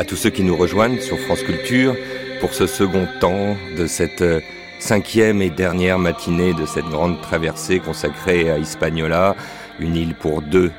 À 0.00 0.04
tous 0.04 0.16
ceux 0.16 0.30
qui 0.30 0.44
nous 0.44 0.56
rejoignent 0.56 0.98
sur 0.98 1.18
France 1.18 1.42
Culture 1.42 1.94
pour 2.40 2.54
ce 2.54 2.66
second 2.66 3.06
temps 3.20 3.54
de 3.76 3.86
cette 3.86 4.22
euh, 4.22 4.40
cinquième 4.78 5.42
et 5.42 5.50
dernière 5.50 5.98
matinée 5.98 6.54
de 6.54 6.64
cette 6.64 6.86
grande 6.86 7.20
traversée 7.20 7.80
consacrée 7.80 8.50
à 8.50 8.56
Hispaniola, 8.56 9.36
une 9.78 9.96
île 9.96 10.14
pour 10.14 10.40
deux, 10.40 10.72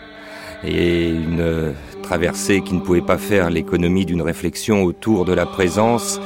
et 0.64 1.08
une 1.10 1.40
euh, 1.40 1.72
traversée 2.02 2.62
qui 2.62 2.74
ne 2.74 2.80
pouvait 2.80 3.04
pas 3.04 3.20
faire 3.20 3.52
l'économie 3.52 4.08
d'une 4.08 4.24
réflexion 4.24 4.82
autour 4.82 5.24
de 5.24 5.34
la 5.34 5.46
présence 5.46 6.20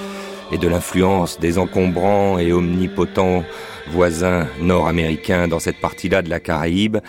et 0.53 0.57
de 0.57 0.69
l'influence 0.69 1.37
des 1.37 1.57
encombrants 1.57 2.39
et 2.39 2.53
omnipotents 2.53 3.43
voisins 3.89 4.47
nord-américains 4.61 5.49
dans 5.49 5.59
cette 5.59 5.81
partie-là 5.81 6.21
de 6.21 6.29
la 6.29 6.39
Caraïbe, 6.39 6.99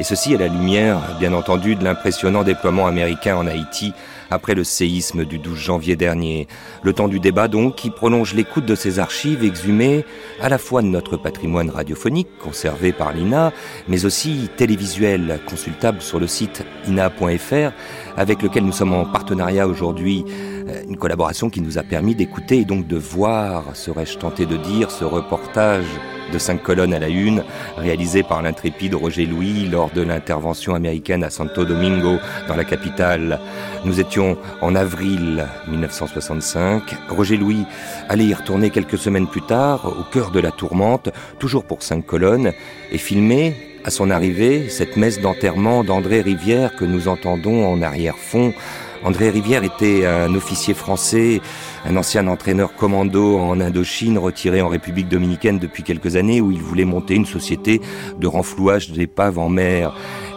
et 0.00 0.02
ceci 0.02 0.34
à 0.34 0.38
la 0.38 0.48
lumière, 0.48 0.98
bien 1.18 1.34
entendu, 1.34 1.76
de 1.76 1.84
l'impressionnant 1.84 2.42
déploiement 2.42 2.86
américain 2.86 3.36
en 3.36 3.46
Haïti 3.46 3.92
après 4.30 4.54
le 4.54 4.64
séisme 4.64 5.26
du 5.26 5.38
12 5.38 5.58
janvier 5.58 5.94
dernier. 5.94 6.48
Le 6.82 6.94
temps 6.94 7.06
du 7.06 7.20
débat 7.20 7.48
donc 7.48 7.76
qui 7.76 7.90
prolonge 7.90 8.32
l'écoute 8.32 8.64
de 8.64 8.74
ces 8.74 8.98
archives 8.98 9.44
exhumées 9.44 10.06
à 10.40 10.48
la 10.48 10.56
fois 10.56 10.80
de 10.80 10.86
notre 10.86 11.18
patrimoine 11.18 11.68
radiophonique 11.68 12.28
conservé 12.38 12.92
par 12.92 13.12
l'INA, 13.12 13.52
mais 13.88 14.06
aussi 14.06 14.48
télévisuel 14.56 15.38
consultable 15.46 16.00
sur 16.00 16.18
le 16.18 16.26
site 16.26 16.64
ina.fr 16.88 17.72
avec 18.16 18.40
lequel 18.40 18.64
nous 18.64 18.72
sommes 18.72 18.94
en 18.94 19.04
partenariat 19.04 19.68
aujourd'hui, 19.68 20.24
euh, 20.66 20.82
une 20.88 20.96
collaboration 20.96 21.50
qui 21.50 21.60
nous 21.60 21.76
a 21.76 21.82
permis 21.82 22.14
d'écouter 22.14 22.60
et 22.60 22.64
donc 22.64 22.86
de 22.86 22.96
voir, 22.96 23.76
serais-je 23.76 24.16
tenté 24.16 24.46
de 24.46 24.56
dire, 24.56 24.90
ce 24.90 25.04
reportage 25.04 25.84
de 26.32 26.38
cinq 26.38 26.62
colonnes 26.62 26.94
à 26.94 26.98
la 26.98 27.08
une, 27.08 27.44
réalisé 27.76 28.22
par 28.22 28.42
l'intrépide 28.42 28.94
Roger 28.94 29.26
Louis 29.26 29.68
lors 29.68 29.90
de 29.90 30.02
l'intervention 30.02 30.74
américaine 30.74 31.24
à 31.24 31.30
Santo 31.30 31.64
Domingo, 31.64 32.18
dans 32.48 32.56
la 32.56 32.64
capitale. 32.64 33.40
Nous 33.84 34.00
étions 34.00 34.36
en 34.60 34.74
avril 34.74 35.46
1965. 35.68 36.82
Roger 37.08 37.36
Louis 37.36 37.64
allait 38.08 38.26
y 38.26 38.34
retourner 38.34 38.70
quelques 38.70 38.98
semaines 38.98 39.26
plus 39.26 39.42
tard, 39.42 39.86
au 39.86 40.04
cœur 40.12 40.30
de 40.30 40.40
la 40.40 40.50
tourmente, 40.50 41.10
toujours 41.38 41.64
pour 41.64 41.82
cinq 41.82 42.06
colonnes, 42.06 42.52
et 42.92 42.98
filmer, 42.98 43.54
à 43.84 43.90
son 43.90 44.10
arrivée, 44.10 44.68
cette 44.68 44.96
messe 44.96 45.20
d'enterrement 45.20 45.84
d'André 45.84 46.20
Rivière 46.20 46.76
que 46.76 46.84
nous 46.84 47.08
entendons 47.08 47.66
en 47.66 47.80
arrière-fond 47.80 48.52
André 49.02 49.30
Rivière 49.30 49.64
était 49.64 50.06
un 50.06 50.34
officier 50.34 50.74
français, 50.74 51.40
un 51.86 51.96
ancien 51.96 52.26
entraîneur 52.26 52.74
commando 52.74 53.38
en 53.38 53.60
Indochine, 53.60 54.18
retiré 54.18 54.60
en 54.60 54.68
République 54.68 55.08
dominicaine 55.08 55.58
depuis 55.58 55.82
quelques 55.82 56.16
années, 56.16 56.40
où 56.40 56.50
il 56.50 56.60
voulait 56.60 56.84
monter 56.84 57.14
une 57.14 57.26
société 57.26 57.80
de 58.18 58.26
renflouage 58.26 58.90
d'épaves 58.90 59.38
en 59.38 59.48
mer. 59.48 59.94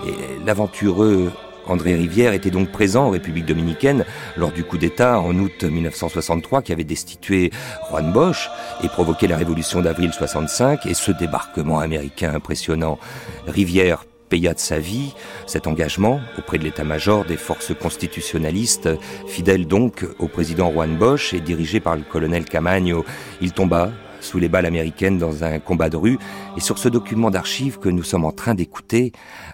Et 0.07 0.45
l'aventureux 0.45 1.31
André 1.67 1.95
Rivière 1.95 2.33
était 2.33 2.51
donc 2.51 2.71
présent 2.71 3.05
en 3.05 3.09
République 3.09 3.45
dominicaine 3.45 4.05
lors 4.35 4.51
du 4.51 4.63
coup 4.63 4.77
d'État 4.77 5.19
en 5.19 5.37
août 5.37 5.63
1963 5.63 6.61
qui 6.61 6.73
avait 6.73 6.83
destitué 6.83 7.51
Juan 7.89 8.11
Bosch 8.11 8.49
et 8.83 8.89
provoqué 8.89 9.27
la 9.27 9.37
révolution 9.37 9.81
d'avril 9.81 10.11
65 10.11 10.85
et 10.85 10.93
ce 10.93 11.11
débarquement 11.11 11.79
américain 11.79 12.33
impressionnant. 12.35 12.99
Rivière 13.47 14.05
paya 14.33 14.55
de 14.55 14.59
sa 14.59 14.79
vie 14.79 15.13
cet 15.45 15.67
engagement 15.67 16.19
auprès 16.39 16.57
de 16.57 16.63
l'état-major 16.63 17.23
des 17.23 17.37
forces 17.37 17.71
constitutionnalistes, 17.79 18.89
fidèle 19.27 19.67
donc 19.67 20.07
au 20.17 20.27
président 20.27 20.71
Juan 20.71 20.97
Bosch 20.97 21.35
et 21.35 21.39
dirigé 21.39 21.79
par 21.79 21.95
le 21.95 22.01
colonel 22.01 22.45
Camagno. 22.45 23.05
Il 23.41 23.51
tomba 23.51 23.91
sous 24.23 24.39
les 24.39 24.49
balles 24.49 24.65
américaines 24.65 25.17
dans 25.17 25.43
un 25.43 25.59
combat 25.59 25.89
de 25.89 25.97
rue. 25.97 26.17
Et 26.57 26.61
sur 26.61 26.77
ce 26.77 26.89
document 26.89 27.31
d'archives 27.31 27.79
que 27.79 27.89
nous 27.89 28.03
sommes 28.03 28.25
en 28.25 28.31
train 28.31 28.55
d'écouter, 28.55 29.11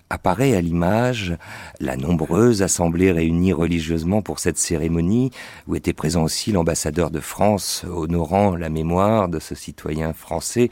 apparaît 0.10 0.56
à 0.56 0.62
l'image 0.62 1.38
la 1.80 1.96
nombreuse 1.96 2.62
assemblée 2.62 3.12
réunie 3.12 3.54
religieusement 3.54 4.22
pour 4.22 4.40
cette 4.40 4.58
cérémonie, 4.58 5.32
où 5.68 5.76
était 5.76 5.94
présent 5.94 6.24
aussi 6.24 6.52
l'ambassadeur 6.52 7.12
de 7.12 7.20
France, 7.20 7.86
honorant 7.92 8.56
la 8.56 8.70
mémoire 8.70 9.30
de 9.30 9.40
ce 9.40 9.56
citoyen 9.56 10.14
français, 10.14 10.70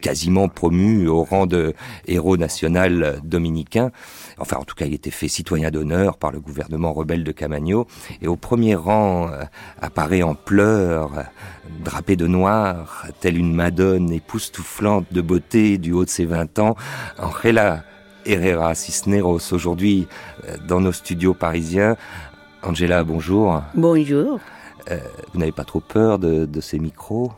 quasiment 0.00 0.48
promu 0.48 1.08
au 1.08 1.22
rang 1.24 1.46
de 1.46 1.74
héros 2.06 2.36
national 2.36 3.20
dominicain. 3.24 3.90
Enfin, 4.38 4.58
en 4.58 4.64
tout 4.64 4.74
cas, 4.74 4.84
il 4.84 4.92
était 4.92 5.10
fait 5.10 5.28
citoyen 5.28 5.70
d'honneur 5.70 6.18
par 6.18 6.30
le 6.30 6.40
gouvernement 6.40 6.92
rebelle 6.92 7.24
de 7.24 7.32
Camagno. 7.32 7.86
Et 8.20 8.28
au 8.28 8.36
premier 8.36 8.74
rang 8.74 9.28
euh, 9.28 9.44
apparaît 9.80 10.22
en 10.22 10.34
pleurs, 10.34 11.24
drapé 11.82 12.16
de 12.16 12.26
noir, 12.26 13.06
telle 13.20 13.38
une 13.38 13.54
madone 13.54 14.12
époustouflante 14.12 15.10
de 15.10 15.22
beauté 15.22 15.78
du 15.78 15.92
haut 15.92 16.04
de 16.04 16.10
ses 16.10 16.26
vingt 16.26 16.58
ans, 16.58 16.76
Angela 17.18 17.84
Herrera 18.26 18.74
Cisneros, 18.74 19.52
aujourd'hui 19.52 20.06
euh, 20.46 20.56
dans 20.68 20.80
nos 20.80 20.92
studios 20.92 21.32
parisiens. 21.32 21.96
Angela, 22.62 23.04
bonjour. 23.04 23.62
Bonjour. 23.74 24.38
Euh, 24.90 24.98
vous 25.32 25.38
n'avez 25.40 25.52
pas 25.52 25.64
trop 25.64 25.80
peur 25.80 26.18
de, 26.18 26.44
de 26.44 26.60
ces 26.60 26.78
micros? 26.78 27.32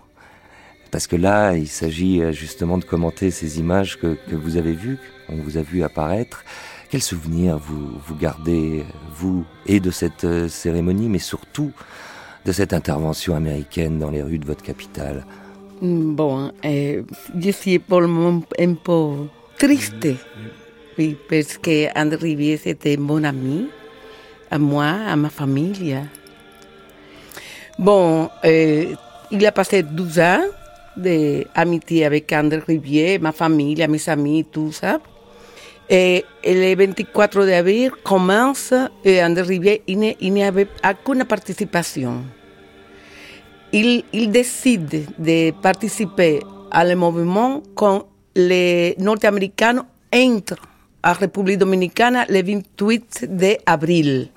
Parce 0.91 1.07
que 1.07 1.17
là, 1.17 1.55
il 1.55 1.69
s'agit 1.69 2.33
justement 2.33 2.79
de 2.79 2.85
commenter 2.85 3.31
ces 3.31 3.61
images 3.61 4.01
que, 4.01 4.17
que 4.29 4.35
vous 4.35 4.57
avez 4.57 4.73
vues, 4.73 4.99
qu'on 5.27 5.37
vous 5.37 5.59
a 5.59 5.63
vu 5.63 5.83
apparaître. 5.83 6.45
Quel 6.91 7.03
souvenir 7.03 7.59
vous, 7.59 7.99
vous 8.07 8.15
gardez, 8.15 8.83
vous, 9.15 9.45
et 9.67 9.79
de 9.79 9.91
cette 9.91 10.25
euh, 10.25 10.49
cérémonie, 10.49 11.09
mais 11.09 11.19
surtout 11.19 11.71
de 12.47 12.53
cette 12.53 12.73
intervention 12.73 13.37
américaine 13.37 13.99
dans 13.99 14.11
les 14.11 14.23
rues 14.23 14.39
de 14.39 14.47
votre 14.47 14.63
capitale? 14.63 15.27
Bon, 15.83 16.51
eh, 16.65 17.03
je 17.39 17.51
suis 17.51 17.79
pour 17.79 18.01
le 18.01 18.07
moment 18.07 18.43
un 18.59 18.73
peu 18.73 19.29
triste, 19.59 20.09
parce 21.29 21.59
que 21.59 21.99
André 21.99 22.17
Rivière 22.17 22.59
c'était 22.63 22.97
mon 22.97 23.23
ami, 23.23 23.69
à 24.51 24.59
moi, 24.59 24.87
à 24.87 25.15
ma 25.15 25.29
famille. 25.29 25.95
Bon, 27.79 28.31
eh, 28.43 28.95
il 29.31 29.47
a 29.47 29.53
passé 29.53 29.83
12 29.83 30.19
ans 30.21 30.41
d'amitié 30.97 32.07
avec 32.07 32.33
André 32.33 32.63
Rivière, 32.67 33.21
ma 33.21 33.33
famille, 33.33 33.87
mes 33.87 34.09
amis, 34.09 34.47
tout 34.51 34.73
ça. 34.73 34.99
Et 35.91 36.25
le 36.45 36.75
24 36.77 37.47
d'avril 37.47 37.91
commence 38.05 38.75
et 39.05 39.23
André 39.23 39.43
Rivière, 39.43 39.79
il 39.87 39.99
n'y 40.33 40.45
avait 40.45 40.69
aucune 40.85 41.25
participation. 41.25 42.25
Il, 43.73 44.05
il, 44.13 44.31
de 44.31 45.51
participer 45.63 46.41
à 46.71 46.85
le 46.85 46.95
mouvement 46.95 47.63
quand 47.75 48.07
les 48.35 48.95
Nord-Américains 48.99 49.87
à 51.03 51.13
République 51.13 51.59
Dominicana 51.59 52.27
le 52.29 52.43
28 52.43 53.27
d'avril. 53.29 54.31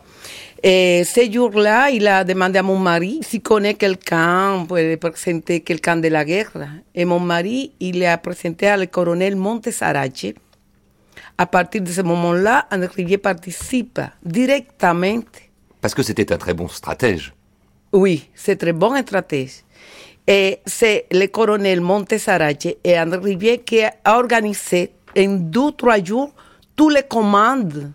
Et 0.64 1.04
ce 1.04 1.30
jour-là, 1.32 1.90
il 1.90 2.08
a 2.08 2.24
demandé 2.24 2.60
à 2.60 2.64
mon 2.64 2.78
mari 2.78 3.20
s'il 3.24 3.42
connaît 3.42 3.74
quelqu'un 3.74 4.64
pour 4.68 4.78
présenter 5.00 5.60
de 5.62 6.08
la 6.08 6.24
guerre. 6.24 6.52
Et 6.94 7.04
mon 7.04 7.20
mari, 7.20 7.72
il 7.80 8.06
a 8.06 8.18
présenté 8.20 8.68
al 8.68 8.88
colonel 8.90 9.36
Montes 9.36 9.70
Arache. 9.82 10.34
À 11.42 11.48
partir 11.48 11.82
de 11.82 11.90
ce 11.90 12.02
moment-là, 12.02 12.68
André 12.72 12.90
Rivière 12.98 13.20
participe 13.20 14.00
directement. 14.24 15.24
Parce 15.82 15.96
que 15.96 16.04
c'était 16.04 16.32
un 16.32 16.38
très 16.38 16.54
bon 16.54 16.68
stratège. 16.68 17.34
Oui, 17.92 18.30
c'est 18.36 18.58
très 18.58 18.74
bon 18.74 18.96
stratège. 19.02 19.64
Et 20.28 20.60
c'est 20.68 21.08
le 21.10 21.26
colonel 21.26 21.82
Montes 21.82 22.28
Arache 22.28 22.68
et 22.84 23.00
André 23.00 23.32
Rivière 23.32 23.58
qui 23.66 23.82
a 23.82 23.92
organisé 24.06 24.92
en 25.18 25.30
deux, 25.30 25.72
trois 25.72 26.04
jours 26.04 26.32
toutes 26.76 26.94
les 26.94 27.02
commandes 27.02 27.92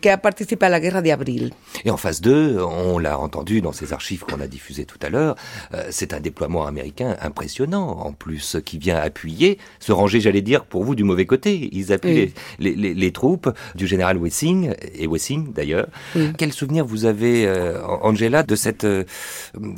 qui 0.00 0.08
a 0.08 0.18
participé 0.18 0.66
à 0.66 0.68
la 0.68 0.80
guerre 0.80 1.02
d'avril. 1.02 1.50
Et 1.84 1.90
en 1.90 1.96
phase 1.96 2.20
2, 2.20 2.58
on 2.60 2.98
l'a 2.98 3.18
entendu 3.18 3.60
dans 3.60 3.72
ces 3.72 3.92
archives 3.92 4.24
qu'on 4.24 4.40
a 4.40 4.46
diffusées 4.46 4.84
tout 4.84 4.98
à 5.02 5.08
l'heure, 5.08 5.36
euh, 5.74 5.86
c'est 5.90 6.12
un 6.12 6.20
déploiement 6.20 6.66
américain 6.66 7.16
impressionnant, 7.20 7.88
en 7.88 8.12
plus, 8.12 8.56
qui 8.64 8.78
vient 8.78 8.96
appuyer, 8.96 9.58
se 9.80 9.92
ranger, 9.92 10.20
j'allais 10.20 10.42
dire, 10.42 10.64
pour 10.64 10.84
vous, 10.84 10.94
du 10.94 11.04
mauvais 11.04 11.26
côté. 11.26 11.68
Ils 11.72 11.92
appuient 11.92 12.10
oui. 12.10 12.34
les, 12.58 12.74
les, 12.74 12.94
les, 12.94 13.12
troupes 13.12 13.50
du 13.74 13.86
général 13.86 14.18
Wessing, 14.18 14.74
et 14.94 15.06
Wessing 15.06 15.52
d'ailleurs. 15.52 15.88
Oui. 16.14 16.32
Quel 16.36 16.52
souvenir 16.52 16.84
vous 16.84 17.04
avez, 17.04 17.46
euh, 17.46 17.82
Angela, 18.02 18.42
de 18.42 18.54
cette, 18.54 18.84
euh, 18.84 19.04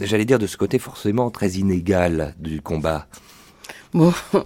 j'allais 0.01 0.25
dire, 0.25 0.39
de 0.39 0.47
ce 0.47 0.57
côté 0.57 0.79
forcément 0.79 1.31
très 1.31 1.51
inégal 1.51 2.35
du 2.39 2.61
combat? 2.61 3.07
Bon, 3.95 4.13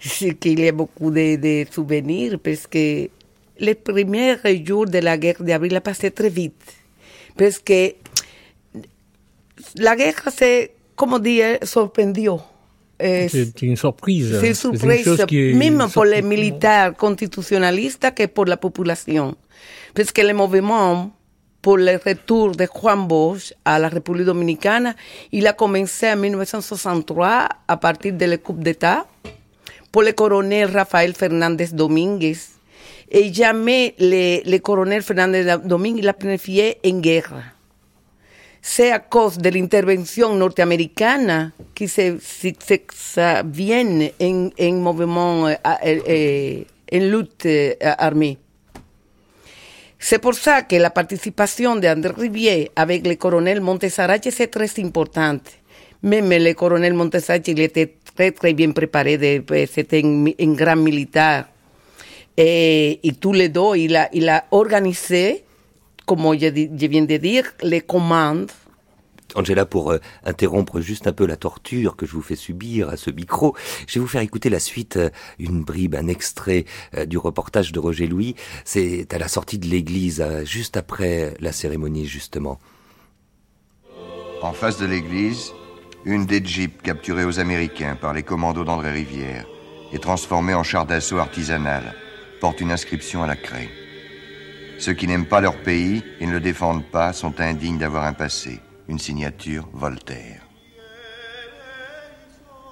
c'est 0.00 0.34
qu'il 0.34 0.60
y 0.60 0.68
a 0.68 0.72
beaucoup 0.72 1.10
de, 1.10 1.36
de 1.36 1.70
souvenirs, 1.70 2.38
parce 2.42 2.66
que 2.66 3.08
les 3.58 3.74
premiers 3.74 4.38
jours 4.64 4.86
de 4.86 4.98
la 4.98 5.16
guerre 5.16 5.42
d'avril 5.42 5.76
a 5.76 5.80
passé 5.80 6.10
très 6.10 6.28
vite. 6.28 6.62
Parce 7.36 7.58
que 7.58 7.94
la 9.76 9.96
guerre 9.96 10.30
s'est, 10.30 10.72
comment 10.94 11.18
dire, 11.18 11.58
sorprendió. 11.62 12.40
C'est 12.98 13.62
une 13.62 13.76
surprise. 13.76 14.38
C'est 14.40 14.48
une 14.48 14.54
surprise, 14.54 15.26
même 15.54 15.86
pour 15.92 16.04
les 16.04 16.22
militaires 16.22 16.94
constitutionnalistes 16.96 18.14
que 18.14 18.26
pour 18.26 18.46
la 18.46 18.56
population. 18.56 19.36
Parce 19.94 20.12
que 20.12 20.22
le 20.22 20.32
mouvement 20.32 21.10
pour 21.60 21.78
le 21.78 21.96
retour 21.96 22.52
de 22.52 22.64
Juan 22.64 23.08
Bosch 23.08 23.52
à 23.64 23.78
la 23.78 23.88
République 23.88 24.26
dominicaine, 24.26 24.94
il 25.32 25.46
a 25.46 25.52
commencé 25.52 26.08
en 26.08 26.16
1963 26.16 27.48
à 27.66 27.76
partir 27.76 28.12
de 28.12 28.24
la 28.24 28.38
coup 28.38 28.52
d'État 28.52 29.04
pour 29.90 30.02
le 30.02 30.12
colonel 30.12 30.70
Rafael 30.70 31.12
Fernández 31.12 31.68
Domínguez 31.72 32.38
et 33.10 33.32
jamais 33.32 33.94
le, 33.98 34.48
le 34.50 34.58
colonel 34.58 35.02
Fernández 35.02 35.56
Domínguez 35.64 36.02
l'a 36.02 36.12
planifié 36.12 36.78
en 36.84 37.00
guerre. 37.00 37.32
c'est 38.60 38.90
à 38.90 38.98
cause 38.98 39.38
de 39.38 39.48
l'intervention 39.48 40.34
nord-américaine 40.34 41.52
que 41.72 41.84
ça 41.86 43.42
vient 43.44 44.08
en, 44.20 44.50
en 44.58 44.72
mouvement, 44.72 45.44
en 45.44 46.98
lutte 46.98 47.48
armée. 47.80 48.38
C'est 49.98 50.18
pour 50.18 50.34
ça 50.34 50.62
que 50.62 50.76
la 50.76 50.90
participation 50.90 51.76
d'André 51.76 52.12
Rivière 52.16 52.68
avec 52.76 53.06
le 53.06 53.14
colonel 53.14 53.60
Montesarache 53.60 54.28
c'est 54.30 54.48
très 54.48 54.68
importante. 54.80 55.48
Même 56.02 56.30
le 56.30 56.52
colonel 56.52 56.92
Montesarache, 56.94 57.46
il 57.46 57.60
était 57.60 57.94
très 58.14 58.30
très 58.32 58.52
bien 58.52 58.72
préparé, 58.72 59.42
c'était 59.72 60.02
un, 60.04 60.52
grand 60.54 60.76
militaire. 60.76 61.46
Et, 62.36 63.06
et 63.06 63.12
tous 63.12 63.32
les 63.32 63.48
deux, 63.48 63.76
il 63.76 63.96
a, 63.96 64.08
il 64.12 64.28
a 64.28 64.44
organisé 64.50 65.44
comme 66.06 66.38
je, 66.38 66.46
je 66.46 66.86
viens 66.86 67.04
de 67.04 67.16
dire, 67.16 67.44
les 67.62 67.80
commandes 67.80 68.50
Angela, 69.34 69.66
pour 69.66 69.90
euh, 69.90 69.98
interrompre 70.24 70.80
juste 70.80 71.08
un 71.08 71.12
peu 71.12 71.26
la 71.26 71.36
torture 71.36 71.96
que 71.96 72.06
je 72.06 72.12
vous 72.12 72.22
fais 72.22 72.36
subir 72.36 72.88
à 72.88 72.96
ce 72.96 73.10
micro, 73.10 73.54
je 73.86 73.94
vais 73.94 74.00
vous 74.00 74.06
faire 74.06 74.22
écouter 74.22 74.48
la 74.48 74.60
suite, 74.60 74.96
euh, 74.96 75.10
une 75.38 75.62
bribe, 75.62 75.96
un 75.96 76.06
extrait 76.06 76.64
euh, 76.94 77.04
du 77.06 77.18
reportage 77.18 77.72
de 77.72 77.78
Roger 77.80 78.06
Louis. 78.06 78.36
C'est 78.64 79.12
à 79.12 79.18
la 79.18 79.28
sortie 79.28 79.58
de 79.58 79.66
l'église, 79.66 80.24
juste 80.44 80.76
après 80.76 81.34
la 81.40 81.52
cérémonie, 81.52 82.06
justement. 82.06 82.58
En 84.42 84.52
face 84.52 84.78
de 84.78 84.86
l'église, 84.86 85.52
une 86.04 86.24
des 86.24 86.42
jeeps 86.42 86.80
capturées 86.82 87.24
aux 87.24 87.40
Américains 87.40 87.96
par 88.00 88.14
les 88.14 88.22
commandos 88.22 88.64
d'André 88.64 88.92
Rivière 88.92 89.44
et 89.92 89.98
transformée 89.98 90.54
en 90.54 90.62
char 90.62 90.86
d'assaut 90.86 91.18
artisanal 91.18 91.94
porte 92.46 92.60
une 92.60 92.70
inscription 92.70 93.24
à 93.24 93.26
la 93.26 93.34
craie. 93.34 93.68
Ceux 94.78 94.92
qui 94.92 95.08
n'aiment 95.08 95.26
pas 95.26 95.40
leur 95.40 95.56
pays 95.56 96.04
et 96.20 96.26
ne 96.26 96.30
le 96.30 96.38
défendent 96.38 96.84
pas 96.84 97.12
sont 97.12 97.40
indignes 97.40 97.76
d'avoir 97.76 98.04
un 98.04 98.12
passé. 98.12 98.60
Une 98.86 99.00
signature 99.00 99.68
Voltaire. 99.72 100.42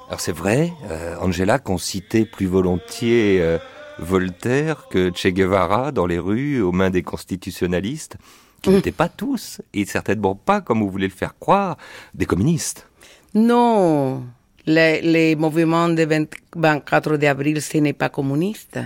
Alors 0.06 0.20
c'est 0.20 0.30
vrai, 0.30 0.72
euh, 0.88 1.16
Angela, 1.20 1.58
qu'on 1.58 1.76
citait 1.76 2.24
plus 2.24 2.46
volontiers 2.46 3.40
euh, 3.42 3.58
Voltaire 3.98 4.86
que 4.88 5.10
Che 5.12 5.26
Guevara 5.26 5.90
dans 5.90 6.06
les 6.06 6.20
rues 6.20 6.62
aux 6.62 6.70
mains 6.70 6.90
des 6.90 7.02
constitutionnalistes, 7.02 8.16
qui 8.62 8.70
mm. 8.70 8.74
n'étaient 8.74 8.92
pas 8.92 9.08
tous, 9.08 9.60
et 9.72 9.84
certainement 9.86 10.36
pas, 10.36 10.60
comme 10.60 10.82
vous 10.82 10.90
voulez 10.90 11.08
le 11.08 11.12
faire 11.12 11.36
croire, 11.36 11.78
des 12.14 12.26
communistes. 12.26 12.86
Non, 13.34 14.22
les, 14.66 15.34
mouvements 15.34 15.88
du 15.88 16.06
24 16.54 17.24
avril, 17.24 17.60
ce 17.60 17.78
n'est 17.78 17.92
pas 17.92 18.08
communiste. 18.08 18.78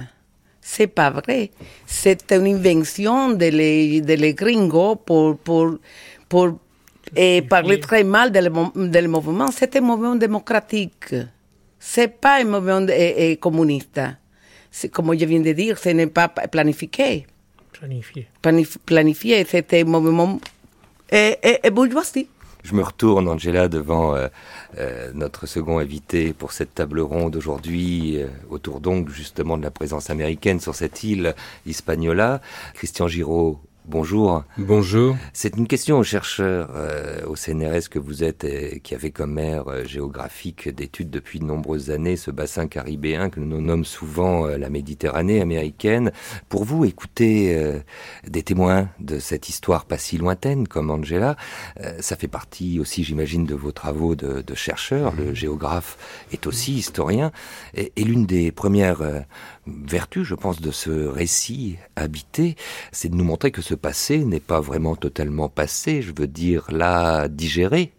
C'est 0.70 0.86
pas 0.86 1.08
vrai. 1.08 1.50
C'est 1.86 2.30
une 2.30 2.46
invention 2.46 3.30
de 3.30 3.46
les, 3.46 4.02
de 4.02 4.12
les 4.12 4.34
gringos 4.34 4.96
pour, 4.96 5.38
pour, 5.38 5.78
pour 6.28 6.58
et 7.16 7.40
parler 7.40 7.80
très 7.80 8.04
mal 8.04 8.30
du 8.30 9.08
mouvement. 9.08 9.50
C'est 9.50 9.74
un 9.76 9.80
mouvement 9.80 10.14
démocratique. 10.14 11.14
C'est 11.78 12.20
pas 12.20 12.42
un 12.42 12.44
mouvement 12.44 12.86
communiste. 13.40 14.00
Comme 14.92 15.18
je 15.18 15.24
viens 15.24 15.40
de 15.40 15.52
dire, 15.52 15.78
ce 15.78 15.88
n'est 15.88 16.06
pas 16.06 16.28
planifié. 16.28 17.26
Planifié. 17.72 18.28
planifié, 18.84 19.46
c'est 19.48 19.72
un 19.72 19.84
mouvement 19.84 20.38
bourgeois. 21.72 22.04
Je 22.68 22.74
me 22.74 22.82
retourne, 22.82 23.28
Angela, 23.28 23.66
devant 23.66 24.14
euh, 24.14 24.28
euh, 24.76 25.10
notre 25.14 25.46
second 25.46 25.78
invité 25.78 26.34
pour 26.34 26.52
cette 26.52 26.74
table 26.74 27.00
ronde 27.00 27.34
aujourd'hui, 27.34 28.18
euh, 28.20 28.26
autour 28.50 28.80
donc 28.80 29.08
justement 29.08 29.56
de 29.56 29.62
la 29.62 29.70
présence 29.70 30.10
américaine 30.10 30.60
sur 30.60 30.74
cette 30.74 31.02
île 31.02 31.34
Hispaniola. 31.64 32.42
Christian 32.74 33.08
Giraud, 33.08 33.58
Bonjour. 33.90 34.44
Bonjour. 34.58 35.16
C'est 35.32 35.56
une 35.56 35.66
question 35.66 35.96
aux 35.98 36.04
chercheurs 36.04 36.72
euh, 36.74 37.24
au 37.24 37.36
CNRS 37.36 37.88
que 37.90 37.98
vous 37.98 38.22
êtes, 38.22 38.44
et 38.44 38.80
qui 38.80 38.94
avez 38.94 39.10
comme 39.10 39.38
aire 39.38 39.68
euh, 39.68 39.86
géographique 39.86 40.68
d'études 40.68 41.08
depuis 41.08 41.38
de 41.38 41.46
nombreuses 41.46 41.88
années 41.90 42.18
ce 42.18 42.30
bassin 42.30 42.66
caribéen 42.66 43.30
que 43.30 43.40
nous 43.40 43.62
nommons 43.62 43.84
souvent 43.84 44.46
euh, 44.46 44.58
la 44.58 44.68
Méditerranée 44.68 45.40
américaine. 45.40 46.12
Pour 46.50 46.64
vous, 46.64 46.84
écouter 46.84 47.78
des 48.26 48.42
témoins 48.42 48.90
de 49.00 49.18
cette 49.18 49.48
histoire 49.48 49.86
pas 49.86 49.96
si 49.96 50.18
lointaine 50.18 50.68
comme 50.68 50.90
Angela, 50.90 51.36
ça 52.00 52.16
fait 52.16 52.28
partie 52.28 52.80
aussi, 52.80 53.04
j'imagine, 53.04 53.46
de 53.46 53.54
vos 53.54 53.72
travaux 53.72 54.14
de, 54.14 54.42
de 54.42 54.54
chercheur. 54.54 55.14
Le 55.16 55.32
géographe 55.32 55.96
est 56.32 56.46
aussi 56.46 56.74
historien. 56.74 57.32
Et, 57.74 57.92
et 57.96 58.04
l'une 58.04 58.26
des 58.26 58.52
premières 58.52 59.02
vertu, 59.86 60.24
je 60.24 60.34
pense, 60.34 60.60
de 60.60 60.70
ce 60.70 60.90
récit 60.90 61.76
habité, 61.96 62.56
c'est 62.92 63.08
de 63.08 63.14
nous 63.14 63.24
montrer 63.24 63.50
que 63.50 63.62
ce 63.62 63.74
passé 63.74 64.24
n'est 64.24 64.40
pas 64.40 64.60
vraiment 64.60 64.96
totalement 64.96 65.48
passé, 65.48 66.02
je 66.02 66.12
veux 66.16 66.26
dire 66.26 66.66
là 66.70 67.28
digéré, 67.28 67.92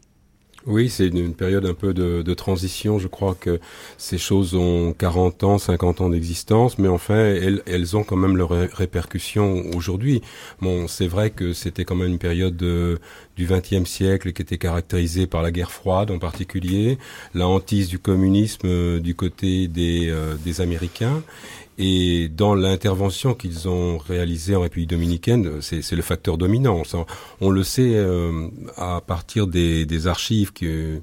oui, 0.66 0.90
c'est 0.90 1.08
une, 1.08 1.34
période 1.34 1.66
un 1.66 1.74
peu 1.74 1.94
de, 1.94 2.34
transition. 2.34 3.00
Je 3.00 3.08
crois 3.08 3.36
que 3.40 3.60
ces 3.98 4.18
choses 4.18 4.56
ont 4.56 4.94
40 4.94 5.44
ans, 5.44 5.58
50 5.58 6.02
ans 6.02 6.10
d'existence, 6.10 6.78
mais 6.78 6.88
enfin, 6.88 7.16
elles, 7.66 7.96
ont 7.96 8.04
quand 8.04 8.18
même 8.18 8.38
leurs 8.38 8.50
répercussions 8.50 9.64
aujourd'hui. 9.74 10.22
Bon, 10.62 10.88
c'est 10.88 11.08
vrai 11.08 11.30
que 11.30 11.54
c'était 11.54 11.86
quand 11.86 11.96
même 11.96 12.10
une 12.10 12.20
période 12.20 12.58
de, 12.58 13.00
du 13.36 13.46
XXe 13.46 13.90
siècle 13.90 14.34
qui 14.34 14.42
était 14.42 14.58
caractérisée 14.58 15.28
par 15.28 15.42
la 15.42 15.52
guerre 15.52 15.72
froide 15.72 16.12
en 16.12 16.20
particulier, 16.20 16.98
la 17.34 17.48
hantise 17.48 17.88
du 17.88 18.00
communisme 18.00 18.68
euh, 18.68 19.00
du 19.00 19.16
côté 19.16 19.68
des, 19.68 20.10
euh, 20.10 20.36
des 20.44 20.62
Américains. 20.62 21.24
Et 21.82 22.28
dans 22.28 22.56
l'intervention 22.56 23.34
qu'ils 23.34 23.70
ont 23.70 23.98
réalisée 23.98 24.54
en 24.54 24.62
République 24.62 24.90
dominicaine, 24.90 25.62
c'est 25.62 25.96
le 25.96 26.02
facteur 26.02 26.38
dominant. 26.38 26.84
On 27.40 27.50
le 27.50 27.64
sait 27.64 27.94
euh, 27.96 28.50
à 28.76 29.00
partir 29.00 29.48
des, 29.48 29.86
des 29.86 30.06
archives 30.06 30.52
que 30.52 31.00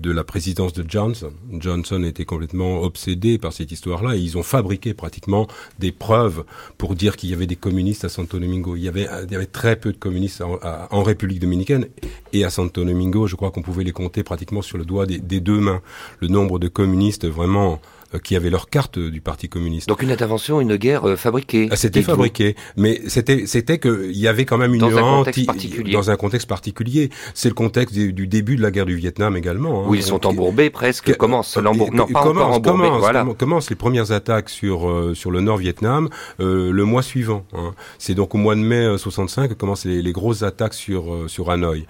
de 0.00 0.10
la 0.10 0.24
présidence 0.24 0.72
de 0.72 0.84
Johnson. 0.88 1.32
Johnson 1.52 2.02
était 2.04 2.24
complètement 2.24 2.82
obsédé 2.82 3.38
par 3.38 3.52
cette 3.52 3.70
histoire-là 3.70 4.16
ils 4.16 4.38
ont 4.38 4.42
fabriqué 4.42 4.94
pratiquement 4.94 5.46
des 5.78 5.92
preuves 5.92 6.44
pour 6.78 6.94
dire 6.94 7.16
qu'il 7.16 7.30
y 7.30 7.34
avait 7.34 7.46
des 7.46 7.56
communistes 7.56 8.04
à 8.04 8.08
Santo 8.08 8.38
Domingo. 8.38 8.76
Il 8.76 8.82
y 8.82 8.88
avait, 8.88 9.08
il 9.24 9.32
y 9.32 9.36
avait 9.36 9.46
très 9.46 9.76
peu 9.76 9.92
de 9.92 9.96
communistes 9.96 10.42
en, 10.42 11.02
République 11.02 11.40
dominicaine 11.40 11.86
et 12.32 12.44
à 12.44 12.50
Santo 12.50 12.84
Domingo, 12.84 13.26
je 13.26 13.36
crois 13.36 13.50
qu'on 13.50 13.62
pouvait 13.62 13.84
les 13.84 13.92
compter 13.92 14.22
pratiquement 14.22 14.62
sur 14.62 14.78
le 14.78 14.84
doigt 14.84 15.06
des, 15.06 15.18
deux 15.18 15.58
mains. 15.58 15.82
Le 16.20 16.28
nombre 16.28 16.58
de 16.58 16.68
communistes 16.68 17.26
vraiment 17.26 17.80
qui 18.18 18.34
avaient 18.36 18.50
leur 18.50 18.68
carte 18.68 18.98
du 18.98 19.20
Parti 19.20 19.48
communiste. 19.48 19.88
Donc 19.88 20.02
une 20.02 20.10
intervention, 20.10 20.60
une 20.60 20.76
guerre 20.76 21.08
euh, 21.08 21.16
fabriquée. 21.16 21.68
Ah, 21.70 21.76
c'était 21.76 22.02
fabriqué, 22.02 22.56
mais 22.76 23.00
c'était 23.06 23.46
c'était 23.46 23.78
que 23.78 24.08
il 24.10 24.18
y 24.18 24.26
avait 24.26 24.44
quand 24.44 24.58
même 24.58 24.74
une 24.74 24.80
dans 24.80 24.96
un 24.96 25.02
contexte 25.02 25.46
particulier. 25.46 25.92
Dans 25.92 26.10
un 26.10 26.16
contexte 26.16 26.48
particulier, 26.48 27.10
c'est 27.34 27.48
le 27.48 27.54
contexte 27.54 27.94
du, 27.94 28.26
début 28.26 28.56
de 28.56 28.62
la 28.62 28.70
guerre 28.70 28.86
du 28.86 28.96
Vietnam 28.96 29.36
également. 29.36 29.84
Hein. 29.84 29.88
Où 29.88 29.94
ils 29.94 30.02
sont 30.02 30.26
embourbés 30.26 30.70
presque. 30.70 31.16
commence 31.16 31.56
l'embour... 31.56 31.92
Non, 31.92 32.06
pas 32.06 32.22
commence, 32.22 32.56
encore 32.56 32.74
embourbés. 32.74 32.98
voilà. 32.98 33.26
Commencent 33.38 33.70
les 33.70 33.76
premières 33.76 34.12
attaques 34.12 34.48
sur 34.48 34.88
euh, 34.88 35.14
sur 35.14 35.30
le 35.30 35.40
Nord 35.40 35.58
Vietnam 35.58 36.08
euh, 36.40 36.72
le 36.72 36.84
mois 36.84 37.02
suivant. 37.02 37.44
Hein. 37.52 37.74
C'est 37.98 38.14
donc 38.14 38.34
au 38.34 38.38
mois 38.38 38.54
de 38.54 38.60
mai 38.60 38.98
65 38.98 39.48
que 39.48 39.54
commencent 39.54 39.84
les, 39.84 40.02
les 40.02 40.12
grosses 40.12 40.42
attaques 40.42 40.74
sur 40.74 41.24
sur 41.28 41.50
Hanoï. 41.50 41.86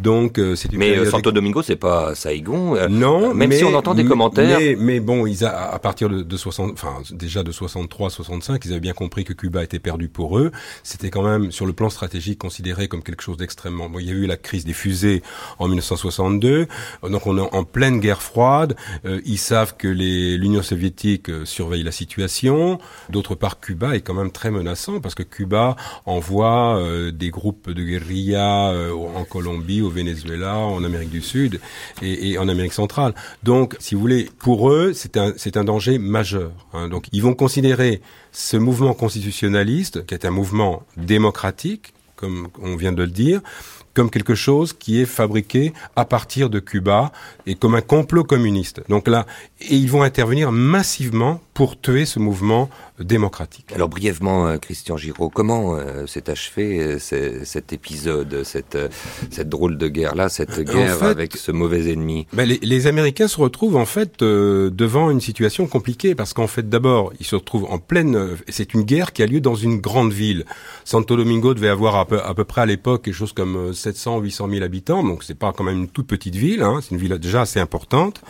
Donc 0.00 0.40
c'est 0.56 0.72
Mais 0.72 1.04
Santo 1.06 1.32
Domingo, 1.32 1.62
c'est 1.62 1.76
pas 1.76 2.14
Saigon. 2.14 2.76
non, 2.88 3.32
même 3.34 3.52
si 3.52 3.64
on 3.64 3.74
entend 3.74 3.94
des 3.94 4.04
commentaires. 4.04 4.58
Mais, 4.58 4.76
mais 4.78 5.00
bon, 5.00 5.26
ils 5.26 5.44
a, 5.44 5.61
à 5.70 5.78
partir 5.78 6.08
de, 6.08 6.22
de 6.22 6.36
60, 6.36 6.72
enfin 6.72 7.02
déjà 7.10 7.42
de 7.42 7.52
63, 7.52 8.10
65, 8.10 8.64
ils 8.64 8.72
avaient 8.72 8.80
bien 8.80 8.92
compris 8.92 9.24
que 9.24 9.32
Cuba 9.32 9.62
était 9.62 9.78
perdu 9.78 10.08
pour 10.08 10.38
eux. 10.38 10.52
C'était 10.82 11.10
quand 11.10 11.22
même 11.22 11.52
sur 11.52 11.66
le 11.66 11.72
plan 11.72 11.90
stratégique 11.90 12.38
considéré 12.38 12.88
comme 12.88 13.02
quelque 13.02 13.22
chose 13.22 13.36
d'extrêmement. 13.36 13.88
Bon, 13.88 13.98
il 13.98 14.06
y 14.06 14.10
a 14.10 14.14
eu 14.14 14.26
la 14.26 14.36
crise 14.36 14.64
des 14.64 14.72
fusées 14.72 15.22
en 15.58 15.68
1962, 15.68 16.66
donc 17.08 17.26
on 17.26 17.38
est 17.38 17.40
en 17.40 17.64
pleine 17.64 18.00
guerre 18.00 18.22
froide. 18.22 18.76
Euh, 19.04 19.20
ils 19.24 19.38
savent 19.38 19.76
que 19.76 19.88
l'Union 19.88 20.62
soviétique 20.62 21.28
euh, 21.28 21.44
surveille 21.44 21.82
la 21.82 21.92
situation. 21.92 22.78
D'autre 23.10 23.34
part, 23.34 23.60
Cuba 23.60 23.94
est 23.96 24.00
quand 24.00 24.14
même 24.14 24.30
très 24.30 24.50
menaçant 24.50 25.00
parce 25.00 25.14
que 25.14 25.22
Cuba 25.22 25.76
envoie 26.06 26.78
euh, 26.78 27.10
des 27.10 27.30
groupes 27.30 27.70
de 27.70 27.82
guérilla 27.82 28.72
en 28.92 29.24
Colombie, 29.24 29.80
au 29.80 29.90
Venezuela, 29.90 30.56
en 30.56 30.84
Amérique 30.84 31.10
du 31.10 31.20
Sud 31.20 31.60
et, 32.00 32.30
et 32.30 32.38
en 32.38 32.48
Amérique 32.48 32.72
centrale. 32.72 33.14
Donc, 33.42 33.76
si 33.78 33.94
vous 33.94 34.00
voulez, 34.00 34.28
pour 34.38 34.70
eux, 34.70 34.92
c'est 34.94 35.16
un, 35.16 35.32
c'est 35.52 35.58
un 35.58 35.64
danger 35.64 35.98
majeur. 35.98 36.52
Hein. 36.72 36.88
Donc, 36.88 37.06
ils 37.12 37.22
vont 37.22 37.34
considérer 37.34 38.00
ce 38.32 38.56
mouvement 38.56 38.94
constitutionnaliste, 38.94 40.06
qui 40.06 40.14
est 40.14 40.24
un 40.24 40.30
mouvement 40.30 40.84
démocratique, 40.96 41.92
comme 42.16 42.48
on 42.60 42.76
vient 42.76 42.92
de 42.92 43.02
le 43.02 43.10
dire, 43.10 43.40
comme 43.94 44.10
quelque 44.10 44.34
chose 44.34 44.72
qui 44.72 45.00
est 45.00 45.06
fabriqué 45.06 45.74
à 45.96 46.06
partir 46.06 46.48
de 46.48 46.60
Cuba 46.60 47.12
et 47.46 47.54
comme 47.54 47.74
un 47.74 47.82
complot 47.82 48.24
communiste. 48.24 48.82
Donc 48.88 49.08
là, 49.08 49.26
et 49.60 49.76
ils 49.76 49.90
vont 49.90 50.02
intervenir 50.02 50.52
massivement 50.52 51.42
pour 51.54 51.78
tuer 51.80 52.06
ce 52.06 52.18
mouvement 52.18 52.70
démocratique. 52.98 53.66
Alors 53.74 53.88
brièvement, 53.88 54.46
euh, 54.46 54.56
Christian 54.58 54.96
Giraud, 54.96 55.28
comment 55.28 55.74
euh, 55.74 56.06
s'est 56.06 56.30
achevé 56.30 56.78
euh, 56.80 57.44
cet 57.44 57.72
épisode, 57.72 58.42
cette, 58.44 58.78
cette 59.30 59.48
drôle 59.48 59.76
de 59.76 59.88
guerre-là, 59.88 60.28
cette 60.28 60.60
guerre 60.60 61.02
avec 61.02 61.36
ce 61.36 61.52
mauvais 61.52 61.90
ennemi? 61.90 62.26
ben 62.32 62.48
les, 62.48 62.58
les, 62.62 62.86
Américains 62.86 63.28
se 63.28 63.40
retrouvent 63.40 63.76
en 63.76 63.86
fait 63.86 64.20
devant 64.20 65.10
une 65.10 65.20
situation 65.20 65.66
compliquée 65.66 66.14
parce 66.14 66.32
qu'en 66.32 66.46
fait 66.46 66.68
d'abord, 66.68 67.12
ils 67.20 67.26
se 67.26 67.36
retrouvent 67.36 67.66
en 67.70 67.78
pleine... 67.78 68.36
C'est 68.48 68.74
une 68.74 68.82
guerre 68.82 69.12
qui 69.12 69.22
a 69.22 69.26
lieu 69.26 69.40
dans 69.40 69.54
une 69.54 69.80
grande 69.80 70.12
ville. 70.12 70.44
Santo 70.84 71.16
Domingo 71.16 71.54
devait 71.54 71.68
avoir 71.68 71.96
à 71.96 72.06
peu, 72.06 72.20
à 72.20 72.34
peu 72.34 72.44
près 72.44 72.62
à 72.62 72.66
l'époque 72.66 73.02
quelque 73.02 73.14
chose 73.14 73.32
comme 73.32 73.72
700 73.72 74.20
800 74.20 74.48
000 74.50 74.62
habitants, 74.62 75.02
donc 75.02 75.24
c'est 75.24 75.38
pas 75.38 75.52
quand 75.52 75.64
même 75.64 75.78
une 75.78 75.88
toute 75.88 76.06
petite 76.06 76.34
ville, 76.34 76.62
hein, 76.62 76.80
c'est 76.82 76.90
une 76.90 77.00
ville 77.00 77.16
déjà 77.18 77.42
assez 77.42 77.60
importante. 77.60 78.20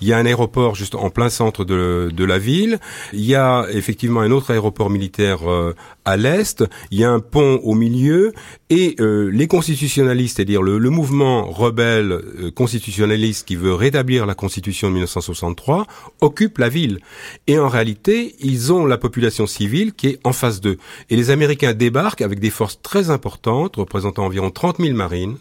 Il 0.00 0.08
y 0.08 0.12
a 0.12 0.18
un 0.18 0.26
aéroport 0.26 0.74
juste 0.74 0.94
en 0.94 1.10
plein 1.10 1.28
centre 1.28 1.64
de, 1.64 2.10
de 2.12 2.24
la 2.24 2.38
ville. 2.38 2.67
Il 3.12 3.24
y 3.24 3.34
a 3.34 3.66
effectivement 3.70 4.20
un 4.20 4.30
autre 4.30 4.50
aéroport 4.50 4.90
militaire 4.90 5.50
euh, 5.50 5.74
à 6.04 6.16
l'est. 6.16 6.64
Il 6.90 6.98
y 6.98 7.04
a 7.04 7.10
un 7.10 7.20
pont 7.20 7.60
au 7.62 7.74
milieu 7.74 8.32
et 8.70 8.96
euh, 9.00 9.30
les 9.32 9.46
constitutionnalistes, 9.46 10.36
c'est-à-dire 10.36 10.62
le, 10.62 10.90
mouvement 10.90 11.50
rebelle 11.50 12.12
euh, 12.12 12.50
constitutionnaliste 12.50 13.46
qui 13.46 13.56
veut 13.56 13.74
rétablir 13.74 14.26
la 14.26 14.34
Constitution 14.34 14.88
de 14.88 14.94
1963, 14.94 15.86
occupent 16.20 16.58
la 16.58 16.68
ville. 16.68 16.98
Et 17.46 17.58
en 17.58 17.68
réalité, 17.68 18.34
ils 18.40 18.72
ont 18.72 18.86
la 18.86 18.98
population 18.98 19.46
civile 19.46 19.92
qui 19.92 20.08
est 20.08 20.20
en 20.24 20.32
face 20.32 20.60
d'eux. 20.60 20.78
Et 21.10 21.16
les 21.16 21.30
Américains 21.30 21.74
débarquent 21.74 22.22
avec 22.22 22.40
des 22.40 22.50
forces 22.50 22.80
très 22.82 23.10
importantes, 23.10 23.76
représentant 23.76 24.24
environ 24.24 24.50
30 24.50 24.78
000 24.78 24.94
marines, 24.94 25.36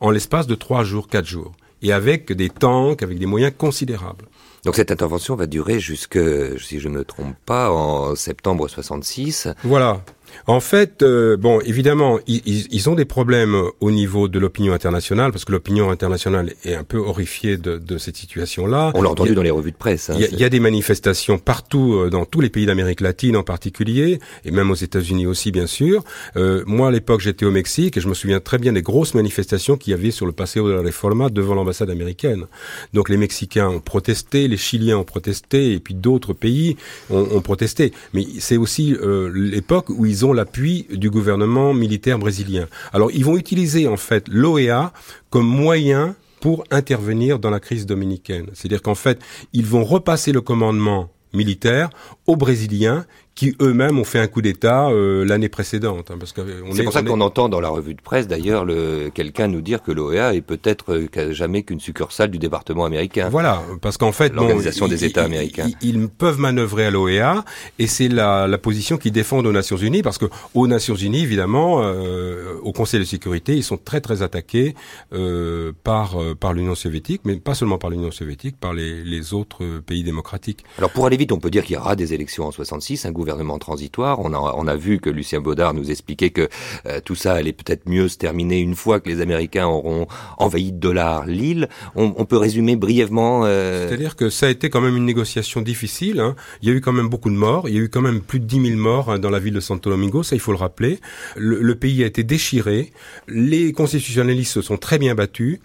en 0.00 0.10
l'espace 0.10 0.46
de 0.46 0.54
trois 0.54 0.84
jours, 0.84 1.08
quatre 1.08 1.26
jours, 1.26 1.52
et 1.82 1.92
avec 1.92 2.32
des 2.32 2.50
tanks, 2.50 3.02
avec 3.02 3.18
des 3.18 3.26
moyens 3.26 3.52
considérables. 3.56 4.26
Donc 4.64 4.74
cette 4.76 4.90
intervention 4.90 5.36
va 5.36 5.46
durer 5.46 5.78
jusque, 5.78 6.18
si 6.58 6.80
je 6.80 6.88
ne 6.88 6.98
me 6.98 7.04
trompe 7.04 7.36
pas, 7.46 7.70
en 7.70 8.16
septembre 8.16 8.66
66. 8.66 9.48
Voilà. 9.62 10.02
En 10.46 10.60
fait, 10.60 11.02
euh, 11.02 11.36
bon, 11.36 11.60
évidemment, 11.60 12.18
ils, 12.26 12.42
ils, 12.72 12.88
ont 12.88 12.94
des 12.94 13.04
problèmes 13.04 13.56
au 13.80 13.90
niveau 13.90 14.28
de 14.28 14.38
l'opinion 14.38 14.72
internationale, 14.72 15.32
parce 15.32 15.44
que 15.44 15.52
l'opinion 15.52 15.90
internationale 15.90 16.52
est 16.64 16.74
un 16.74 16.84
peu 16.84 16.98
horrifiée 16.98 17.56
de, 17.56 17.78
de 17.78 17.98
cette 17.98 18.16
situation-là. 18.16 18.92
On 18.94 19.02
l'a 19.02 19.10
entendu 19.10 19.34
dans 19.34 19.42
les 19.42 19.50
revues 19.50 19.72
de 19.72 19.76
presse. 19.76 20.10
Hein, 20.10 20.16
il 20.18 20.38
y, 20.38 20.44
a 20.44 20.48
des 20.48 20.60
manifestations 20.60 21.38
partout, 21.38 21.94
euh, 21.94 22.10
dans 22.10 22.24
tous 22.24 22.40
les 22.40 22.50
pays 22.50 22.66
d'Amérique 22.66 23.00
latine 23.00 23.36
en 23.36 23.42
particulier, 23.42 24.20
et 24.44 24.50
même 24.50 24.70
aux 24.70 24.76
États-Unis 24.76 25.26
aussi, 25.26 25.50
bien 25.52 25.66
sûr. 25.66 26.04
Euh, 26.36 26.62
moi, 26.66 26.88
à 26.88 26.90
l'époque, 26.90 27.20
j'étais 27.20 27.44
au 27.44 27.50
Mexique, 27.50 27.96
et 27.96 28.00
je 28.00 28.08
me 28.08 28.14
souviens 28.14 28.40
très 28.40 28.58
bien 28.58 28.72
des 28.72 28.82
grosses 28.82 29.14
manifestations 29.14 29.76
qu'il 29.76 29.90
y 29.90 29.94
avait 29.94 30.10
sur 30.10 30.26
le 30.26 30.32
Paseo 30.32 30.68
de 30.68 30.74
la 30.74 30.82
Reforma 30.82 31.28
devant 31.28 31.54
l'ambassade 31.54 31.90
américaine. 31.90 32.46
Donc 32.92 33.08
les 33.08 33.16
Mexicains 33.16 33.68
ont 33.68 33.80
protesté, 33.80 34.48
les 34.48 34.56
Chiliens 34.56 34.98
ont 34.98 35.04
protesté, 35.04 35.72
et 35.72 35.80
puis 35.80 35.94
d'autres 35.94 36.32
pays 36.32 36.76
ont, 37.10 37.26
ont 37.32 37.40
protesté. 37.40 37.92
Mais 38.12 38.24
c'est 38.38 38.56
aussi 38.56 38.94
euh, 38.94 39.30
l'époque 39.34 39.90
où 39.90 40.06
ils 40.06 40.24
ont 40.24 40.25
l'appui 40.34 40.86
du 40.90 41.10
gouvernement 41.10 41.74
militaire 41.74 42.18
brésilien. 42.18 42.66
Alors 42.92 43.10
ils 43.12 43.24
vont 43.24 43.36
utiliser 43.36 43.88
en 43.88 43.96
fait 43.96 44.28
l'OEA 44.28 44.92
comme 45.30 45.46
moyen 45.46 46.14
pour 46.40 46.64
intervenir 46.70 47.38
dans 47.38 47.50
la 47.50 47.60
crise 47.60 47.86
dominicaine. 47.86 48.46
C'est-à-dire 48.54 48.82
qu'en 48.82 48.94
fait, 48.94 49.20
ils 49.52 49.66
vont 49.66 49.84
repasser 49.84 50.32
le 50.32 50.40
commandement 50.40 51.08
militaire 51.32 51.90
aux 52.26 52.36
Brésiliens 52.36 53.04
qui 53.36 53.54
eux-mêmes 53.60 53.98
ont 53.98 54.04
fait 54.04 54.18
un 54.18 54.26
coup 54.26 54.40
d'État 54.42 54.88
euh, 54.88 55.24
l'année 55.24 55.50
précédente. 55.50 56.10
Hein, 56.10 56.16
parce 56.18 56.32
que 56.32 56.40
c'est 56.72 56.82
pour 56.82 56.92
ça 56.92 57.02
qu'on 57.02 57.20
entend 57.20 57.48
dans 57.48 57.60
la 57.60 57.68
revue 57.68 57.94
de 57.94 58.00
presse 58.00 58.26
d'ailleurs 58.26 58.64
le, 58.64 59.10
quelqu'un 59.12 59.46
nous 59.46 59.60
dire 59.60 59.82
que 59.82 59.92
l'OEA 59.92 60.34
est 60.34 60.40
peut-être 60.40 60.94
euh, 60.94 61.32
jamais 61.32 61.62
qu'une 61.62 61.78
succursale 61.78 62.30
du 62.30 62.38
département 62.38 62.86
américain. 62.86 63.28
Voilà, 63.28 63.62
parce 63.82 63.98
qu'en 63.98 64.10
fait, 64.10 64.34
l'organisation 64.34 64.88
des 64.88 65.04
États 65.04 65.22
américains, 65.22 65.68
ils, 65.82 66.08
peuvent 66.08 66.38
manœuvrer 66.38 66.86
à 66.86 66.90
l'OEA 66.90 67.44
et 67.78 67.86
c'est 67.86 68.08
la, 68.08 68.46
la, 68.48 68.58
position 68.58 68.96
qu'ils 68.96 69.12
défendent 69.12 69.46
aux 69.46 69.52
Nations 69.52 69.76
Unies 69.76 70.02
parce 70.02 70.16
que 70.16 70.26
aux 70.54 70.66
Nations 70.66 70.94
Unies, 70.94 71.22
évidemment, 71.22 71.82
euh, 71.82 72.54
au 72.62 72.72
Conseil 72.72 73.00
de 73.00 73.04
sécurité, 73.04 73.54
ils 73.54 73.64
sont 73.64 73.76
très 73.76 74.00
très 74.00 74.22
attaqués 74.22 74.74
euh, 75.12 75.72
par 75.84 76.18
euh, 76.18 76.34
par 76.34 76.54
l'Union 76.54 76.74
soviétique, 76.74 77.20
mais 77.24 77.36
pas 77.36 77.54
seulement 77.54 77.76
par 77.76 77.90
l'Union 77.90 78.10
soviétique, 78.10 78.56
par 78.58 78.72
les, 78.72 79.04
les 79.04 79.34
autres 79.34 79.80
pays 79.80 80.04
démocratiques. 80.04 80.64
Alors 80.78 80.90
pour 80.90 81.04
aller 81.04 81.18
vite, 81.18 81.32
on 81.32 81.38
peut 81.38 81.50
dire 81.50 81.64
qu'il 81.64 81.74
y 81.74 81.78
aura 81.78 81.96
des 81.96 82.14
élections 82.14 82.46
en 82.46 82.50
66, 82.50 83.04
un 83.04 83.12
gouvernement 83.12 83.25
transitoire. 83.58 84.20
On 84.20 84.32
a, 84.32 84.38
on 84.38 84.66
a 84.66 84.76
vu 84.76 84.98
que 84.98 85.10
Lucien 85.10 85.40
Baudard 85.40 85.74
nous 85.74 85.90
expliquait 85.90 86.30
que 86.30 86.48
euh, 86.86 87.00
tout 87.04 87.14
ça 87.14 87.34
allait 87.34 87.52
peut-être 87.52 87.88
mieux 87.88 88.08
se 88.08 88.16
terminer 88.16 88.60
une 88.60 88.74
fois 88.74 89.00
que 89.00 89.08
les 89.08 89.20
Américains 89.20 89.66
auront 89.66 90.06
envahi 90.38 90.72
de 90.72 90.78
dollars 90.78 91.26
l'île. 91.26 91.68
On, 91.94 92.24
peut 92.24 92.36
résumer 92.36 92.76
brièvement. 92.76 93.42
Euh... 93.44 93.86
C'est-à-dire 93.86 94.16
que 94.16 94.30
ça 94.30 94.46
a 94.46 94.50
été 94.50 94.68
quand 94.70 94.80
même 94.80 94.96
une 94.96 95.04
négociation 95.04 95.62
difficile. 95.62 96.20
Hein. 96.20 96.34
Il 96.62 96.68
y 96.68 96.72
a 96.72 96.74
eu 96.74 96.80
quand 96.80 96.92
même 96.92 97.08
beaucoup 97.08 97.30
de 97.30 97.36
morts. 97.36 97.68
Il 97.68 97.74
y 97.74 97.78
a 97.78 97.80
eu 97.80 97.88
quand 97.88 98.02
même 98.02 98.20
plus 98.20 98.40
de 98.40 98.46
10 98.46 98.68
000 98.68 98.80
morts 98.80 99.10
hein, 99.10 99.18
dans 99.18 99.30
la 99.30 99.38
ville 99.38 99.54
de 99.54 99.60
Santo 99.60 99.90
Domingo. 99.90 100.22
Ça, 100.22 100.34
il 100.34 100.40
faut 100.40 100.52
le 100.52 100.58
rappeler. 100.58 100.98
Le, 101.36 101.74
pays 101.76 102.02
a 102.02 102.06
été 102.06 102.24
déchiré. 102.24 102.92
Les 103.28 103.72
constitutionnalistes 103.72 104.52
se 104.52 104.62
sont 104.62 104.78
très 104.78 104.98
bien 104.98 105.14
battus. 105.14 105.58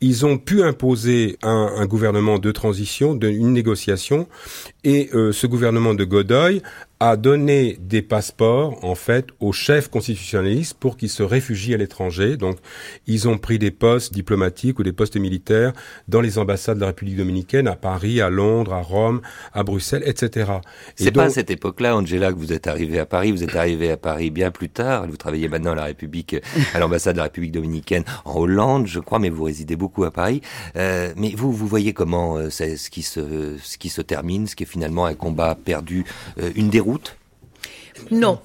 Ils 0.00 0.24
ont 0.24 0.38
pu 0.38 0.62
imposer 0.62 1.36
un, 1.42 1.72
un 1.76 1.86
gouvernement 1.86 2.38
de 2.38 2.50
transition, 2.52 3.14
de, 3.14 3.28
une 3.28 3.52
négociation. 3.52 4.26
Et 4.84 5.10
euh, 5.14 5.32
ce 5.32 5.46
gouvernement 5.46 5.94
de 5.94 6.04
Godoy 6.04 6.62
a 7.00 7.16
donné 7.16 7.78
des 7.80 8.02
passeports 8.02 8.84
en 8.84 8.94
fait 8.94 9.28
aux 9.40 9.52
chefs 9.52 9.88
constitutionnalistes 9.88 10.74
pour 10.74 10.96
qu'ils 10.96 11.10
se 11.10 11.22
réfugient 11.22 11.74
à 11.74 11.76
l'étranger. 11.76 12.36
Donc, 12.36 12.58
ils 13.06 13.28
ont 13.28 13.38
pris 13.38 13.58
des 13.58 13.70
postes 13.70 14.12
diplomatiques 14.12 14.78
ou 14.78 14.82
des 14.82 14.92
postes 14.92 15.16
militaires 15.16 15.72
dans 16.08 16.20
les 16.20 16.38
ambassades 16.38 16.76
de 16.76 16.80
la 16.80 16.88
République 16.88 17.16
dominicaine 17.16 17.68
à 17.68 17.76
Paris, 17.76 18.20
à 18.20 18.30
Londres, 18.30 18.72
à 18.72 18.82
Rome, 18.82 19.20
à 19.52 19.62
Bruxelles, 19.62 20.02
etc. 20.06 20.52
C'est 20.96 21.12
pas 21.12 21.24
à 21.24 21.30
cette 21.30 21.50
époque-là, 21.50 21.96
Angela, 21.96 22.32
que 22.32 22.38
vous 22.38 22.52
êtes 22.52 22.66
arrivé 22.66 22.98
à 22.98 23.06
Paris. 23.06 23.30
Vous 23.30 23.44
êtes 23.44 23.56
arrivé 23.56 23.90
à 23.92 23.96
Paris 23.96 24.30
bien 24.30 24.50
plus 24.50 24.68
tard. 24.68 25.06
Vous 25.06 25.16
travaillez 25.16 25.48
maintenant 25.48 25.72
à 25.72 25.76
la 25.76 25.84
République, 25.84 26.36
à 26.74 26.78
l'ambassade 26.80 27.14
de 27.14 27.18
la 27.18 27.24
République 27.24 27.52
dominicaine 27.52 28.04
en 28.24 28.38
Hollande, 28.38 28.86
je 28.86 28.98
crois, 28.98 29.18
mais 29.18 29.30
vous 29.30 29.44
résidez 29.44 29.76
beaucoup 29.76 30.04
à 30.04 30.10
Paris. 30.10 30.40
Euh, 30.76 31.12
mais 31.16 31.32
vous, 31.36 31.52
vous 31.52 31.66
voyez 31.66 31.92
comment 31.92 32.36
euh, 32.36 32.50
c'est 32.50 32.76
ce 32.76 32.90
qui 32.90 33.02
se, 33.02 33.56
ce 33.62 33.78
qui 33.78 33.88
se 33.88 34.02
termine, 34.02 34.46
ce 34.46 34.56
qui 34.56 34.64
est 34.64 34.66
finalement 34.66 35.06
un 35.06 35.14
combat 35.14 35.54
perdu, 35.54 36.04
euh, 36.40 36.50
une 36.56 36.70
déroute 36.70 36.87
non. 38.10 38.40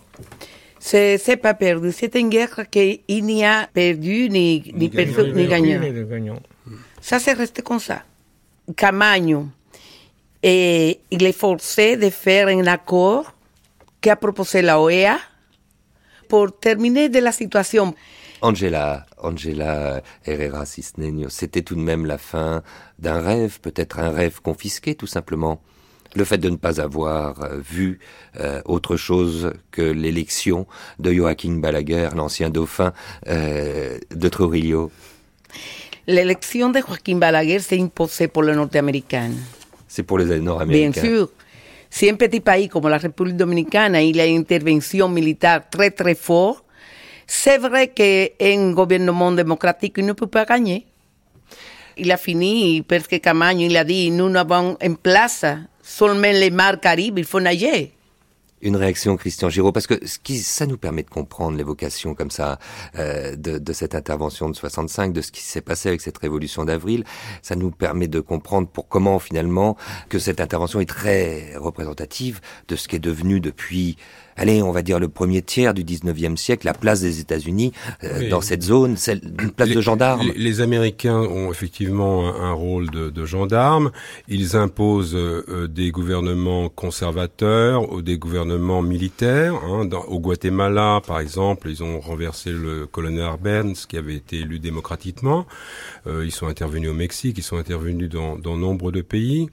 C'est, 0.80 1.18
c'est 1.18 1.38
pas 1.38 1.54
perdu. 1.54 1.92
C'est 1.92 2.16
une 2.16 2.30
guerre 2.30 2.70
qu'il 2.70 3.00
n'y 3.08 3.46
a 3.46 3.70
perdu 3.74 4.30
ni, 4.30 4.72
ni, 4.76 4.90
perdu, 4.90 5.32
ni 5.34 5.48
gagnant. 5.48 6.40
Ça, 7.00 7.20
c'est 7.20 7.34
resté 7.34 7.62
comme 7.62 7.80
ça. 7.80 8.04
Camaño, 8.76 9.48
et 10.42 11.00
il 11.10 11.24
est 11.24 11.38
forcé 11.38 11.98
de 11.98 12.10
faire 12.10 12.48
un 12.48 12.68
accord 12.68 13.34
qu'a 14.02 14.16
proposé 14.16 14.62
la 14.62 14.80
OEA 14.80 15.18
pour 16.28 16.58
terminer 16.60 17.10
de 17.10 17.20
la 17.20 17.32
situation. 17.32 17.96
Angela, 18.42 19.06
Angela 19.22 20.02
Herrera 20.26 20.66
Cisneño, 20.66 21.30
c'était 21.30 21.62
tout 21.62 21.76
de 21.76 21.82
même 21.82 22.06
la 22.06 22.18
fin 22.18 22.62
d'un 23.00 23.22
rêve, 23.22 23.62
peut-être 23.62 24.00
un 24.00 24.10
rêve 24.10 24.42
confisqué 24.42 24.96
tout 24.96 25.08
simplement 25.08 25.62
le 26.16 26.24
fait 26.26 26.38
de 26.38 26.50
ne 26.50 26.56
pas 26.56 26.80
avoir 26.80 27.42
euh, 27.44 27.60
vu 27.60 28.00
euh, 28.40 28.62
autre 28.66 28.98
chose 28.98 29.52
que 29.72 29.82
l'élection 29.82 30.68
de 31.00 31.12
Joaquín 31.12 31.60
Balaguer, 31.60 32.10
l'ancien 32.16 32.50
dauphin 32.50 32.94
euh, 33.28 33.98
de 34.14 34.30
Trujillo. 34.30 34.92
L'élection 36.08 36.70
de 36.70 36.80
Joaquín 36.80 37.20
Balaguer 37.20 37.60
s'est 37.60 37.80
imposée 37.80 38.28
pour 38.28 38.44
les 38.44 38.54
Nord-Américains. 38.54 39.32
C'est 39.88 40.04
pour 40.04 40.20
les 40.20 40.40
Nord-Américains. 40.40 41.02
Bien 41.02 41.02
sûr. 41.02 41.30
Si 41.90 42.10
un 42.10 42.16
petit 42.16 42.40
pays 42.40 42.68
comme 42.68 42.90
la 42.90 42.98
République 42.98 43.38
dominicaine, 43.38 43.96
il 43.96 44.16
y 44.16 44.22
a 44.22 44.26
une 44.26 44.40
intervention 44.40 45.08
militaire 45.08 45.70
très 45.70 45.92
très 45.92 46.16
forte, 46.16 46.64
c'est 47.28 47.60
vrai 47.60 47.90
qu'un 47.90 48.72
gouvernement 48.72 49.32
démocratique 49.32 50.00
ne 50.00 50.14
peut 50.14 50.28
pas 50.28 50.46
gagner. 50.46 50.86
Il 51.96 52.12
a 52.12 52.18
fini 52.18 52.82
parce 52.82 53.08
que 53.08 53.18
Camaño 53.18 53.68
il 53.68 53.78
a 53.78 53.84
dit 53.84 54.10
nous 54.10 54.36
avons 54.36 54.76
en 54.84 54.94
place 54.96 55.46
seulement 55.84 56.32
les 56.32 56.50
mers 56.50 56.80
Caraïbes, 56.80 57.20
il 57.20 57.26
faut 57.26 57.40
nager. 57.40 57.92
Une 58.64 58.76
réaction, 58.76 59.18
Christian 59.18 59.50
Giraud, 59.50 59.72
parce 59.72 59.88
que 59.88 60.06
ce 60.08 60.18
qui, 60.20 60.40
ça 60.40 60.66
nous 60.66 60.78
permet 60.78 61.04
de 61.04 61.10
comprendre 61.10 61.58
l'évocation 61.58 62.16
comme 62.16 62.32
ça 62.32 62.60
euh, 62.98 63.36
de, 63.36 63.58
de, 63.58 63.74
cette 63.74 63.94
intervention 63.94 64.50
de 64.50 64.56
65, 64.56 65.14
de 65.14 65.22
ce 65.22 65.32
qui 65.32 65.42
s'est 65.42 65.62
passé 65.62 65.90
avec 65.90 66.02
cette 66.02 66.18
révolution 66.18 66.66
d'avril. 66.66 67.04
Ça 67.42 67.56
nous 67.56 67.72
permet 67.72 68.08
de 68.08 68.20
comprendre 68.20 68.68
pour 68.68 68.88
comment 68.88 69.20
finalement 69.20 69.78
que 70.10 70.18
cette 70.18 70.42
intervention 70.42 70.80
est 70.80 70.90
très 70.90 71.56
représentative 71.58 72.40
de 72.68 72.76
ce 72.76 72.88
qui 72.88 72.96
est 72.96 73.00
devenu 73.00 73.40
depuis 73.40 73.98
allez, 74.36 74.62
on 74.62 74.72
va 74.72 74.82
dire 74.82 75.00
le 75.00 75.10
premier 75.10 75.42
tiers 75.42 75.74
du 75.74 75.84
19e 75.84 76.38
siècle, 76.38 76.66
la 76.66 76.74
place 76.74 77.02
des 77.02 77.20
États-Unis 77.20 77.72
euh, 78.04 78.30
dans 78.30 78.42
cette 78.42 78.64
zone, 78.64 78.98
celle 78.98 79.22
une 79.42 79.52
place 79.52 79.70
les, 79.70 79.76
de 79.76 79.82
gendarme. 79.82 80.22
Les, 80.36 80.44
les, 80.44 80.62
Américains 80.62 81.20
ont 81.20 81.52
effectivement 81.52 82.28
un, 82.28 82.50
un 82.50 82.54
rôle 82.54 82.90
de, 82.90 83.10
de, 83.10 83.26
gendarme. 83.26 83.92
Ils 84.28 84.56
imposent 84.56 85.16
euh, 85.16 85.68
des 85.68 85.92
gouvernements 85.92 86.70
conservateurs 86.70 87.92
ou 87.92 88.02
des 88.02 88.18
gouvernements 88.18 88.53
militaires. 88.58 89.56
Hein. 89.56 89.90
Au 90.08 90.20
Guatemala, 90.20 91.02
par 91.06 91.20
exemple, 91.20 91.70
ils 91.70 91.84
ont 91.84 92.00
renversé 92.00 92.52
le 92.52 92.86
colonel 92.88 93.24
Arbenz, 93.24 93.86
qui 93.86 93.98
avait 93.98 94.16
été 94.16 94.40
élu 94.40 94.60
démocratiquement. 94.60 95.46
Euh, 96.08 96.26
ils 96.26 96.32
sont 96.32 96.48
intervenus 96.48 96.90
au 96.90 96.94
Mexique, 96.94 97.38
ils 97.38 97.44
sont 97.44 97.58
intervenus 97.58 98.10
dans, 98.10 98.38
dans 98.38 98.58
nombre 98.58 98.92
de 98.92 99.02
pays. 99.02 99.50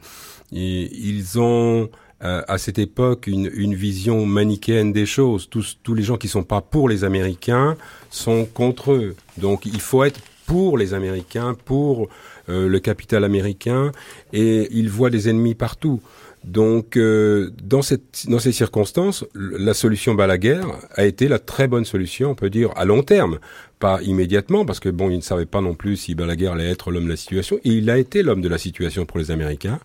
Et 0.52 0.90
ils 0.92 1.38
ont 1.38 1.88
euh, 2.22 2.42
à 2.48 2.58
cette 2.58 2.78
époque 2.78 3.26
une, 3.26 3.50
une, 3.54 3.74
vision 3.74 4.26
manichéenne 4.26 4.92
des 4.92 5.06
choses. 5.06 5.48
Tous, 5.48 5.78
tous 5.82 5.94
les 5.94 6.02
gens 6.02 6.16
qui 6.16 6.28
sont 6.28 6.42
pas 6.42 6.60
pour 6.60 6.88
les 6.88 7.04
Américains 7.04 7.76
sont 8.10 8.44
contre 8.44 8.92
eux. 8.92 9.16
Donc 9.38 9.64
il 9.64 9.80
faut 9.80 10.04
être 10.04 10.20
pour 10.44 10.76
les 10.76 10.94
Américains, 10.94 11.56
pour 11.64 12.08
euh, 12.48 12.68
le 12.68 12.80
capital 12.80 13.22
américain, 13.22 13.92
et 14.32 14.68
ils 14.72 14.90
voient 14.90 15.10
des 15.10 15.28
ennemis 15.28 15.54
partout. 15.54 16.00
Donc, 16.44 16.96
euh, 16.96 17.50
dans, 17.62 17.82
cette, 17.82 18.26
dans 18.28 18.38
ces 18.38 18.52
circonstances, 18.52 19.24
la 19.34 19.74
solution 19.74 20.14
Balaguer 20.14 20.62
a 20.94 21.04
été 21.04 21.28
la 21.28 21.38
très 21.38 21.68
bonne 21.68 21.84
solution, 21.84 22.30
on 22.30 22.34
peut 22.34 22.48
dire, 22.48 22.70
à 22.76 22.86
long 22.86 23.02
terme, 23.02 23.38
pas 23.78 24.00
immédiatement, 24.02 24.64
parce 24.64 24.80
que 24.80 24.88
bon, 24.88 25.10
il 25.10 25.16
ne 25.16 25.22
savait 25.22 25.46
pas 25.46 25.60
non 25.60 25.74
plus 25.74 25.96
si 25.96 26.14
Balaguer 26.14 26.48
allait 26.48 26.70
être 26.70 26.90
l'homme 26.90 27.04
de 27.04 27.10
la 27.10 27.16
situation. 27.16 27.58
Et 27.64 27.70
il 27.70 27.90
a 27.90 27.98
été 27.98 28.22
l'homme 28.22 28.40
de 28.40 28.48
la 28.48 28.58
situation 28.58 29.04
pour 29.04 29.18
les 29.18 29.30
Américains, 29.30 29.80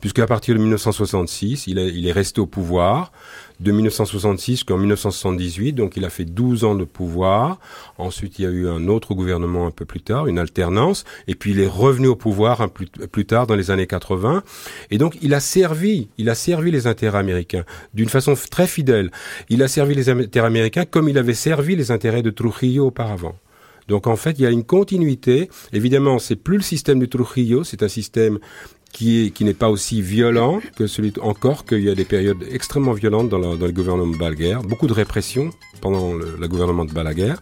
puisqu'à 0.00 0.26
partir 0.26 0.54
de 0.54 0.60
1966, 0.60 1.68
il, 1.68 1.78
il 1.78 2.06
est 2.06 2.12
resté 2.12 2.40
au 2.40 2.46
pouvoir 2.46 3.12
de 3.60 3.72
1966 3.72 4.52
jusqu'en 4.52 4.78
1978, 4.78 5.72
donc 5.74 5.96
il 5.96 6.04
a 6.04 6.10
fait 6.10 6.24
12 6.24 6.64
ans 6.64 6.74
de 6.74 6.84
pouvoir. 6.84 7.60
Ensuite, 7.98 8.38
il 8.38 8.42
y 8.42 8.46
a 8.46 8.50
eu 8.50 8.68
un 8.68 8.88
autre 8.88 9.14
gouvernement 9.14 9.66
un 9.66 9.70
peu 9.70 9.84
plus 9.84 10.00
tard, 10.00 10.26
une 10.26 10.38
alternance, 10.38 11.04
et 11.28 11.34
puis 11.34 11.52
il 11.52 11.60
est 11.60 11.66
revenu 11.66 12.08
au 12.08 12.16
pouvoir 12.16 12.62
un 12.62 12.68
plus, 12.68 12.86
plus 12.86 13.26
tard 13.26 13.46
dans 13.46 13.56
les 13.56 13.70
années 13.70 13.86
80. 13.86 14.42
Et 14.90 14.98
donc, 14.98 15.16
il 15.22 15.34
a 15.34 15.40
servi, 15.40 16.08
il 16.18 16.30
a 16.30 16.34
servi 16.34 16.70
les 16.70 16.86
intérêts 16.86 17.18
américains 17.18 17.64
d'une 17.94 18.08
façon 18.08 18.34
très 18.50 18.66
fidèle. 18.66 19.10
Il 19.48 19.62
a 19.62 19.68
servi 19.68 19.94
les 19.94 20.08
intérêts 20.08 20.46
américains 20.46 20.84
comme 20.84 21.08
il 21.08 21.18
avait 21.18 21.34
servi 21.34 21.76
les 21.76 21.90
intérêts 21.90 22.22
de 22.22 22.30
Trujillo 22.30 22.86
auparavant. 22.86 23.36
Donc 23.90 24.06
en 24.06 24.14
fait, 24.14 24.38
il 24.38 24.42
y 24.42 24.46
a 24.46 24.50
une 24.50 24.64
continuité. 24.64 25.50
Évidemment, 25.72 26.20
c'est 26.20 26.36
plus 26.36 26.56
le 26.56 26.62
système 26.62 27.00
de 27.00 27.06
Trujillo, 27.06 27.64
c'est 27.64 27.82
un 27.82 27.88
système 27.88 28.38
qui 28.92 29.32
qui 29.32 29.44
n'est 29.44 29.54
pas 29.54 29.70
aussi 29.70 30.02
violent 30.02 30.60
que 30.76 30.86
celui 30.86 31.12
encore 31.20 31.64
qu'il 31.64 31.82
y 31.82 31.90
a 31.90 31.94
des 31.94 32.04
périodes 32.04 32.44
extrêmement 32.50 32.92
violentes 32.92 33.28
dans, 33.28 33.38
le 33.38 33.72
gouvernement 33.72 34.16
Balaguer, 34.16 34.58
beaucoup 34.64 34.86
de 34.86 34.92
répression 34.92 35.50
pendant 35.80 36.14
le, 36.14 36.36
le 36.38 36.48
gouvernement 36.48 36.84
de 36.84 36.92
Balaguer. 36.92 37.34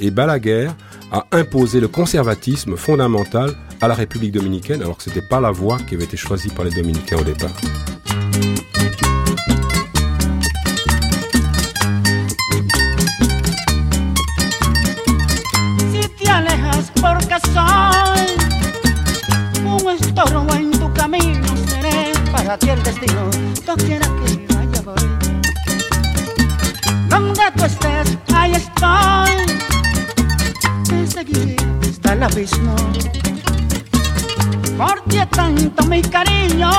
Et 0.00 0.10
Balaguer 0.10 0.70
a 1.12 1.26
imposé 1.32 1.80
le 1.80 1.88
conservatisme 1.88 2.76
fondamental 2.76 3.54
à 3.80 3.88
la 3.88 3.94
République 3.94 4.32
dominicaine, 4.32 4.82
alors 4.82 4.96
que 4.96 5.04
ce 5.04 5.10
n'était 5.10 5.26
pas 5.26 5.40
la 5.40 5.52
voie 5.52 5.78
qui 5.78 5.94
avait 5.94 6.04
été 6.04 6.16
choisie 6.16 6.48
par 6.48 6.64
les 6.64 6.72
Dominicains 6.72 7.18
au 7.18 7.24
départ. 7.24 7.54
Ti 22.58 22.70
el 22.70 22.82
destino, 22.82 23.30
doquiera 23.66 24.06
que 24.06 24.54
vaya 24.54 24.82
voy. 24.82 24.94
Donde 27.08 27.42
tú 27.56 27.64
estés, 27.64 28.18
ahí 28.34 28.52
estoy, 28.52 29.32
te 30.88 31.06
seguiré 31.06 31.56
hasta 31.82 32.12
el 32.12 32.22
abismo. 32.22 32.76
Por 34.76 35.00
ti 35.08 35.18
es 35.18 35.30
tanto 35.30 35.84
mi 35.86 36.02
cariño, 36.02 36.70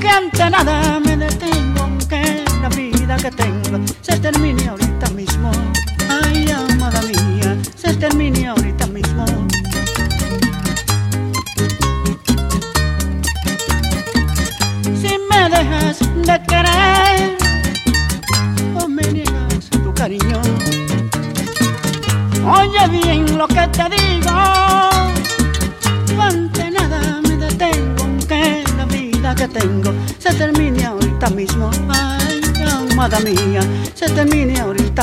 que 0.00 0.08
ante 0.08 0.50
nada 0.50 0.98
me 1.00 1.16
detengo, 1.16 1.82
aunque 1.82 2.44
la 2.62 2.68
vida 2.70 3.16
que 3.16 3.30
tengo 3.30 3.59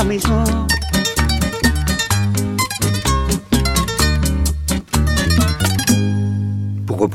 mismo. 0.08 0.67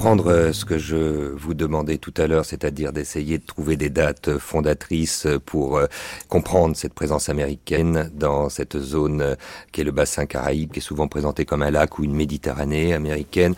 Reprendre 0.04 0.32
euh, 0.34 0.52
ce 0.52 0.66
que 0.66 0.78
je 0.78 1.32
vous 1.32 1.54
demandais 1.54 1.98
tout 1.98 2.13
à 2.18 2.28
l'heure, 2.28 2.44
c'est-à-dire 2.44 2.92
d'essayer 2.92 3.38
de 3.38 3.46
trouver 3.46 3.78
des 3.78 3.89
dates 3.89 4.38
fondatrices 4.38 5.28
pour 5.46 5.78
euh, 5.78 5.86
comprendre 6.28 6.76
cette 6.76 6.94
présence 6.94 7.30
américaine 7.30 8.12
dans 8.13 8.50
cette 8.50 8.78
zone 8.78 9.22
euh, 9.22 9.36
qui 9.72 9.80
est 9.80 9.86
le 9.86 9.94
bassin 9.94 10.26
caraïbe, 10.26 10.74
qui 10.74 10.80
est 10.80 10.82
souvent 10.82 11.08
présenté 11.08 11.46
comme 11.46 11.62
un 11.62 11.72
lac 11.72 12.00
ou 12.00 12.04
une 12.04 12.16
Méditerranée 12.16 12.94
américaine. 12.94 13.56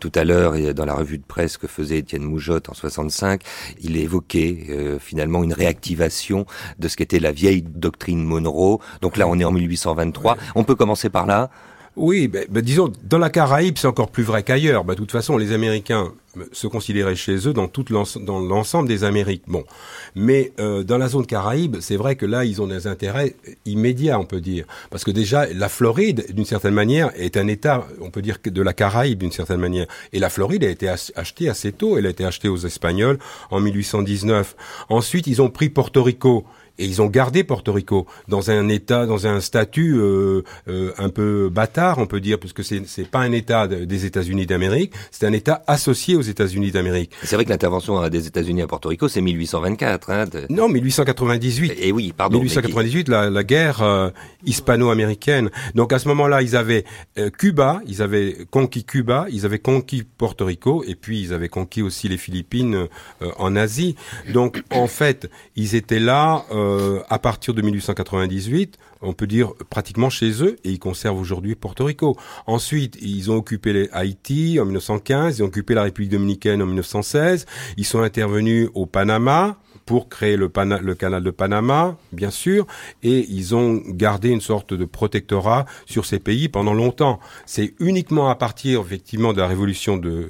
Tout 0.00 0.12
à 0.14 0.24
l'heure, 0.24 0.54
dans 0.74 0.84
la 0.84 0.94
revue 0.94 1.18
de 1.18 1.24
presse 1.24 1.56
que 1.56 1.66
faisait 1.66 1.98
Étienne 1.98 2.22
Moujotte 2.22 2.68
en 2.68 2.74
65, 2.74 3.42
il 3.80 3.96
évoquait 3.96 4.98
finalement 4.98 5.42
une 5.42 5.52
réactivation 5.52 6.46
de 6.78 6.88
ce 6.88 6.96
qu'était 6.96 7.20
la 7.20 7.32
vieille 7.32 7.62
doctrine 7.62 8.24
Monroe. 8.24 8.78
Donc 9.00 9.16
là, 9.16 9.26
on 9.28 9.38
est 9.38 9.44
en 9.44 9.52
1823. 9.52 10.36
On 10.54 10.64
peut 10.64 10.74
commencer 10.74 11.10
par 11.10 11.26
là. 11.26 11.50
Oui, 11.96 12.26
ben, 12.26 12.46
ben, 12.48 12.62
disons, 12.62 12.90
dans 13.04 13.18
la 13.18 13.28
Caraïbe, 13.28 13.76
c'est 13.76 13.86
encore 13.86 14.10
plus 14.10 14.22
vrai 14.22 14.42
qu'ailleurs. 14.42 14.84
Ben, 14.84 14.94
de 14.94 14.98
toute 14.98 15.12
façon, 15.12 15.36
les 15.36 15.52
Américains 15.52 16.12
se 16.52 16.66
considéraient 16.66 17.16
chez 17.16 17.46
eux 17.46 17.52
dans 17.52 17.68
tout 17.68 17.84
dans 17.84 18.40
l'ensemble 18.40 18.88
des 18.88 19.04
Amériques. 19.04 19.42
Bon, 19.46 19.64
mais 20.14 20.52
euh, 20.58 20.82
dans 20.82 20.96
la 20.96 21.08
zone 21.08 21.26
Caraïbe, 21.26 21.76
c'est 21.80 21.96
vrai 21.96 22.16
que 22.16 22.24
là, 22.24 22.46
ils 22.46 22.62
ont 22.62 22.66
des 22.66 22.86
intérêts 22.86 23.34
immédiats, 23.66 24.18
on 24.18 24.24
peut 24.24 24.40
dire, 24.40 24.64
parce 24.88 25.04
que 25.04 25.10
déjà, 25.10 25.46
la 25.52 25.68
Floride, 25.68 26.24
d'une 26.32 26.46
certaine 26.46 26.72
manière, 26.72 27.10
est 27.14 27.36
un 27.36 27.46
État, 27.46 27.86
on 28.00 28.10
peut 28.10 28.22
dire, 28.22 28.38
de 28.42 28.62
la 28.62 28.72
Caraïbe, 28.72 29.18
d'une 29.18 29.32
certaine 29.32 29.60
manière. 29.60 29.86
Et 30.14 30.18
la 30.18 30.30
Floride 30.30 30.64
a 30.64 30.70
été 30.70 30.88
achetée 30.88 31.50
assez 31.50 31.72
tôt. 31.72 31.98
Elle 31.98 32.06
a 32.06 32.10
été 32.10 32.24
achetée 32.24 32.48
aux 32.48 32.56
Espagnols 32.56 33.18
en 33.50 33.60
1819. 33.60 34.56
Ensuite, 34.88 35.26
ils 35.26 35.42
ont 35.42 35.50
pris 35.50 35.68
Porto 35.68 36.02
Rico. 36.02 36.46
Et 36.78 36.86
ils 36.86 37.02
ont 37.02 37.06
gardé 37.06 37.44
Porto 37.44 37.72
Rico 37.72 38.06
dans 38.28 38.50
un 38.50 38.68
état, 38.68 39.06
dans 39.06 39.26
un 39.26 39.40
statut 39.40 39.96
euh, 39.96 40.42
euh, 40.68 40.92
un 40.98 41.08
peu 41.08 41.50
bâtard, 41.50 41.98
on 41.98 42.06
peut 42.06 42.20
dire, 42.20 42.38
puisque 42.38 42.64
c'est 42.64 42.82
c'est 42.86 43.08
pas 43.08 43.20
un 43.20 43.32
État 43.32 43.66
des 43.66 44.06
États-Unis 44.06 44.46
d'Amérique, 44.46 44.92
c'est 45.10 45.26
un 45.26 45.32
État 45.32 45.62
associé 45.66 46.16
aux 46.16 46.22
États-Unis 46.22 46.70
d'Amérique. 46.70 47.12
C'est 47.22 47.36
vrai 47.36 47.44
que 47.44 47.50
l'intervention 47.50 48.08
des 48.08 48.26
États-Unis 48.26 48.62
à 48.62 48.66
Porto 48.66 48.88
Rico, 48.88 49.08
c'est 49.08 49.20
1824. 49.20 50.10
Hein, 50.10 50.26
de... 50.26 50.46
Non, 50.48 50.68
1898. 50.68 51.74
Et 51.78 51.92
oui, 51.92 52.12
pardon. 52.16 52.38
1898, 52.38 53.08
la, 53.08 53.30
la 53.30 53.44
guerre 53.44 53.82
euh, 53.82 54.10
hispano-américaine. 54.44 55.50
Donc 55.74 55.92
à 55.92 55.98
ce 55.98 56.08
moment-là, 56.08 56.42
ils 56.42 56.56
avaient 56.56 56.84
euh, 57.18 57.30
Cuba, 57.30 57.80
ils 57.86 58.02
avaient 58.02 58.46
conquis 58.50 58.84
Cuba, 58.84 59.26
ils 59.30 59.44
avaient 59.44 59.58
conquis 59.58 60.02
Porto 60.02 60.44
Rico, 60.44 60.84
et 60.86 60.94
puis 60.94 61.20
ils 61.20 61.32
avaient 61.32 61.48
conquis 61.48 61.82
aussi 61.82 62.08
les 62.08 62.18
Philippines 62.18 62.74
euh, 63.22 63.30
en 63.38 63.56
Asie. 63.56 63.96
Donc 64.32 64.62
en 64.70 64.86
fait, 64.86 65.30
ils 65.56 65.74
étaient 65.74 66.00
là. 66.00 66.44
Euh, 66.52 66.61
à 67.08 67.18
partir 67.18 67.54
de 67.54 67.62
1898, 67.62 68.78
on 69.00 69.12
peut 69.12 69.26
dire 69.26 69.52
pratiquement 69.70 70.10
chez 70.10 70.42
eux, 70.42 70.58
et 70.64 70.70
ils 70.70 70.78
conservent 70.78 71.18
aujourd'hui 71.18 71.54
Porto 71.54 71.84
Rico. 71.84 72.16
Ensuite, 72.46 72.96
ils 73.00 73.30
ont 73.30 73.36
occupé 73.36 73.72
les 73.72 73.88
Haïti 73.92 74.58
en 74.60 74.64
1915, 74.64 75.38
ils 75.38 75.42
ont 75.42 75.46
occupé 75.46 75.74
la 75.74 75.82
République 75.82 76.12
dominicaine 76.12 76.62
en 76.62 76.66
1916, 76.66 77.46
ils 77.76 77.84
sont 77.84 78.00
intervenus 78.00 78.68
au 78.74 78.86
Panama, 78.86 79.58
pour 79.86 80.08
créer 80.08 80.36
le, 80.36 80.48
canal 80.48 81.22
de 81.22 81.30
Panama, 81.30 81.96
bien 82.12 82.30
sûr, 82.30 82.66
et 83.02 83.26
ils 83.28 83.54
ont 83.54 83.82
gardé 83.88 84.28
une 84.28 84.40
sorte 84.40 84.74
de 84.74 84.84
protectorat 84.84 85.66
sur 85.86 86.06
ces 86.06 86.18
pays 86.18 86.48
pendant 86.48 86.74
longtemps. 86.74 87.20
C'est 87.46 87.74
uniquement 87.80 88.30
à 88.30 88.34
partir, 88.34 88.80
effectivement, 88.80 89.32
de 89.32 89.40
la 89.40 89.46
révolution 89.46 89.96
de, 89.96 90.28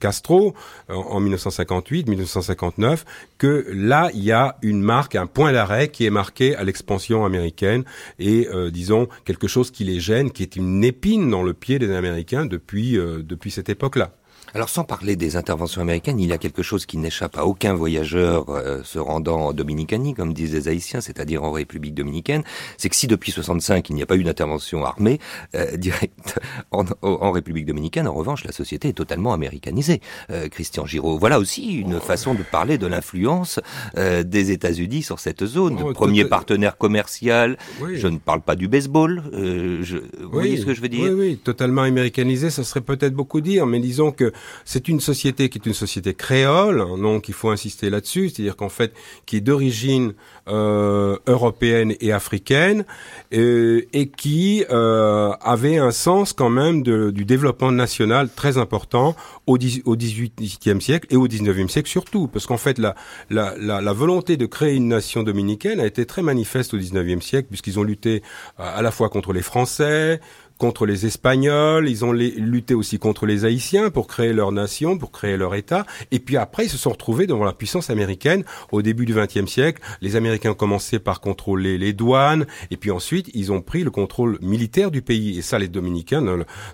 Castro, 0.00 0.54
en, 0.88 0.94
en 0.94 1.20
1958-1959, 1.20 3.04
que 3.38 3.66
là, 3.72 4.10
il 4.14 4.24
y 4.24 4.32
a 4.32 4.56
une 4.62 4.80
marque, 4.80 5.16
un 5.16 5.26
point 5.26 5.52
d'arrêt 5.52 5.88
qui 5.88 6.06
est 6.06 6.10
marqué 6.10 6.56
à 6.56 6.64
l'expansion 6.64 7.24
américaine, 7.24 7.84
et, 8.18 8.48
euh, 8.48 8.70
disons, 8.70 9.08
quelque 9.24 9.48
chose 9.48 9.70
qui 9.70 9.84
les 9.84 10.00
gêne, 10.00 10.30
qui 10.30 10.42
est 10.42 10.56
une 10.56 10.82
épine 10.84 11.30
dans 11.30 11.42
le 11.42 11.52
pied 11.52 11.78
des 11.78 11.90
Américains 11.92 12.46
depuis, 12.46 12.96
euh, 12.96 13.22
depuis 13.22 13.50
cette 13.50 13.68
époque-là. 13.68 14.12
Alors 14.54 14.68
sans 14.68 14.84
parler 14.84 15.16
des 15.16 15.36
interventions 15.36 15.80
américaines, 15.80 16.20
il 16.20 16.28
y 16.28 16.32
a 16.32 16.38
quelque 16.38 16.62
chose 16.62 16.84
qui 16.84 16.98
n'échappe 16.98 17.38
à 17.38 17.46
aucun 17.46 17.72
voyageur 17.72 18.50
euh, 18.50 18.82
se 18.82 18.98
rendant 18.98 19.40
en 19.40 19.52
Dominicanie, 19.54 20.12
comme 20.12 20.34
disent 20.34 20.52
les 20.52 20.68
Haïtiens, 20.68 21.00
c'est-à-dire 21.00 21.42
en 21.42 21.52
République 21.52 21.94
dominicaine, 21.94 22.42
c'est 22.76 22.90
que 22.90 22.96
si 22.96 23.06
depuis 23.06 23.32
65 23.32 23.88
il 23.88 23.96
n'y 23.96 24.02
a 24.02 24.06
pas 24.06 24.16
eu 24.16 24.24
d'intervention 24.24 24.84
armée 24.84 25.20
euh, 25.54 25.76
directe 25.76 26.38
en, 26.70 26.84
en, 27.00 27.30
République 27.30 27.64
dominicaine, 27.64 28.06
en 28.06 28.12
revanche 28.12 28.44
la 28.44 28.52
société 28.52 28.88
est 28.88 28.92
totalement 28.92 29.32
américanisée. 29.32 30.02
Euh, 30.30 30.48
Christian 30.48 30.84
Giraud, 30.84 31.18
voilà 31.18 31.38
aussi 31.38 31.72
une 31.72 31.98
façon 31.98 32.34
de 32.34 32.42
parler 32.42 32.76
de 32.76 32.86
l'influence 32.86 33.58
euh, 33.96 34.22
des 34.22 34.50
États-Unis 34.50 35.02
sur 35.02 35.18
cette 35.18 35.46
zone, 35.46 35.78
oh, 35.82 35.92
premier 35.92 36.26
partenaire 36.26 36.76
commercial. 36.76 37.56
Oui. 37.80 37.96
Je 37.96 38.08
ne 38.08 38.18
parle 38.18 38.42
pas 38.42 38.54
du 38.54 38.68
baseball. 38.68 39.22
Euh, 39.32 39.78
je, 39.82 39.96
vous 39.96 40.04
oui, 40.24 40.28
voyez 40.30 40.56
ce 40.58 40.66
que 40.66 40.74
je 40.74 40.82
veux 40.82 40.90
dire? 40.90 41.04
Oui, 41.04 41.10
oui, 41.10 41.36
totalement 41.42 41.82
américanisé, 41.82 42.50
ça 42.50 42.64
serait 42.64 42.82
peut-être 42.82 43.14
beaucoup 43.14 43.40
dire, 43.40 43.66
mais 43.66 43.80
disons 43.80 44.12
que 44.12 44.32
c'est 44.64 44.88
une 44.88 45.00
société 45.00 45.48
qui 45.48 45.58
est 45.58 45.66
une 45.66 45.74
société 45.74 46.14
créole, 46.14 46.78
donc 47.00 47.28
il 47.28 47.34
faut 47.34 47.50
insister 47.50 47.90
là-dessus, 47.90 48.28
c'est-à-dire 48.28 48.56
qu'en 48.56 48.68
fait, 48.68 48.92
qui 49.26 49.36
est 49.36 49.40
d'origine 49.40 50.14
euh, 50.48 51.18
européenne 51.26 51.94
et 52.00 52.12
africaine, 52.12 52.84
euh, 53.32 53.82
et 53.92 54.08
qui 54.08 54.64
euh, 54.70 55.32
avait 55.40 55.78
un 55.78 55.90
sens 55.90 56.32
quand 56.32 56.50
même 56.50 56.82
de, 56.82 57.10
du 57.10 57.24
développement 57.24 57.70
national 57.70 58.28
très 58.34 58.58
important 58.58 59.14
au, 59.46 59.54
au 59.54 59.96
18e 59.96 60.80
siècle 60.80 61.06
et 61.10 61.16
au 61.16 61.28
19e 61.28 61.68
siècle 61.68 61.88
surtout, 61.88 62.28
parce 62.28 62.46
qu'en 62.46 62.56
fait 62.56 62.78
la, 62.78 62.94
la, 63.30 63.54
la, 63.58 63.92
volonté 63.92 64.36
de 64.36 64.46
créer 64.46 64.74
une 64.74 64.88
nation 64.88 65.22
dominicaine 65.22 65.80
a 65.80 65.86
été 65.86 66.06
très 66.06 66.22
manifeste 66.22 66.74
au 66.74 66.78
19e 66.78 67.20
siècle, 67.20 67.48
puisqu'ils 67.48 67.78
ont 67.78 67.84
lutté 67.84 68.22
à 68.58 68.82
la 68.82 68.90
fois 68.90 69.08
contre 69.08 69.32
les 69.32 69.42
Français, 69.42 70.20
contre 70.62 70.86
les 70.86 71.06
Espagnols, 71.06 71.88
ils 71.88 72.04
ont 72.04 72.12
lutté 72.12 72.72
aussi 72.74 73.00
contre 73.00 73.26
les 73.26 73.44
Haïtiens 73.44 73.90
pour 73.90 74.06
créer 74.06 74.32
leur 74.32 74.52
nation, 74.52 74.96
pour 74.96 75.10
créer 75.10 75.36
leur 75.36 75.56
État, 75.56 75.84
et 76.12 76.20
puis 76.20 76.36
après 76.36 76.66
ils 76.66 76.68
se 76.68 76.78
sont 76.78 76.90
retrouvés 76.90 77.26
devant 77.26 77.42
la 77.42 77.52
puissance 77.52 77.90
américaine 77.90 78.44
au 78.70 78.80
début 78.80 79.04
du 79.04 79.12
XXe 79.12 79.50
siècle. 79.50 79.82
Les 80.02 80.14
Américains 80.14 80.52
ont 80.52 80.54
commencé 80.54 81.00
par 81.00 81.20
contrôler 81.20 81.78
les 81.78 81.92
douanes, 81.92 82.46
et 82.70 82.76
puis 82.76 82.92
ensuite 82.92 83.28
ils 83.34 83.50
ont 83.50 83.60
pris 83.60 83.82
le 83.82 83.90
contrôle 83.90 84.38
militaire 84.40 84.92
du 84.92 85.02
pays. 85.02 85.36
Et 85.36 85.42
ça, 85.42 85.58
les 85.58 85.66
Dominicains, 85.66 86.22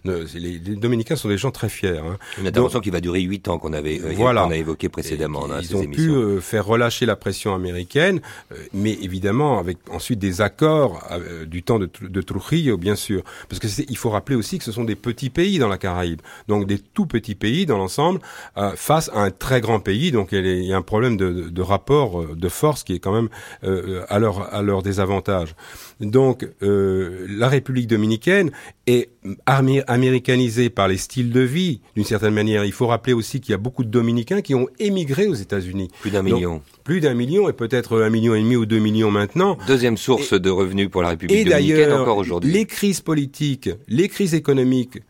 les, 0.04 0.58
Dominicains 0.58 1.16
sont 1.16 1.30
des 1.30 1.38
gens 1.38 1.50
très 1.50 1.70
fiers. 1.70 1.96
Hein. 1.96 2.18
Une 2.38 2.46
intervention 2.46 2.80
qui 2.80 2.90
va 2.90 3.00
durer 3.00 3.22
huit 3.22 3.48
ans 3.48 3.58
qu'on 3.58 3.72
avait, 3.72 4.02
euh, 4.02 4.12
voilà. 4.14 4.42
a 4.42 4.54
évoqué 4.54 4.90
précédemment. 4.90 5.46
ils 5.62 5.74
ont 5.74 5.86
pu 5.86 6.10
euh, 6.10 6.42
faire 6.42 6.66
relâcher 6.66 7.06
la 7.06 7.16
pression 7.16 7.54
américaine, 7.54 8.20
euh, 8.52 8.56
mais 8.74 8.98
évidemment 9.00 9.58
avec 9.58 9.78
ensuite 9.90 10.18
des 10.18 10.42
accords 10.42 11.02
du 11.46 11.62
temps 11.62 11.78
de, 11.78 11.88
de 12.02 12.20
Trujillo, 12.20 12.76
bien 12.76 12.96
sûr, 12.96 13.22
parce 13.48 13.60
que 13.60 13.77
il 13.88 13.96
faut 13.96 14.10
rappeler 14.10 14.36
aussi 14.36 14.58
que 14.58 14.64
ce 14.64 14.72
sont 14.72 14.84
des 14.84 14.96
petits 14.96 15.30
pays 15.30 15.58
dans 15.58 15.68
la 15.68 15.78
Caraïbe, 15.78 16.20
donc 16.48 16.66
des 16.66 16.78
tout 16.78 17.06
petits 17.06 17.34
pays 17.34 17.66
dans 17.66 17.78
l'ensemble, 17.78 18.20
euh, 18.56 18.72
face 18.76 19.10
à 19.14 19.20
un 19.20 19.30
très 19.30 19.60
grand 19.60 19.80
pays. 19.80 20.10
Donc 20.12 20.32
il 20.32 20.64
y 20.64 20.72
a 20.72 20.76
un 20.76 20.82
problème 20.82 21.16
de, 21.16 21.62
rapport 21.62 22.20
euh, 22.20 22.34
de 22.36 22.48
force 22.48 22.84
qui 22.84 22.94
est 22.94 22.98
quand 22.98 23.12
même 23.12 23.28
euh, 23.64 24.04
à 24.08 24.18
leur 24.62 24.82
désavantage. 24.82 25.54
Donc 26.00 26.48
euh, 26.62 27.26
la 27.28 27.48
République 27.48 27.86
dominicaine 27.86 28.50
est 28.86 29.10
américanisée 29.46 30.70
par 30.70 30.88
les 30.88 30.96
styles 30.96 31.30
de 31.30 31.40
vie 31.40 31.80
d'une 31.94 32.04
certaine 32.04 32.34
manière. 32.34 32.64
Il 32.64 32.72
faut 32.72 32.86
rappeler 32.86 33.12
aussi 33.12 33.40
qu'il 33.40 33.52
y 33.52 33.54
a 33.54 33.58
beaucoup 33.58 33.84
de 33.84 33.90
Dominicains 33.90 34.40
qui 34.40 34.54
ont 34.54 34.68
émigré 34.78 35.26
aux 35.26 35.34
États-Unis. 35.34 35.88
Plus 36.00 36.10
d'un 36.10 36.22
million. 36.22 36.62
plus 36.84 37.00
d'un 37.00 37.14
million 37.14 37.48
et 37.48 37.52
peut-être 37.52 38.00
un 38.00 38.10
million 38.10 38.34
et 38.34 38.40
demi 38.40 38.56
ou 38.56 38.66
deux 38.66 38.78
millions 38.78 39.10
maintenant. 39.10 39.58
Deuxième 39.66 39.96
source 39.96 40.32
de 40.32 40.50
revenus 40.50 40.88
pour 40.88 41.02
la 41.02 41.10
République 41.10 41.48
dominicaine 41.48 41.92
encore 41.92 42.18
aujourd'hui. 42.18 42.52
Les 42.52 42.64
crises 42.64 43.00
politiques, 43.00 43.70
les 43.88 44.08
crises 44.08 44.34
économiques 44.34 45.00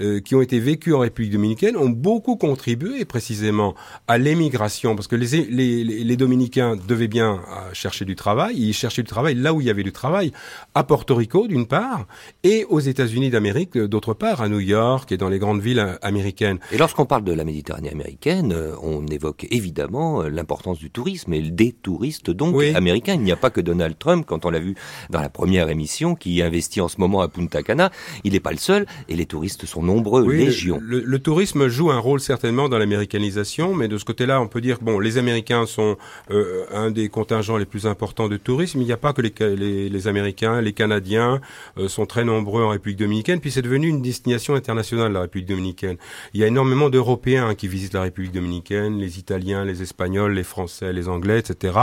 euh, 0.00 0.20
qui 0.20 0.34
ont 0.34 0.42
été 0.42 0.60
vécus 0.60 0.94
en 0.94 1.00
République 1.00 1.32
dominicaine 1.32 1.76
ont 1.76 1.88
beaucoup 1.88 2.36
contribué 2.36 3.04
précisément 3.04 3.74
à 4.06 4.16
l'émigration, 4.16 4.94
parce 4.94 5.08
que 5.08 5.16
les, 5.16 5.44
les, 5.46 5.84
les, 5.84 6.16
Dominicains 6.16 6.76
devaient 6.76 7.08
bien 7.08 7.34
euh, 7.34 7.72
chercher 7.72 8.04
du 8.04 8.14
travail, 8.14 8.56
ils 8.56 8.72
cherchaient 8.72 9.02
du 9.02 9.08
travail 9.08 9.34
là 9.34 9.52
où 9.52 9.60
il 9.60 9.66
y 9.66 9.70
avait 9.70 9.82
du 9.82 9.92
travail, 9.92 10.32
à 10.74 10.84
Porto 10.84 11.16
Rico 11.16 11.48
d'une 11.48 11.66
part, 11.66 12.06
et 12.44 12.64
aux 12.68 12.78
États-Unis 12.78 13.30
d'Amérique 13.30 13.76
euh, 13.76 13.88
d'autre 13.88 14.14
part, 14.14 14.40
à 14.40 14.48
New 14.48 14.60
York 14.60 15.10
et 15.10 15.16
dans 15.16 15.28
les 15.28 15.40
grandes 15.40 15.60
villes 15.60 15.98
américaines. 16.02 16.58
Et 16.70 16.78
lorsqu'on 16.78 17.06
parle 17.06 17.24
de 17.24 17.32
la 17.32 17.44
Méditerranée 17.44 17.90
américaine, 17.90 18.54
on 18.82 19.04
évoque 19.06 19.46
évidemment 19.50 20.22
l'importance 20.22 20.78
du 20.78 20.90
tourisme 20.90 21.32
et 21.32 21.42
des 21.42 21.72
touristes 21.72 22.30
donc 22.30 22.54
américains. 22.74 23.14
Il 23.14 23.22
n'y 23.22 23.32
a 23.32 23.36
pas 23.36 23.50
que 23.50 23.60
Donald 23.60 23.98
Trump, 23.98 24.24
quand 24.26 24.44
on 24.44 24.50
l'a 24.50 24.60
vu 24.60 24.76
dans 25.10 25.20
la 25.20 25.28
première 25.28 25.68
émission, 25.70 26.14
qui 26.14 26.40
investit 26.42 26.80
en 26.80 26.88
ce 26.88 27.00
moment 27.00 27.20
à 27.20 27.28
Punta 27.28 27.62
Cana, 27.62 27.90
il 28.24 28.32
n'est 28.32 28.40
pas 28.40 28.52
le 28.52 28.58
seul, 28.58 28.86
et 29.08 29.16
les 29.16 29.26
touristes 29.26 29.66
sont 29.66 29.87
nombreux, 29.88 30.22
oui, 30.22 30.48
Le, 30.80 31.18
tourisme 31.18 31.68
joue 31.68 31.90
un 31.90 31.98
rôle 31.98 32.20
certainement 32.20 32.68
dans 32.68 32.78
l'américanisation, 32.78 33.74
mais 33.74 33.88
de 33.88 33.98
ce 33.98 34.04
côté-là, 34.04 34.40
on 34.40 34.46
peut 34.46 34.60
dire 34.60 34.78
bon, 34.80 35.00
les 35.00 35.18
Américains 35.18 35.66
sont 35.66 35.96
euh, 36.30 36.64
un 36.72 36.90
des 36.90 37.08
contingents 37.08 37.56
les 37.56 37.64
plus 37.64 37.86
importants 37.86 38.28
de 38.28 38.36
tourisme. 38.36 38.80
Il 38.80 38.86
n'y 38.86 38.92
a 38.92 38.96
pas 38.96 39.12
que 39.12 39.22
les, 39.22 39.88
les, 39.88 40.08
Américains, 40.08 40.60
les 40.60 40.72
Canadiens 40.72 41.40
euh, 41.78 41.88
sont 41.88 42.06
très 42.06 42.24
nombreux 42.24 42.62
en 42.62 42.68
République 42.68 42.98
dominicaine. 42.98 43.40
Puis 43.40 43.50
c'est 43.50 43.62
devenu 43.62 43.88
une 43.88 44.02
destination 44.02 44.54
internationale 44.54 45.12
la 45.12 45.22
République 45.22 45.48
dominicaine. 45.48 45.96
Il 46.34 46.40
y 46.40 46.44
a 46.44 46.46
énormément 46.46 46.90
d'Européens 46.90 47.54
qui 47.54 47.66
visitent 47.68 47.94
la 47.94 48.02
République 48.02 48.32
dominicaine, 48.32 48.98
les 48.98 49.18
Italiens, 49.18 49.64
les 49.64 49.82
Espagnols, 49.82 50.34
les 50.34 50.44
Français, 50.44 50.92
les 50.92 51.08
Anglais, 51.08 51.38
etc. 51.38 51.78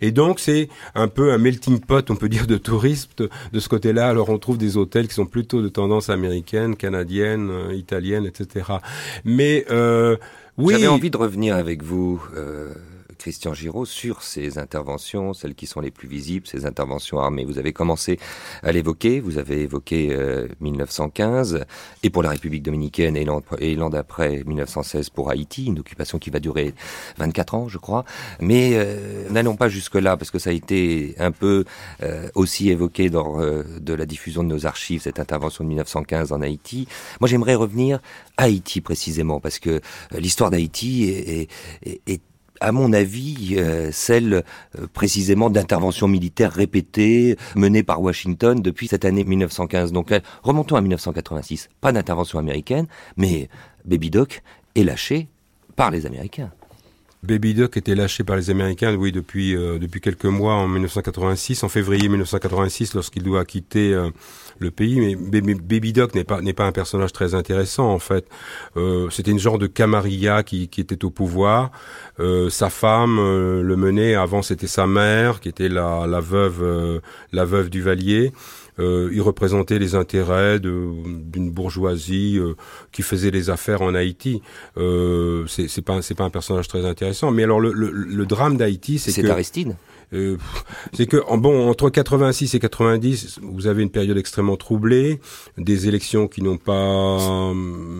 Et 0.00 0.10
donc 0.10 0.40
c'est 0.40 0.68
un 0.94 1.08
peu 1.08 1.32
un 1.32 1.38
melting 1.38 1.80
pot, 1.80 2.10
on 2.10 2.16
peut 2.16 2.28
dire, 2.28 2.46
de 2.46 2.56
touristes 2.56 3.22
de 3.52 3.60
ce 3.60 3.68
côté-là. 3.68 4.08
Alors 4.08 4.28
on 4.30 4.38
trouve 4.38 4.58
des 4.58 4.76
hôtels 4.76 5.08
qui 5.08 5.14
sont 5.14 5.26
plutôt 5.26 5.62
de 5.62 5.68
tendance 5.68 6.10
américaine, 6.10 6.76
canadienne 6.76 7.43
euh, 7.50 7.74
italienne, 7.74 8.26
etc. 8.26 8.66
Mais 9.24 9.64
euh, 9.70 10.16
oui. 10.58 10.74
J'avais 10.74 10.86
envie 10.88 11.10
de 11.10 11.16
revenir 11.16 11.56
avec 11.56 11.82
vous. 11.82 12.22
Euh, 12.36 12.74
Christian 13.24 13.54
Giraud 13.54 13.86
sur 13.86 14.22
ces 14.22 14.58
interventions, 14.58 15.32
celles 15.32 15.54
qui 15.54 15.66
sont 15.66 15.80
les 15.80 15.90
plus 15.90 16.08
visibles, 16.08 16.46
ces 16.46 16.66
interventions 16.66 17.18
armées. 17.18 17.46
Vous 17.46 17.56
avez 17.56 17.72
commencé 17.72 18.18
à 18.62 18.70
l'évoquer, 18.70 19.18
vous 19.18 19.38
avez 19.38 19.62
évoqué 19.62 20.14
1915, 20.60 21.54
euh, 21.54 21.64
et 22.02 22.10
pour 22.10 22.22
la 22.22 22.28
République 22.28 22.62
dominicaine 22.62 23.16
et 23.16 23.24
l'an 23.24 23.88
d'après 23.88 24.44
1916 24.44 25.08
pour 25.08 25.30
Haïti, 25.30 25.64
une 25.64 25.78
occupation 25.78 26.18
qui 26.18 26.28
va 26.28 26.38
durer 26.38 26.74
24 27.16 27.54
ans, 27.54 27.66
je 27.66 27.78
crois. 27.78 28.04
Mais 28.40 28.72
euh, 28.74 29.26
n'allons 29.30 29.56
pas 29.56 29.70
jusque-là, 29.70 30.18
parce 30.18 30.30
que 30.30 30.38
ça 30.38 30.50
a 30.50 30.52
été 30.52 31.14
un 31.18 31.32
peu 31.32 31.64
euh, 32.02 32.28
aussi 32.34 32.68
évoqué 32.68 33.08
dans 33.08 33.38
de 33.38 33.94
la 33.94 34.04
diffusion 34.04 34.44
de 34.44 34.48
nos 34.48 34.66
archives, 34.66 35.00
cette 35.00 35.18
intervention 35.18 35.64
de 35.64 35.68
1915 35.68 36.30
en 36.32 36.42
Haïti. 36.42 36.86
Moi, 37.20 37.28
j'aimerais 37.28 37.54
revenir 37.54 38.00
à 38.36 38.42
Haïti 38.42 38.82
précisément, 38.82 39.40
parce 39.40 39.58
que 39.58 39.80
l'histoire 40.12 40.50
d'Haïti 40.50 41.04
est, 41.08 41.48
est, 41.86 42.00
est 42.06 42.20
à 42.60 42.72
mon 42.72 42.92
avis, 42.92 43.56
euh, 43.58 43.90
celle 43.92 44.44
euh, 44.78 44.86
précisément 44.92 45.50
d'interventions 45.50 46.08
militaires 46.08 46.52
répétées 46.52 47.36
menées 47.56 47.82
par 47.82 48.00
Washington 48.00 48.60
depuis 48.60 48.88
cette 48.88 49.04
année 49.04 49.24
1915. 49.24 49.92
Donc 49.92 50.12
euh, 50.12 50.20
remontons 50.42 50.76
à 50.76 50.80
1986. 50.80 51.68
Pas 51.80 51.92
d'intervention 51.92 52.38
américaine, 52.38 52.86
mais 53.16 53.48
Baby 53.84 54.10
Doc 54.10 54.42
est 54.74 54.84
lâché 54.84 55.28
par 55.76 55.90
les 55.90 56.06
Américains. 56.06 56.50
Baby 57.22 57.54
Doc 57.54 57.76
était 57.76 57.94
lâché 57.94 58.22
par 58.22 58.36
les 58.36 58.50
Américains, 58.50 58.94
oui, 58.96 59.10
depuis 59.10 59.54
depuis 59.54 60.02
quelques 60.02 60.26
mois 60.26 60.52
en 60.56 60.68
1986, 60.68 61.62
en 61.62 61.70
février 61.70 62.06
1986, 62.06 62.92
lorsqu'il 62.92 63.22
doit 63.22 63.46
quitter 63.46 63.98
le 64.58 64.70
pays. 64.70 65.00
Mais 65.00 65.16
Baby 65.16 65.92
Doc 65.92 66.14
n'est 66.14 66.24
pas 66.24 66.40
n'est 66.40 66.52
pas 66.52 66.66
un 66.66 66.72
personnage 66.72 67.12
très 67.12 67.34
intéressant 67.34 67.88
en 67.90 67.98
fait. 67.98 68.26
Euh, 68.76 69.08
C'était 69.10 69.30
une 69.30 69.38
genre 69.38 69.58
de 69.58 69.66
camarilla 69.66 70.42
qui, 70.42 70.68
qui 70.68 70.80
était 70.80 71.04
au 71.04 71.10
pouvoir. 71.10 71.70
Euh, 72.20 72.50
sa 72.50 72.70
femme 72.70 73.18
euh, 73.18 73.62
le 73.62 73.76
menait. 73.76 74.14
Avant, 74.14 74.42
c'était 74.42 74.66
sa 74.66 74.86
mère 74.86 75.40
qui 75.40 75.48
était 75.48 75.68
la, 75.68 76.06
la 76.06 76.20
veuve 76.20 76.62
euh, 76.62 77.00
la 77.32 77.44
veuve 77.44 77.70
du 77.70 77.82
Valier. 77.82 78.32
Euh, 78.80 79.08
il 79.12 79.22
représentait 79.22 79.78
les 79.78 79.94
intérêts 79.94 80.58
d'une 80.58 81.50
bourgeoisie 81.52 82.38
euh, 82.38 82.54
qui 82.90 83.02
faisait 83.02 83.30
les 83.30 83.48
affaires 83.48 83.82
en 83.82 83.94
Haïti. 83.94 84.42
Euh, 84.78 85.44
c'est 85.46 85.82
pas 85.82 86.02
c'est 86.02 86.16
pas 86.16 86.24
un 86.24 86.30
personnage 86.30 86.66
très 86.66 86.84
intéressant. 86.84 87.30
Mais 87.30 87.44
alors 87.44 87.60
le, 87.60 87.72
le, 87.72 87.90
le 87.90 88.26
drame 88.26 88.56
d'Haïti, 88.56 88.98
c'est 88.98 89.12
que 89.12 89.22
c'est 89.22 89.30
Aristide. 89.30 89.76
Euh, 90.14 90.36
c'est 90.92 91.06
que 91.06 91.22
en 91.26 91.38
bon 91.38 91.68
entre 91.68 91.90
86 91.90 92.54
et 92.54 92.58
90, 92.60 93.40
vous 93.42 93.66
avez 93.66 93.82
une 93.82 93.90
période 93.90 94.16
extrêmement 94.16 94.56
troublée, 94.56 95.20
des 95.58 95.88
élections 95.88 96.28
qui 96.28 96.42
n'ont 96.42 96.56
pas, 96.56 97.52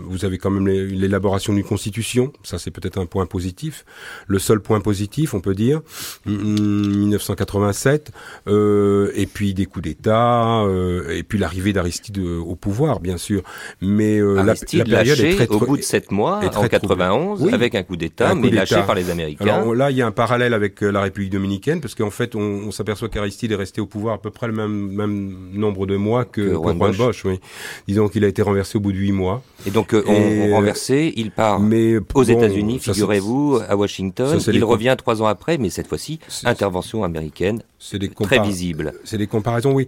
vous 0.06 0.24
avez 0.24 0.38
quand 0.38 0.50
même 0.50 0.66
l'élaboration 0.66 1.52
d'une 1.52 1.64
constitution, 1.64 2.32
ça 2.42 2.58
c'est 2.58 2.70
peut-être 2.70 2.98
un 2.98 3.06
point 3.06 3.26
positif. 3.26 3.84
Le 4.26 4.38
seul 4.38 4.60
point 4.60 4.80
positif, 4.80 5.34
on 5.34 5.40
peut 5.40 5.54
dire, 5.54 5.80
1987, 6.26 8.12
euh, 8.46 9.10
et 9.14 9.26
puis 9.26 9.54
des 9.54 9.66
coups 9.66 9.84
d'État, 9.84 10.60
euh, 10.62 11.10
et 11.10 11.22
puis 11.22 11.38
l'arrivée 11.38 11.72
d'Aristide 11.72 12.18
au 12.18 12.54
pouvoir, 12.54 13.00
bien 13.00 13.16
sûr. 13.16 13.42
Mais 13.80 14.20
la, 14.20 14.44
la, 14.44 14.54
période 14.84 15.20
est 15.20 15.34
très 15.34 15.48
au 15.48 15.58
bout 15.58 15.76
de 15.76 15.82
sept 15.82 16.12
mois 16.12 16.40
en 16.54 16.68
91, 16.68 17.52
avec 17.52 17.74
un 17.74 17.82
coup 17.82 17.96
d'État, 17.96 18.34
mais 18.34 18.50
lâché 18.50 18.82
par 18.86 18.94
les 18.94 19.10
Américains. 19.10 19.44
Alors 19.44 19.74
là, 19.74 19.90
il 19.90 19.96
y 19.96 20.02
a 20.02 20.06
un 20.06 20.12
parallèle 20.12 20.54
avec 20.54 20.80
la 20.80 21.00
République 21.00 21.32
dominicaine, 21.32 21.80
parce 21.80 21.94
que 21.94 22.03
en 22.04 22.10
fait, 22.10 22.34
on, 22.34 22.70
s'aperçoit 22.70 23.08
qu'Aristide 23.08 23.52
est 23.52 23.56
resté 23.56 23.80
au 23.80 23.86
pouvoir 23.86 24.14
à 24.14 24.18
peu 24.18 24.30
près 24.30 24.46
le 24.46 24.52
même, 24.52 24.92
même 24.92 25.36
nombre 25.52 25.86
de 25.86 25.96
mois 25.96 26.24
que, 26.24 26.40
que 26.40 26.52
Juan, 26.52 26.78
Bosch. 26.78 27.24
oui. 27.24 27.40
Disons 27.88 28.08
qu'il 28.08 28.24
a 28.24 28.28
été 28.28 28.42
renversé 28.42 28.78
au 28.78 28.80
bout 28.80 28.92
de 28.92 28.98
huit 28.98 29.12
mois. 29.12 29.42
Et 29.66 29.70
donc, 29.70 29.94
euh, 29.94 30.04
on, 30.06 30.54
renversé, 30.54 31.12
il 31.16 31.30
part 31.30 31.60
mais, 31.60 31.96
aux 32.14 32.22
États-Unis, 32.22 32.78
figurez-vous, 32.78 33.60
à 33.68 33.76
Washington. 33.76 34.38
il 34.52 34.64
revient 34.64 34.94
trois 34.96 35.22
ans 35.22 35.26
après, 35.26 35.58
mais 35.58 35.70
cette 35.70 35.86
fois-ci, 35.88 36.20
intervention 36.44 37.04
américaine 37.04 37.62
des 37.92 38.08
très 38.08 38.40
visibles. 38.40 38.94
C'est 39.04 39.18
des 39.18 39.26
comparaisons, 39.26 39.72
oui. 39.72 39.86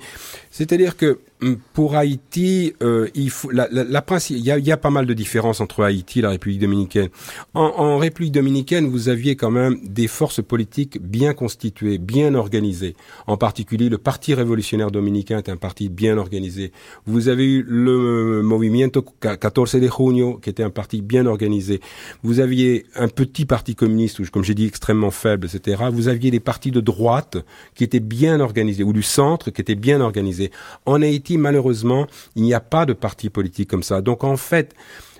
C'est-à-dire 0.51 0.97
que 0.97 1.19
hum, 1.41 1.59
pour 1.73 1.97
Haïti, 1.97 2.75
euh, 2.83 3.09
il 3.15 3.31
faut 3.31 3.51
la, 3.51 3.69
la, 3.71 3.85
la 3.85 4.05
il 4.31 4.39
y 4.39 4.51
a, 4.51 4.59
y 4.59 4.73
a, 4.73 4.77
pas 4.77 4.91
mal 4.91 5.07
de 5.07 5.15
différences 5.15 5.61
entre 5.61 5.83
Haïti 5.83 6.21
et 6.21 6.23
la 6.23 6.31
République 6.31 6.61
dominicaine. 6.61 7.09
En, 7.55 7.63
en, 7.77 7.99
République 7.99 8.33
dominicaine, 8.33 8.87
vous 8.87 9.09
aviez 9.09 9.37
quand 9.37 9.51
même 9.51 9.79
des 9.83 10.09
forces 10.09 10.43
politiques 10.43 11.01
bien 11.01 11.35
constituées, 11.35 11.99
bien 11.99 12.35
organisées. 12.35 12.95
En 13.27 13.37
particulier, 13.37 13.89
le 13.89 13.99
Parti 13.99 14.35
révolutionnaire 14.35 14.91
dominicain 14.91 15.39
est 15.39 15.49
un 15.49 15.57
parti 15.57 15.89
bien 15.89 16.19
organisé. 16.19 16.73
Vous 17.07 17.29
avez 17.29 17.45
eu 17.45 17.65
le 17.67 18.43
Movimiento 18.43 19.05
14 19.21 19.75
de 19.77 19.89
Junio, 19.89 20.39
qui 20.43 20.51
était 20.51 20.63
un 20.63 20.71
parti 20.71 21.03
bien 21.03 21.27
organisé. 21.27 21.81
Vous 22.23 22.41
aviez 22.41 22.87
un 22.95 23.09
petit 23.09 23.47
parti 23.47 23.75
communiste, 23.75 24.29
comme 24.31 24.45
j'ai 24.45 24.55
dit, 24.55 24.67
extrêmement 24.67 25.11
faible, 25.11 25.47
etc. 25.47 25.85
Vous 25.93 26.09
aviez 26.09 26.31
des 26.31 26.41
partis 26.41 26.71
de 26.71 26.81
droite 26.81 27.39
qui 27.75 27.85
était 27.87 28.01
bien 28.01 28.41
organisé, 28.41 28.85
ou 28.85 28.93
du 28.93 29.03
centre 29.03 29.51
qui 29.51 29.61
était 29.61 29.75
bien 29.75 30.01
organisé. 30.01 30.51
En 30.85 31.03
Haïti, 31.03 31.39
malheureusement, 31.39 32.07
il 32.35 32.43
n'y 32.43 32.55
a 32.55 32.61
pas 32.61 32.87
de 32.87 32.93
parti 32.93 33.31
politique 33.31 33.71
comme 33.71 33.83
ça. 33.83 34.01
Donc 34.01 34.25
en 34.25 34.37
fait, 34.37 34.75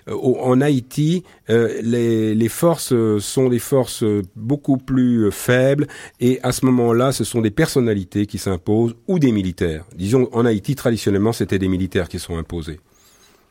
euh, 0.09 0.15
en 0.15 0.61
Haïti, 0.61 1.25
euh, 1.51 1.81
les, 1.83 2.35
les, 2.35 2.49
forces 2.49 2.93
euh, 2.93 3.19
sont 3.19 3.49
des 3.49 3.59
forces 3.59 4.05
beaucoup 4.35 4.77
plus 4.77 5.31
faibles 5.33 5.87
et 6.21 6.39
à 6.43 6.53
ce 6.53 6.65
moment-là, 6.67 7.13
ce 7.13 7.25
sont 7.25 7.41
des 7.41 7.51
personnalités 7.51 8.27
qui 8.27 8.39
s'imposent 8.39 8.95
ou 9.09 9.19
des 9.19 9.33
militaires. 9.33 9.85
Disons, 9.97 10.29
en 10.33 10.45
Haïti, 10.45 10.75
traditionnellement, 10.75 11.33
c'était 11.33 11.59
des 11.59 11.69
militaires 11.69 12.09
qui 12.09 12.19
sont 12.19 12.37
imposés. 12.37 12.79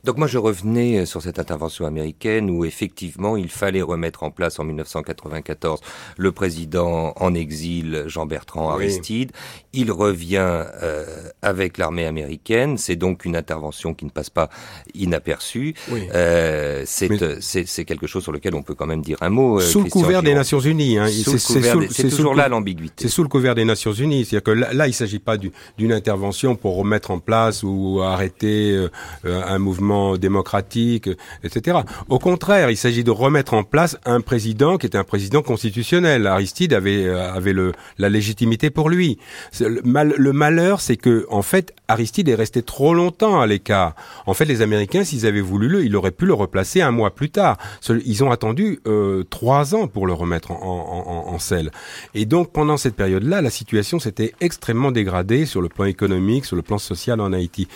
Donc 0.06 0.18
moi 0.18 0.28
je 0.28 0.38
revenais 0.38 1.00
euh, 1.00 1.06
sur 1.06 1.24
cette 1.24 1.39
intervention 1.39 1.88
américaine 1.88 2.52
où 2.52 2.63
effectivement 2.63 3.38
il 3.38 3.50
fallait 3.50 3.82
remettre 3.82 4.22
en 4.22 4.30
place 4.30 4.60
en 4.60 4.63
1994 4.63 5.82
le 6.18 6.32
président 6.32 7.13
en 7.15 7.34
exil 7.34 8.04
Jean-Bertrand 8.06 8.70
Aristide. 8.70 9.32
Il 9.74 9.91
revient 9.91 10.63
euh, 10.84 11.06
avec 11.41 11.80
l'armée 11.80 12.06
américaine. 12.06 12.78
C'est 12.78 12.96
donc 12.96 13.26
une 13.26 13.36
intervention 13.36 13.96
qui 13.96 14.06
ne 14.06 14.12
passe 14.12 14.30
pas 14.30 14.50
inaperçue. 14.94 15.74
Euh, 15.91 16.84
c'est 16.86 17.86
quelque 17.86 18.06
chose 18.06 18.22
sur 18.22 18.32
lequel 18.32 18.54
on 18.54 18.62
peut 18.62 18.76
quand 18.76 18.86
même 18.86 19.02
dire 19.02 19.18
un 19.22 19.30
mot. 19.30 19.60
Sous 19.60 19.82
le 19.82 19.89
couvert 19.89 20.22
des 20.22 20.36
Nations 20.36 20.60
Unies. 20.60 21.00
Hein. 21.00 21.08
C'est 21.89 22.10
toujours 22.10 22.36
là 22.36 22.48
l'ambiguïté. 22.48 23.06
C'est 23.06 23.10
sous 23.10 23.24
le 23.24 23.30
couvert 23.30 23.56
des 23.56 23.65
Nations 23.65 23.94
Unies. 23.94 24.26
C'est-à-dire 24.26 24.44
que 24.44 24.52
là, 24.52 24.86
il 24.86 24.91
ne 24.91 24.94
s'agit 24.94 25.20
pas 25.20 25.38
d'une 25.38 25.91
intervention 25.91 26.56
pour 26.56 26.78
remettre 26.78 27.10
en 27.10 27.20
place 27.20 27.63
ou 27.63 28.02
arrêter 28.04 28.88
un 29.24 29.58
mouvement 29.58 29.95
démocratique, 30.18 31.10
etc. 31.44 31.80
Au 32.10 32.20
contraire, 32.20 32.70
il 32.70 32.78
s'agit 32.78 33.04
de 33.04 33.12
remettre 33.12 33.54
en 33.54 33.64
place 33.64 33.98
un 34.06 34.22
président 34.22 34.78
qui 34.78 34.86
était 34.86 34.98
un 34.98 35.04
président 35.04 35.42
constitutionnel. 35.42 36.28
Aristide 36.28 36.74
avait 36.74 37.06
euh, 37.06 37.34
avait 37.34 37.54
le 37.54 37.72
la 37.98 38.10
légitimité 38.10 38.70
pour 38.70 38.90
lui. 38.90 39.18
Le, 39.60 40.32
malheur, 40.32 40.82
c'est 40.82 40.98
que 40.98 41.26
en 41.30 41.42
fait, 41.42 41.74
Aristide 41.88 42.30
est 42.30 42.36
resté 42.36 42.62
trop 42.62 42.94
longtemps 42.94 43.40
à 43.40 43.48
l'écart. 43.48 43.96
En 44.26 44.34
fait, 44.34 44.46
les 44.46 44.62
Américains, 44.62 45.04
s'ils 45.04 45.26
avaient 45.26 45.42
voulu 45.42 45.68
le, 45.68 45.86
ils 45.86 45.96
auraient 45.96 46.12
pu 46.12 46.26
le 46.26 46.34
replacer 46.34 46.82
un 46.82 46.92
mois 46.92 47.14
plus 47.14 47.30
tard. 47.30 47.58
Ils 48.06 48.24
ont 48.24 48.32
attendu 48.32 48.80
euh, 48.88 49.24
trois 49.30 49.76
ans 49.76 49.88
pour 49.88 50.08
le 50.08 50.14
remettre 50.14 50.52
en, 50.52 51.38
selle. 51.40 51.72
Et 52.14 52.26
donc, 52.26 52.52
pendant 52.52 52.78
cette 52.78 52.96
période-là, 52.96 53.42
la 53.42 53.50
situation 53.50 54.00
s'était 54.00 54.34
extrêmement 54.40 54.92
dégradée 54.92 55.46
sur 55.46 55.62
le 55.62 55.70
plan 55.70 55.86
économique, 55.86 56.46
sur 56.46 56.56
le 56.56 56.62
plan 56.62 56.78
social 56.78 57.20
en 57.20 57.34
Haïti 57.34 57.68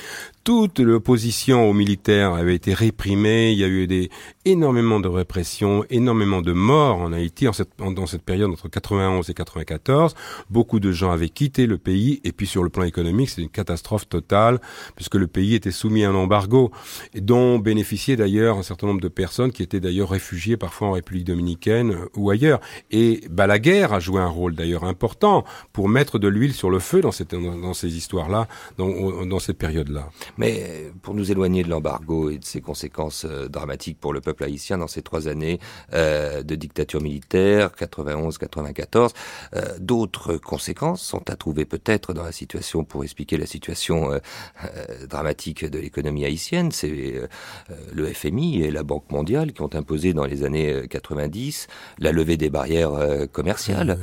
toute 0.49 0.79
l'opposition 0.79 1.69
aux 1.69 1.73
militaires 1.73 2.33
avait 2.33 2.55
été 2.55 2.73
réprimée. 2.73 3.51
Il 3.51 3.59
y 3.59 3.63
a 3.63 3.67
eu 3.67 3.85
des, 3.85 4.09
énormément 4.49 4.99
de 4.99 5.07
répression, 5.07 5.85
énormément 5.91 6.41
de 6.41 6.53
morts 6.53 6.97
en 6.97 7.13
Haïti 7.13 7.47
en 7.47 7.53
cette, 7.53 7.69
dans 7.77 8.07
cette 8.07 8.23
période 8.23 8.49
entre 8.49 8.67
91 8.67 9.29
et 9.29 9.33
94. 9.35 10.15
Beaucoup 10.49 10.79
de 10.79 10.91
gens 10.91 11.11
avaient 11.11 11.29
quitté 11.29 11.67
le 11.67 11.77
pays 11.77 12.19
et 12.23 12.31
puis 12.31 12.47
sur 12.47 12.63
le 12.63 12.69
plan 12.69 12.83
économique, 12.83 13.29
c'est 13.29 13.43
une 13.43 13.49
catastrophe 13.49 14.09
totale 14.09 14.59
puisque 14.95 15.15
le 15.15 15.27
pays 15.27 15.53
était 15.53 15.71
soumis 15.71 16.03
à 16.03 16.09
un 16.09 16.15
embargo 16.15 16.71
dont 17.13 17.59
bénéficiaient 17.59 18.15
d'ailleurs 18.15 18.57
un 18.57 18.63
certain 18.63 18.87
nombre 18.87 19.01
de 19.01 19.07
personnes 19.07 19.51
qui 19.51 19.61
étaient 19.61 19.79
d'ailleurs 19.79 20.09
réfugiées 20.09 20.57
parfois 20.57 20.87
en 20.87 20.91
République 20.93 21.25
dominicaine 21.25 21.95
ou 22.15 22.31
ailleurs. 22.31 22.59
Et 22.89 23.21
Balaguer 23.29 23.87
a 23.91 23.99
joué 23.99 24.19
un 24.19 24.27
rôle 24.27 24.55
d'ailleurs 24.55 24.83
important 24.83 25.45
pour 25.73 25.89
mettre 25.89 26.17
de 26.17 26.27
l'huile 26.27 26.53
sur 26.53 26.71
le 26.71 26.79
feu 26.79 27.01
dans, 27.01 27.11
cette, 27.11 27.35
dans, 27.35 27.73
ces 27.75 27.95
histoires-là, 27.95 28.47
dans, 28.77 29.25
dans 29.27 29.39
cette 29.39 29.59
période-là. 29.59 30.09
Mais 30.37 30.91
pour 31.03 31.13
nous 31.13 31.31
éloigner 31.31 31.61
de 31.63 31.69
l'embargo 31.69 32.31
et 32.31 32.39
de 32.39 32.45
ses 32.45 32.61
conséquences 32.61 33.25
euh, 33.29 33.47
dramatiques 33.47 33.99
pour 33.99 34.11
le 34.11 34.21
peuple 34.21 34.38
haïtien 34.45 34.77
dans 34.77 34.87
ces 34.87 35.01
trois 35.01 35.27
années 35.27 35.59
euh, 35.93 36.43
de 36.43 36.55
dictature 36.55 37.01
militaire, 37.01 37.71
91-94. 37.79 39.11
Euh, 39.55 39.61
d'autres 39.79 40.37
conséquences 40.37 41.01
sont 41.01 41.29
à 41.29 41.35
trouver 41.35 41.65
peut-être 41.65 42.13
dans 42.13 42.23
la 42.23 42.31
situation 42.31 42.83
pour 42.83 43.03
expliquer 43.03 43.37
la 43.37 43.45
situation 43.45 44.13
euh, 44.13 44.19
dramatique 45.07 45.65
de 45.65 45.79
l'économie 45.79 46.25
haïtienne. 46.25 46.71
C'est 46.71 46.89
le 47.93 48.13
FMI 48.13 48.63
et 48.63 48.71
la 48.71 48.83
Banque 48.83 49.09
mondiale 49.11 49.53
qui 49.53 49.61
ont 49.61 49.73
imposé 49.73 50.13
dans 50.13 50.25
les 50.25 50.43
années 50.43 50.87
90 50.89 51.67
la 51.99 52.11
levée 52.11 52.37
des 52.37 52.49
barrières 52.49 52.91
commerciales. 53.31 53.97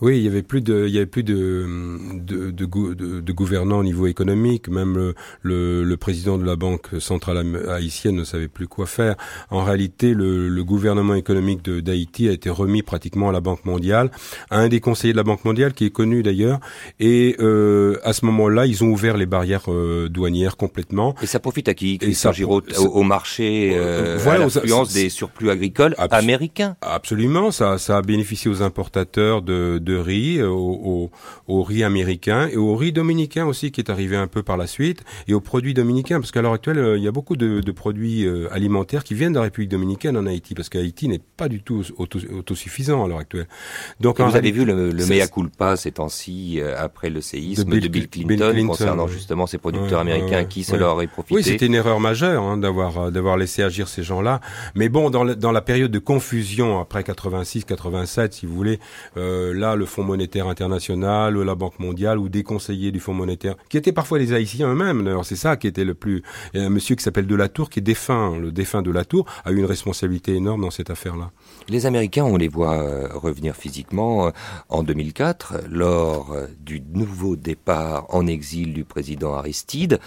Oui, 0.00 0.18
il 0.18 0.24
y 0.24 0.28
avait 0.28 0.42
plus 0.42 0.60
de, 0.60 0.86
il 0.86 0.94
y 0.94 0.96
avait 0.96 1.06
plus 1.06 1.22
de 1.22 1.66
de, 2.14 2.50
de, 2.50 3.20
de, 3.20 3.32
gouvernants 3.32 3.78
au 3.78 3.84
niveau 3.84 4.06
économique. 4.06 4.68
Même 4.68 5.14
le, 5.42 5.84
le, 5.84 5.96
président 5.96 6.38
de 6.38 6.44
la 6.44 6.56
banque 6.56 6.88
centrale 6.98 7.38
haïtienne 7.68 8.16
ne 8.16 8.24
savait 8.24 8.48
plus 8.48 8.66
quoi 8.66 8.86
faire. 8.86 9.16
En 9.50 9.64
réalité, 9.64 10.14
le, 10.14 10.48
le 10.48 10.64
gouvernement 10.64 11.14
économique 11.14 11.68
d'Haïti 11.68 12.28
a 12.28 12.32
été 12.32 12.50
remis 12.50 12.82
pratiquement 12.82 13.28
à 13.28 13.32
la 13.32 13.40
Banque 13.40 13.64
mondiale, 13.64 14.10
à 14.50 14.58
un 14.58 14.68
des 14.68 14.80
conseillers 14.80 15.12
de 15.12 15.18
la 15.18 15.24
Banque 15.24 15.44
mondiale 15.44 15.72
qui 15.74 15.84
est 15.84 15.90
connu 15.90 16.22
d'ailleurs. 16.22 16.60
Et 16.98 17.36
euh, 17.40 17.98
à 18.02 18.12
ce 18.12 18.24
moment-là, 18.26 18.66
ils 18.66 18.82
ont 18.84 18.88
ouvert 18.88 19.16
les 19.16 19.26
barrières 19.26 19.64
euh, 19.68 20.08
douanières 20.08 20.56
complètement. 20.56 21.14
Et 21.22 21.26
ça 21.26 21.40
profite 21.40 21.68
à 21.68 21.74
qui 21.74 21.98
Christian 21.98 22.32
Giraud 22.32 22.62
au, 22.78 23.02
marché, 23.02 23.72
euh, 23.74 24.16
voilà, 24.20 24.40
à 24.40 24.44
l'influence 24.44 24.92
des 24.92 25.08
surplus 25.08 25.50
agricoles 25.50 25.94
américains? 25.98 26.76
Absolument, 26.80 27.50
ça, 27.50 27.78
ça 27.78 27.98
a 27.98 28.02
bénéficié 28.02 28.50
aux 28.50 28.62
importateurs 28.62 29.42
de 29.42 29.89
de 29.90 29.96
riz, 29.96 30.38
euh, 30.38 30.48
au, 30.48 31.10
au, 31.48 31.62
riz 31.62 31.84
américain 31.84 32.48
et 32.48 32.56
au 32.56 32.76
riz 32.76 32.92
dominicain 32.92 33.46
aussi 33.46 33.70
qui 33.70 33.80
est 33.80 33.90
arrivé 33.90 34.16
un 34.16 34.26
peu 34.26 34.42
par 34.42 34.56
la 34.56 34.66
suite 34.66 35.02
et 35.28 35.34
aux 35.34 35.40
produits 35.40 35.74
dominicains 35.74 36.20
parce 36.20 36.30
qu'à 36.32 36.42
l'heure 36.42 36.52
actuelle 36.52 36.78
euh, 36.78 36.98
il 36.98 37.04
y 37.04 37.08
a 37.08 37.12
beaucoup 37.12 37.36
de, 37.36 37.60
de 37.60 37.72
produits 37.72 38.26
euh, 38.26 38.48
alimentaires 38.52 39.04
qui 39.04 39.14
viennent 39.14 39.32
de 39.32 39.38
la 39.38 39.44
République 39.44 39.70
dominicaine 39.70 40.16
en 40.16 40.26
Haïti 40.26 40.54
parce 40.54 40.68
qu'Haïti 40.68 41.08
n'est 41.08 41.20
pas 41.36 41.48
du 41.48 41.62
tout 41.62 41.82
autosuffisant 41.98 43.04
à 43.04 43.08
l'heure 43.08 43.18
actuelle. 43.18 43.48
Donc 44.00 44.20
vous 44.20 44.36
avez 44.36 44.52
vu 44.52 44.64
le, 44.64 44.90
le 44.90 45.06
mea 45.06 45.26
culpa 45.26 45.76
ces 45.76 45.92
temps-ci 45.92 46.60
après 46.76 47.10
le 47.10 47.20
séisme 47.20 47.64
de 47.64 47.88
Bill, 47.88 48.08
Clinton, 48.08 48.66
concernant 48.66 49.08
justement 49.08 49.46
ces 49.46 49.58
producteurs 49.58 50.00
américains 50.00 50.44
qui 50.44 50.64
se 50.64 50.76
leur 50.76 50.94
auraient 50.94 51.06
profité. 51.06 51.34
Oui, 51.34 51.42
c'était 51.42 51.66
une 51.66 51.74
erreur 51.74 52.00
majeure 52.00 52.42
hein, 52.42 52.56
d'avoir 52.56 53.10
d'avoir 53.10 53.36
laissé 53.36 53.62
agir 53.62 53.88
ces 53.88 54.02
gens-là. 54.02 54.40
Mais 54.74 54.88
bon, 54.88 55.10
dans, 55.10 55.24
dans 55.24 55.52
la 55.52 55.62
période 55.62 55.90
de 55.90 55.98
confusion 55.98 56.80
après 56.80 57.02
86, 57.02 57.64
87, 57.64 58.34
si 58.34 58.46
vous 58.46 58.54
voulez, 58.54 58.78
euh, 59.16 59.52
là 59.54 59.74
le 59.80 59.86
Fonds 59.86 60.04
monétaire 60.04 60.46
international, 60.46 61.40
la 61.40 61.54
Banque 61.56 61.80
mondiale 61.80 62.18
ou 62.18 62.28
des 62.28 62.44
conseillers 62.44 62.92
du 62.92 63.00
Fonds 63.00 63.14
monétaire, 63.14 63.56
qui 63.68 63.76
étaient 63.76 63.92
parfois 63.92 64.18
des 64.18 64.32
Haïtiens 64.32 64.70
eux-mêmes. 64.72 65.20
C'est 65.24 65.36
ça 65.36 65.56
qui 65.56 65.66
était 65.66 65.84
le 65.84 65.94
plus. 65.94 66.22
A 66.54 66.58
un 66.58 66.70
monsieur 66.70 66.94
qui 66.94 67.02
s'appelle 67.02 67.26
Delatour, 67.26 67.70
qui 67.70 67.80
est 67.80 67.82
défunt. 67.82 68.36
Le 68.38 68.52
défunt 68.52 68.82
Delatour 68.82 69.26
a 69.44 69.50
eu 69.50 69.56
une 69.56 69.64
responsabilité 69.64 70.34
énorme 70.34 70.60
dans 70.62 70.70
cette 70.70 70.90
affaire-là. 70.90 71.32
Les 71.68 71.86
Américains, 71.86 72.24
on 72.24 72.36
les 72.36 72.48
voit 72.48 72.82
euh, 72.82 73.08
revenir 73.14 73.56
physiquement 73.56 74.26
euh, 74.26 74.30
en 74.68 74.82
2004 74.82 75.62
lors 75.70 76.32
euh, 76.32 76.46
du 76.60 76.80
nouveau 76.80 77.36
départ 77.36 78.06
en 78.10 78.26
exil 78.26 78.74
du 78.74 78.84
président 78.84 79.34
Aristide. 79.34 79.98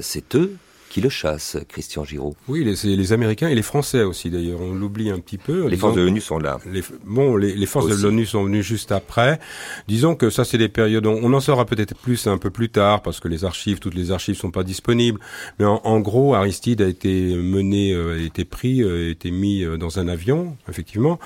C'est 0.00 0.34
eux 0.34 0.56
qui 0.96 1.02
le 1.02 1.10
chasse, 1.10 1.58
Christian 1.68 2.04
Giraud. 2.04 2.34
Oui, 2.48 2.64
les, 2.64 2.96
les 2.96 3.12
Américains 3.12 3.48
et 3.48 3.54
les 3.54 3.60
Français 3.60 4.02
aussi 4.02 4.30
d'ailleurs, 4.30 4.62
on 4.62 4.72
l'oublie 4.72 5.10
un 5.10 5.18
petit 5.18 5.36
peu. 5.36 5.68
Les 5.68 5.76
forces 5.76 5.94
de 5.94 6.00
l'ONU 6.00 6.22
sont 6.22 6.38
là. 6.38 6.58
Les, 6.72 6.82
bon, 7.04 7.36
les, 7.36 7.54
les 7.54 7.66
forces 7.66 7.88
de 7.88 8.02
l'ONU 8.02 8.24
sont 8.24 8.44
venues 8.44 8.62
juste 8.62 8.92
après. 8.92 9.38
Disons 9.88 10.14
que 10.14 10.30
ça 10.30 10.46
c'est 10.46 10.56
des 10.56 10.70
périodes, 10.70 11.04
on, 11.06 11.30
en 11.34 11.40
saura 11.40 11.66
peut-être 11.66 11.94
plus 11.94 12.26
un 12.26 12.38
peu 12.38 12.48
plus 12.48 12.70
tard 12.70 13.02
parce 13.02 13.20
que 13.20 13.28
les 13.28 13.44
archives, 13.44 13.78
toutes 13.78 13.94
les 13.94 14.10
archives 14.10 14.36
sont 14.36 14.50
pas 14.50 14.62
disponibles. 14.62 15.20
Mais 15.58 15.66
en, 15.66 15.82
en 15.84 16.00
gros, 16.00 16.34
Aristide 16.34 16.80
a 16.80 16.88
été 16.88 17.36
mené, 17.36 17.92
euh, 17.92 18.14
a 18.14 18.22
été 18.22 18.46
pris, 18.46 18.82
euh, 18.82 19.08
a 19.08 19.10
été 19.10 19.30
mis 19.30 19.64
euh, 19.64 19.76
dans 19.76 19.98
un 19.98 20.08
avion, 20.08 20.56
effectivement, 20.66 21.18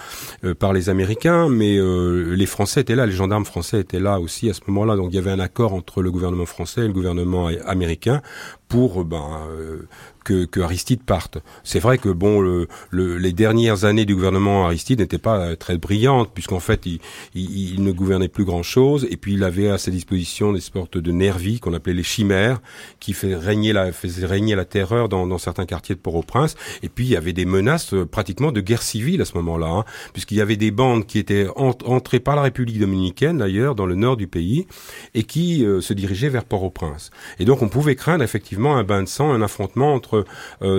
par 0.59 0.72
les 0.72 0.88
Américains, 0.88 1.48
mais 1.48 1.78
les 1.80 2.46
Français 2.46 2.80
étaient 2.80 2.96
là, 2.96 3.06
les 3.06 3.12
gendarmes 3.12 3.44
français 3.44 3.78
étaient 3.78 4.00
là 4.00 4.18
aussi 4.18 4.50
à 4.50 4.52
ce 4.52 4.62
moment-là. 4.66 4.96
Donc 4.96 5.11
il 5.12 5.14
y 5.14 5.18
avait 5.18 5.30
un 5.30 5.38
accord 5.38 5.74
entre 5.74 6.02
le 6.02 6.11
gouvernement 6.11 6.46
français 6.46 6.80
et 6.80 6.87
le 6.88 6.92
gouvernement 6.92 7.50
américain 7.66 8.20
pour 8.66 9.04
ben, 9.04 9.46
euh, 9.61 9.88
que, 10.24 10.44
que 10.44 10.61
Aristide 10.61 11.02
parte. 11.02 11.38
C'est 11.64 11.78
vrai 11.78 11.98
que 11.98 12.09
bon, 12.09 12.40
le, 12.40 12.68
les 12.90 13.33
dernières 13.33 13.85
années 13.85 14.04
du 14.04 14.14
gouvernement 14.14 14.66
Aristide 14.66 15.00
n'étaient 15.00 15.18
pas 15.18 15.38
euh, 15.38 15.56
très 15.56 15.78
brillantes, 15.78 16.30
puisqu'en 16.33 16.61
fait, 16.61 16.87
il, 16.87 17.00
il, 17.35 17.83
ne 17.83 17.92
gouvernait 17.92 18.28
plus 18.28 18.44
grand-chose, 18.44 19.06
et 19.11 19.16
puis 19.16 19.35
il 19.35 19.44
avait 19.44 19.70
à 19.70 19.78
sa 19.78 19.90
disposition 19.90 20.52
des 20.52 20.61
sortes 20.61 20.98
de 20.98 21.12
nervis 21.12 21.61
qu'on 21.61 21.74
appelait 21.74 21.94
les 21.94 22.02
chimères, 22.02 22.61
qui 22.98 23.12
fait 23.12 23.35
régner 23.35 23.72
la, 23.72 23.92
faisaient 23.92 24.26
régner 24.26 24.54
la 24.54 24.64
terreur 24.64 25.09
dans, 25.09 25.26
dans 25.26 25.38
certains 25.38 25.66
quartiers 25.66 25.94
de 25.94 26.00
Port-au-Prince. 26.00 26.56
Et 26.83 26.88
puis 26.88 27.04
il 27.04 27.11
y 27.11 27.16
avait 27.16 27.33
des 27.33 27.44
menaces 27.44 27.94
euh, 27.94 28.06
pratiquement 28.06 28.52
de 28.52 28.61
guerre 28.61 28.83
civile 28.83 29.20
à 29.22 29.24
ce 29.24 29.37
moment-là, 29.37 29.68
hein, 29.68 29.85
puisqu'il 30.12 30.38
y 30.38 30.40
avait 30.40 30.56
des 30.56 30.70
bandes 30.70 31.06
qui 31.06 31.18
étaient 31.18 31.48
entrées 31.56 32.20
par 32.20 32.37
la 32.37 32.42
République 32.42 32.78
dominicaine, 32.78 33.38
d'ailleurs, 33.38 33.74
dans 33.74 33.87
le 33.87 33.94
nord 33.94 34.16
du 34.16 34.26
pays, 34.26 34.66
et 35.14 35.22
qui 35.24 35.64
euh, 35.64 35.80
se 35.80 35.92
dirigeaient 35.92 36.28
vers 36.28 36.44
Port-au-Prince. 36.44 37.11
Et 37.38 37.44
donc 37.44 37.62
on 37.62 37.68
pouvait 37.68 37.96
craindre 37.96 38.24
effectivement 38.24 38.76
un 38.76 38.85
bain 38.85 39.02
de 39.02 39.09
sang, 39.09 39.33
un 39.33 39.42
affrontement 39.42 39.94
entre 39.94 40.19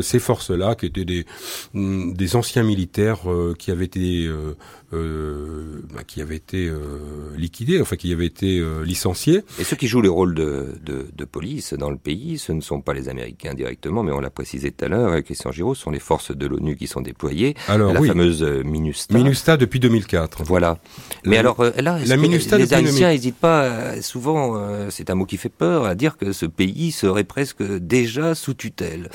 ces 0.01 0.19
forces-là, 0.19 0.75
qui 0.75 0.85
étaient 0.85 1.05
des, 1.05 1.25
des 1.73 2.35
anciens 2.35 2.63
militaires 2.63 3.29
euh, 3.29 3.55
qui 3.57 3.71
avaient 3.71 3.85
été 3.85 4.27
euh, 4.93 5.81
bah, 5.93 6.03
qui 6.05 6.21
avaient 6.21 6.35
été 6.35 6.69
liquidés, 7.37 7.81
enfin 7.81 7.95
qui 7.95 8.11
avaient 8.11 8.25
été 8.25 8.61
licenciés. 8.83 9.41
Et 9.59 9.63
ceux 9.63 9.77
qui 9.77 9.87
jouent 9.87 10.01
le 10.01 10.09
rôle 10.09 10.35
de, 10.35 10.75
de, 10.83 11.07
de, 11.15 11.25
police 11.25 11.73
dans 11.73 11.89
le 11.89 11.97
pays, 11.97 12.37
ce 12.37 12.51
ne 12.51 12.59
sont 12.59 12.81
pas 12.81 12.93
les 12.93 13.07
Américains 13.07 13.53
directement, 13.53 14.03
mais 14.03 14.11
on 14.11 14.19
l'a 14.19 14.29
précisé 14.29 14.71
tout 14.71 14.83
à 14.83 14.89
l'heure, 14.89 15.23
Christian 15.23 15.51
Giraud, 15.51 15.75
ce 15.75 15.83
sont 15.83 15.91
les 15.91 15.99
forces 15.99 16.35
de 16.35 16.45
l'ONU 16.45 16.75
qui 16.75 16.87
sont 16.87 16.99
déployées, 16.99 17.55
alors, 17.69 17.93
la 17.93 18.01
fameuse 18.01 18.43
MINUSTA. 18.43 19.17
MINUSTA 19.17 19.55
depuis 19.55 19.79
2004. 19.79 20.43
Voilà. 20.43 20.77
Mais 21.25 21.37
alors 21.37 21.63
là, 21.63 21.99
la 22.05 22.17
MINUSTA 22.17 22.57
les 22.57 22.73
Haïtiens 22.73 23.09
n'hésitent 23.09 23.35
pas, 23.35 24.01
souvent, 24.01 24.61
c'est 24.89 25.09
un 25.09 25.15
mot 25.15 25.25
qui 25.25 25.37
fait 25.37 25.49
peur, 25.49 25.85
à 25.85 25.95
dire 25.95 26.17
que 26.17 26.33
ce 26.33 26.45
pays 26.45 26.91
serait 26.91 27.23
presque 27.23 27.63
déjà 27.63 28.35
sous 28.35 28.53
tutelle. 28.53 29.09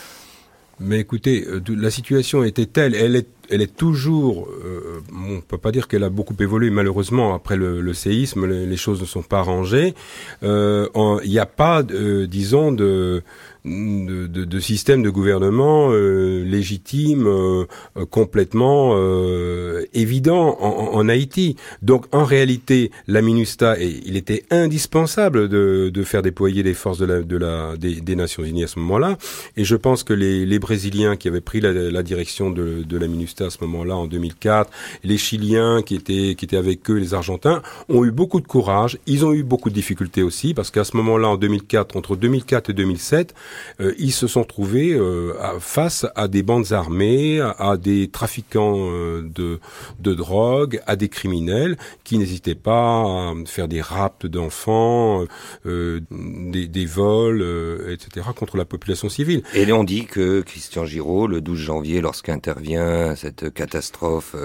Mais 0.79 1.01
écoutez, 1.01 1.45
euh, 1.47 1.61
la 1.69 1.91
situation 1.91 2.45
était 2.45 2.67
telle, 2.67 2.95
elle 2.95 3.17
est, 3.17 3.29
elle 3.51 3.63
est 3.63 3.77
toujours, 3.77 4.49
euh, 4.65 5.01
on 5.29 5.41
peut 5.41 5.59
pas 5.59 5.73
dire 5.73 5.89
qu'elle 5.89 6.05
a 6.05 6.11
beaucoup 6.11 6.37
évolué 6.39 6.71
malheureusement 6.71 7.35
après 7.35 7.57
le, 7.57 7.93
séisme, 7.95 8.47
les, 8.47 8.77
choses 8.77 9.01
ne 9.01 9.07
sont 9.07 9.23
pas 9.23 9.43
rangées. 9.43 9.95
Euh, 10.43 10.89
il 11.25 11.31
n'y 11.31 11.39
a 11.39 11.47
pas, 11.47 11.83
disons, 11.83 12.73
de 12.73 13.23
de, 13.67 14.45
de, 14.45 14.61
système 14.61 15.03
de 15.03 15.11
gouvernement 15.11 15.89
euh, 15.91 16.45
légitime, 16.45 17.27
euh, 17.27 17.65
euh, 17.97 18.07
complètement 18.07 18.95
euh, 18.97 19.85
évident 19.93 20.57
en, 20.61 21.09
Haïti. 21.09 21.57
Donc 21.83 22.07
en 22.13 22.25
réalité, 22.25 22.91
la 23.07 23.23
MINUSTA, 23.23 23.77
il 23.79 24.17
était 24.17 24.45
indispensable 24.51 25.49
de, 25.49 25.91
de 25.93 26.03
faire 26.03 26.23
déployer 26.23 26.63
les 26.63 26.75
forces 26.75 26.99
de 26.99 27.07
la, 27.07 27.23
de 27.23 27.37
la, 27.37 27.77
des, 27.77 28.01
des 28.01 28.17
Nations 28.17 28.43
Unies 28.43 28.65
à 28.65 28.67
ce 28.67 28.79
moment-là. 28.81 29.19
Et 29.57 29.65
je 29.65 29.77
pense 29.77 30.03
que 30.03 30.13
les, 30.13 30.47
les 30.47 30.59
Brésiliens 30.59 31.17
qui 31.17 31.29
avaient 31.29 31.41
pris 31.41 31.61
la, 31.61 31.73
la 31.73 32.03
direction 32.03 32.51
de, 32.51 32.83
de, 32.83 32.99
la 32.99 33.07
MINUSTA 33.07 33.36
à 33.45 33.51
ce 33.51 33.59
moment-là 33.63 33.97
en 33.97 34.07
2004, 34.07 34.71
les 35.05 35.19
Chiliens 35.19 35.83
qui 35.83 35.95
étaient, 35.95 36.35
qui 36.35 36.45
étaient 36.45 36.57
avec 36.57 36.89
eux, 36.91 36.95
les 36.95 37.15
Argentins, 37.15 37.63
ont 37.89 38.05
eu 38.05 38.11
beaucoup 38.11 38.41
de 38.41 38.47
courage. 38.47 38.99
Ils 39.07 39.25
ont 39.25 39.33
eu 39.33 39.43
beaucoup 39.43 39.71
de 39.71 39.75
difficultés 39.75 40.23
aussi 40.23 40.55
parce 40.55 40.71
qu'à 40.71 40.85
ce 40.85 40.97
moment-là, 40.97 41.29
en 41.29 41.37
2004, 41.37 41.97
entre 41.97 42.17
2004 42.17 42.71
et 42.71 42.73
2007, 42.73 43.35
euh, 43.81 43.95
ils 43.99 44.13
se 44.13 44.27
sont 44.27 44.45
trouvés 44.45 44.93
euh, 44.93 45.35
face 45.61 46.07
à 46.15 46.29
des 46.29 46.43
bandes 46.43 46.73
armées, 46.73 47.41
à, 47.41 47.77
des 47.77 48.09
trafiquants 48.09 48.77
euh, 48.77 49.23
de, 49.23 49.61
de 50.01 50.15
drogue, 50.15 50.81
à 50.87 50.97
des 50.97 51.09
criminels 51.09 51.77
qui 52.05 52.19
n'hésitaient 52.19 52.55
pas 52.55 53.03
à 53.03 53.35
faire 53.47 53.69
des 53.69 53.81
rapts 53.81 54.27
d'enfants, 54.27 55.25
des, 55.65 56.67
des, 56.69 56.87
vols, 56.87 57.45
etc. 57.91 58.27
contre 58.35 58.57
la 58.57 58.65
population 58.65 59.09
civile. 59.09 59.43
Et 59.55 59.71
on 59.73 59.85
dit 59.85 60.07
que 60.07 60.41
Christian 60.43 60.85
Giraud, 60.85 61.27
le 61.27 61.41
12 61.41 61.59
janvier, 61.59 62.01
lorsqu'intervient 62.01 63.15
cette 63.27 63.53
catastrophe, 63.53 64.37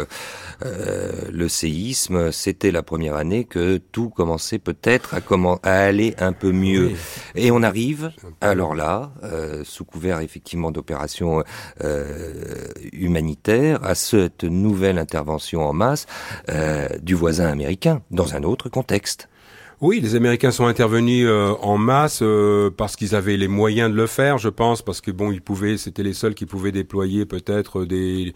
le 0.61 1.47
séisme, 1.47 2.31
c'était 2.31 2.71
la 2.71 2.81
première 2.81 3.15
année 3.15 3.43
que 3.43 3.77
tout 3.77 4.09
commençait 4.09 4.59
peut-être 4.59 5.13
à, 5.13 5.21
comment, 5.21 5.59
à 5.63 5.73
aller 5.73 6.15
un 6.17 6.33
peu 6.33 6.51
mieux. 6.51 6.93
Et 7.35 7.51
on 7.51 7.61
arrive, 7.61 8.11
alors 8.41 8.75
là, 8.75 9.11
euh, 9.23 9.63
sous 9.63 9.85
couvert 9.85 10.19
effectivement 10.19 10.71
d'opérations 10.71 11.43
euh, 11.83 12.67
humanitaires, 12.91 13.83
à 13.83 13.95
cette 13.95 14.43
nouvelle 14.43 14.97
intervention 14.97 15.67
en 15.67 15.73
masse 15.73 16.05
euh, 16.49 16.87
du 17.01 17.13
voisin 17.13 17.47
américain 17.47 18.01
dans 18.11 18.35
un 18.35 18.43
autre 18.43 18.69
contexte. 18.69 19.27
Oui, 19.81 19.99
les 19.99 20.13
Américains 20.13 20.51
sont 20.51 20.67
intervenus 20.67 21.25
euh, 21.27 21.55
en 21.59 21.79
masse 21.79 22.19
euh, 22.21 22.69
parce 22.69 22.95
qu'ils 22.95 23.15
avaient 23.15 23.35
les 23.35 23.47
moyens 23.47 23.89
de 23.89 23.95
le 23.95 24.05
faire, 24.05 24.37
je 24.37 24.47
pense, 24.47 24.83
parce 24.83 25.01
que 25.01 25.09
bon, 25.09 25.31
ils 25.31 25.41
pouvaient, 25.41 25.75
c'était 25.75 26.03
les 26.03 26.13
seuls 26.13 26.35
qui 26.35 26.45
pouvaient 26.45 26.71
déployer 26.71 27.25
peut-être 27.25 27.83
des, 27.85 28.35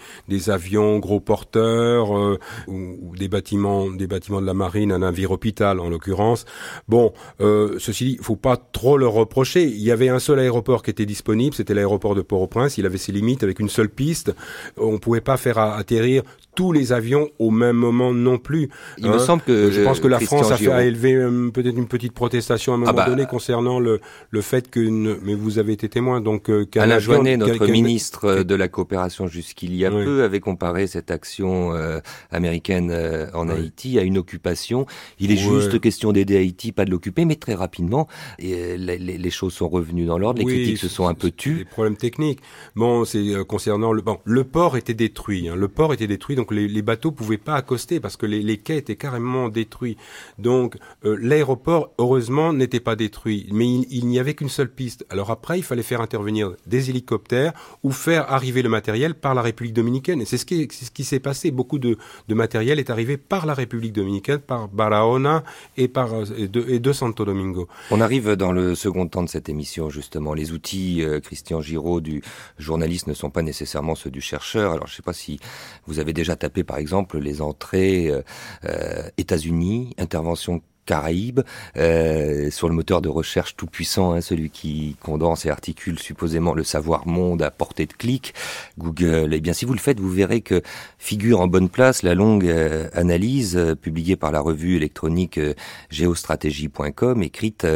avions 0.49 0.97
gros 0.97 1.19
porteurs 1.19 2.17
euh, 2.17 2.39
ou, 2.65 3.15
des 3.15 3.27
bâtiments, 3.27 3.91
des 3.91 4.07
bâtiments 4.07 4.41
de 4.41 4.47
la 4.47 4.55
marine, 4.55 4.91
un 4.91 4.99
navire 4.99 5.29
hôpital 5.29 5.79
en 5.79 5.87
l'occurrence. 5.87 6.45
Bon, 6.87 7.13
ceci 7.39 8.05
dit, 8.05 8.17
faut 8.23 8.35
pas 8.35 8.57
trop 8.57 8.97
le 8.97 9.07
reprocher. 9.07 9.65
Il 9.65 9.83
y 9.83 9.91
avait 9.91 10.09
un 10.09 10.17
seul 10.17 10.39
aéroport 10.39 10.81
qui 10.81 10.89
était 10.89 11.05
disponible, 11.05 11.53
c'était 11.53 11.75
l'aéroport 11.75 12.15
de 12.15 12.23
Port-au-Prince. 12.23 12.79
Il 12.79 12.87
avait 12.87 12.97
ses 12.97 13.11
limites 13.11 13.43
avec 13.43 13.59
une 13.59 13.69
seule 13.69 13.89
piste. 13.89 14.33
On 14.77 14.97
pouvait 14.97 15.21
pas 15.21 15.37
faire 15.37 15.59
atterrir 15.59 16.23
tous 16.55 16.71
les 16.71 16.93
avions 16.93 17.29
au 17.39 17.51
même 17.51 17.75
moment 17.75 18.13
non 18.13 18.37
plus. 18.37 18.69
Il 18.97 19.07
me 19.07 19.15
hein. 19.15 19.19
semble 19.19 19.43
que 19.43 19.71
je 19.71 19.81
pense 19.81 19.99
que 19.99 20.07
la 20.07 20.19
France 20.19 20.51
a 20.51 20.57
fait 20.57 20.71
a 20.71 20.83
élevé 20.83 21.13
euh, 21.13 21.49
peut-être 21.51 21.77
une 21.77 21.87
petite 21.87 22.13
protestation 22.13 22.73
à 22.73 22.75
un 22.75 22.79
moment 22.79 22.91
ah 22.91 22.95
bah, 22.95 23.05
donné 23.05 23.25
concernant 23.25 23.79
le 23.79 23.99
le 24.29 24.41
fait 24.41 24.69
que 24.69 24.79
mais 24.79 25.35
vous 25.35 25.59
avez 25.59 25.73
été 25.73 25.89
témoin 25.89 26.21
donc 26.21 26.49
euh, 26.49 26.65
Alain 26.75 26.99
Joannet, 26.99 27.37
notre 27.37 27.67
ministre 27.67 28.43
de 28.43 28.55
la 28.55 28.67
coopération 28.67 29.27
jusqu'il 29.27 29.75
y 29.75 29.85
a 29.85 29.91
peu, 29.91 30.23
avait 30.23 30.39
comparé 30.39 30.87
cette 30.87 31.11
action 31.11 31.73
euh, 31.73 31.99
américaine 32.31 32.89
euh, 32.91 33.27
en 33.33 33.49
Haïti 33.49 33.99
à 33.99 34.03
une 34.03 34.17
occupation. 34.17 34.85
Il 35.19 35.31
est 35.31 35.37
juste 35.37 35.79
question 35.79 36.11
d'aider 36.11 36.37
Haïti, 36.37 36.71
pas 36.71 36.85
de 36.85 36.91
l'occuper, 36.91 37.25
mais 37.25 37.35
très 37.35 37.53
rapidement, 37.53 38.07
et, 38.39 38.77
les, 38.77 38.97
les, 38.97 39.29
choses 39.29 39.53
sont 39.53 39.69
revenues 39.69 40.05
dans 40.05 40.17
l'ordre. 40.17 40.39
Les 40.39 40.45
critiques 40.45 40.77
se 40.77 40.87
sont 40.87 41.07
un 41.07 41.13
peu 41.13 41.31
tues. 41.31 41.59
Des 41.59 41.65
problèmes 41.65 41.97
techniques. 41.97 42.39
Bon, 42.75 43.05
c'est 43.05 43.33
concernant 43.47 43.93
le 43.93 44.01
bon, 44.01 44.19
le 44.23 44.43
port 44.43 44.77
était 44.77 44.93
détruit. 44.93 45.49
Hein. 45.49 45.55
Le 45.55 45.67
port 45.67 45.93
était 45.93 46.07
détruit. 46.07 46.35
Donc 46.35 46.44
donc 46.45 46.51
les, 46.51 46.67
les, 46.67 46.81
bateaux 46.83 47.11
pouvaient 47.11 47.39
pas 47.39 47.55
accoster 47.55 47.99
parce 47.99 48.17
que 48.17 48.27
les, 48.27 48.57
quais 48.57 48.77
étaient 48.77 48.95
carrément 48.95 49.49
détruits. 49.49 49.97
Donc 50.37 50.77
euh, 51.03 51.17
l'aéroport, 51.19 51.89
heureusement, 51.97 52.53
n'était 52.53 52.79
pas 52.79 52.95
détruit, 52.95 53.49
mais 53.51 53.67
il, 53.67 54.05
n'y 54.05 54.19
avait 54.19 54.35
qu'une 54.35 54.49
seule 54.49 54.69
piste. 54.69 55.07
Alors 55.09 55.31
après, 55.31 55.57
il 55.57 55.63
fallait 55.63 55.81
faire 55.81 56.01
intervenir 56.01 56.53
des 56.67 56.91
hélicoptères 56.91 57.53
ou 57.81 57.91
faire 57.91 58.31
arriver 58.31 58.61
le 58.61 58.69
matériel 58.69 59.15
par 59.15 59.33
la 59.33 59.41
République 59.41 59.73
dominicaine. 59.73 60.21
Et 60.21 60.25
c'est 60.25 60.37
ce 60.37 60.45
qui, 60.45 61.03
s'est 61.03 61.19
passé. 61.19 61.49
Beaucoup 61.49 61.79
de, 61.79 61.97
matériel 62.29 62.77
est 62.77 62.91
arrivé 62.91 63.17
par 63.17 63.47
la 63.47 63.55
République 63.55 63.93
dominicaine, 63.93 64.37
par 64.37 64.67
Barahona 64.67 65.43
et 65.77 65.87
par 65.87 66.13
euh, 66.13 66.25
et 66.37 66.47
de, 66.79 66.93
Santo 66.93 67.25
Domingo. 67.25 67.67
On 67.89 68.01
arrive 68.01 68.33
dans 68.33 68.51
le 68.51 68.75
second 68.75 69.07
temps 69.07 69.23
de 69.23 69.29
cette 69.29 69.49
émission 69.49 69.89
justement. 69.89 70.35
Les 70.35 70.51
outils, 70.51 71.03
euh, 71.03 71.19
Christian 71.19 71.59
Giraud 71.59 72.01
du 72.01 72.21
journaliste, 72.59 73.07
ne 73.07 73.15
sont 73.15 73.31
pas 73.31 73.41
nécessairement 73.41 73.95
ceux 73.95 74.11
du 74.11 74.21
chercheur. 74.21 74.73
Alors 74.73 74.85
je 74.85 74.93
ne 74.93 74.95
sais 74.97 75.01
pas 75.01 75.13
si 75.13 75.39
vous 75.87 75.97
avez 75.97 76.13
déjà 76.13 76.34
taper 76.35 76.63
par 76.63 76.77
exemple 76.77 77.17
les 77.19 77.41
entrées 77.41 78.09
euh, 78.09 78.21
euh, 78.65 79.09
États-Unis, 79.17 79.93
intervention 79.97 80.61
Caraïbes, 80.85 81.41
euh, 81.77 82.49
sur 82.51 82.69
le 82.69 82.75
moteur 82.75 83.01
de 83.01 83.09
recherche 83.09 83.55
tout 83.55 83.67
puissant, 83.67 84.13
hein, 84.13 84.21
celui 84.21 84.49
qui 84.49 84.95
condense 85.01 85.45
et 85.45 85.49
articule 85.49 85.99
supposément 85.99 86.53
le 86.53 86.63
savoir 86.63 87.07
monde 87.07 87.41
à 87.41 87.51
portée 87.51 87.85
de 87.85 87.93
clic, 87.93 88.33
Google. 88.77 89.33
Eh 89.33 89.41
bien, 89.41 89.53
si 89.53 89.65
vous 89.65 89.73
le 89.73 89.79
faites, 89.79 89.99
vous 89.99 90.09
verrez 90.09 90.41
que 90.41 90.61
figure 90.99 91.41
en 91.41 91.47
bonne 91.47 91.69
place 91.69 92.03
la 92.03 92.13
longue 92.13 92.47
euh, 92.47 92.87
analyse 92.93 93.57
euh, 93.57 93.75
publiée 93.75 94.15
par 94.15 94.31
la 94.31 94.39
revue 94.39 94.75
électronique 94.75 95.37
euh, 95.37 95.53
géostratégie.com, 95.89 97.23
écrite 97.23 97.67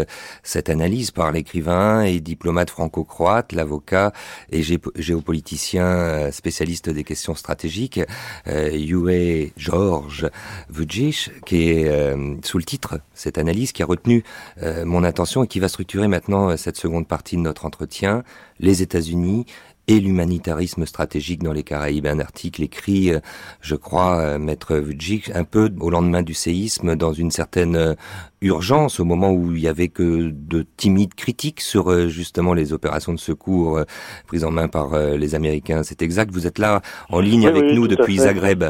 cette 0.44 0.70
analyse 0.70 1.12
par 1.12 1.32
l'écrivain 1.32 2.04
et 2.04 2.20
diplomate 2.20 2.70
franco-croate, 2.70 3.54
l'avocat 3.54 4.14
et 4.52 4.62
géopoliticien 4.96 6.32
spécialiste 6.32 6.90
des 6.90 7.04
questions 7.04 7.36
stratégiques, 7.36 8.02
Yue 8.48 9.52
George 9.58 10.30
Vujic, 10.70 11.32
qui 11.46 11.70
est 11.70 12.16
sous 12.44 12.58
le 12.58 12.64
titre 12.64 12.99
cette 13.14 13.38
analyse 13.38 13.72
qui 13.72 13.84
a 13.84 13.86
retenu 13.86 14.24
euh, 14.62 14.86
mon 14.86 15.04
attention 15.04 15.44
et 15.44 15.48
qui 15.48 15.60
va 15.60 15.68
structurer 15.68 16.08
maintenant 16.08 16.50
euh, 16.50 16.58
cette 16.58 16.78
seconde 16.78 17.08
partie 17.08 17.36
de 17.36 17.42
notre 17.42 17.66
entretien, 17.66 18.24
les 18.60 18.82
États-Unis 18.82 19.46
et 19.90 20.00
l'humanitarisme 20.00 20.86
stratégique 20.86 21.42
dans 21.42 21.52
les 21.52 21.64
Caraïbes. 21.64 22.06
Un 22.06 22.20
article 22.20 22.62
écrit, 22.62 23.12
euh, 23.12 23.20
je 23.60 23.76
crois, 23.76 24.38
Maître 24.38 24.76
Vujic, 24.76 25.32
un 25.34 25.44
peu 25.44 25.70
au 25.82 25.90
lendemain 25.90 26.22
du 26.22 26.36
séisme, 26.36 26.96
dans 26.96 27.12
une 27.12 27.32
certaine 27.32 27.96
urgence, 28.42 29.00
au 29.00 29.06
moment 29.06 29.32
où 29.32 29.52
il 29.52 29.60
y 29.60 29.68
avait 29.68 29.88
que 29.88 30.30
de 30.32 30.64
timides 30.78 31.16
critiques 31.16 31.60
sur 31.60 32.08
justement 32.08 32.54
les 32.54 32.72
opérations 32.72 33.14
de 33.14 33.20
secours 33.20 33.80
prises 34.28 34.46
en 34.46 34.52
main 34.52 34.68
par 34.68 34.98
les 34.98 35.34
Américains. 35.34 35.82
C'est 35.84 36.04
exact. 36.04 36.32
Vous 36.32 36.46
êtes 36.46 36.60
là 36.60 36.82
en 37.10 37.20
ligne 37.20 37.48
avec 37.48 37.74
nous 37.74 37.88
depuis 37.88 38.18
Zagreb. 38.18 38.64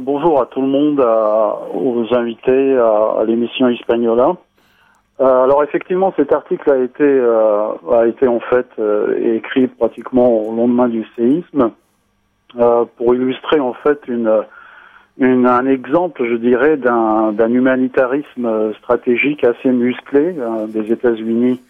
bonjour 0.00 0.42
à 0.42 0.46
tout 0.46 0.60
le 0.60 0.68
monde, 0.68 1.00
aux 1.00 2.14
invités, 2.14 2.76
à, 2.76 3.24
l'émission 3.24 3.68
Hispaniola. 3.68 4.36
Alors 5.18 5.62
effectivement, 5.62 6.12
cet 6.16 6.32
article 6.32 6.70
a 6.70 6.78
été 6.78 7.20
a 7.92 8.06
été 8.06 8.26
en 8.26 8.40
fait 8.40 8.66
écrit 9.22 9.68
pratiquement 9.68 10.28
au 10.28 10.54
lendemain 10.54 10.88
du 10.88 11.06
séisme 11.16 11.70
pour 12.52 13.14
illustrer 13.14 13.60
en 13.60 13.74
fait 13.74 14.00
une 14.08 14.44
un 15.20 15.66
exemple, 15.66 16.24
je 16.28 16.34
dirais, 16.34 16.76
d'un 16.76 17.48
humanitarisme 17.48 18.74
stratégique 18.74 19.44
assez 19.44 19.70
musclé 19.70 20.34
des 20.68 20.92
États-Unis 20.92 21.60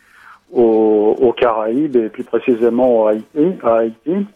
aux, 0.52 1.34
Caraïbes 1.36 1.96
et 1.96 2.08
plus 2.08 2.24
précisément 2.24 3.06
à 3.06 3.10
Haïti. 3.10 3.58
À 3.62 3.76
Haïti. 3.78 4.26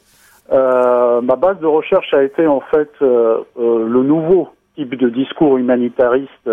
Euh, 0.51 1.21
ma 1.21 1.37
base 1.37 1.59
de 1.61 1.67
recherche 1.67 2.13
a 2.15 2.23
été 2.23 2.47
en 2.47 2.61
fait 2.61 2.91
euh, 3.03 3.41
euh, 3.59 3.87
le 3.87 4.03
nouveau 4.03 4.49
type 4.77 4.95
de 4.95 5.11
discours 5.11 5.59
humanitariste 5.59 6.51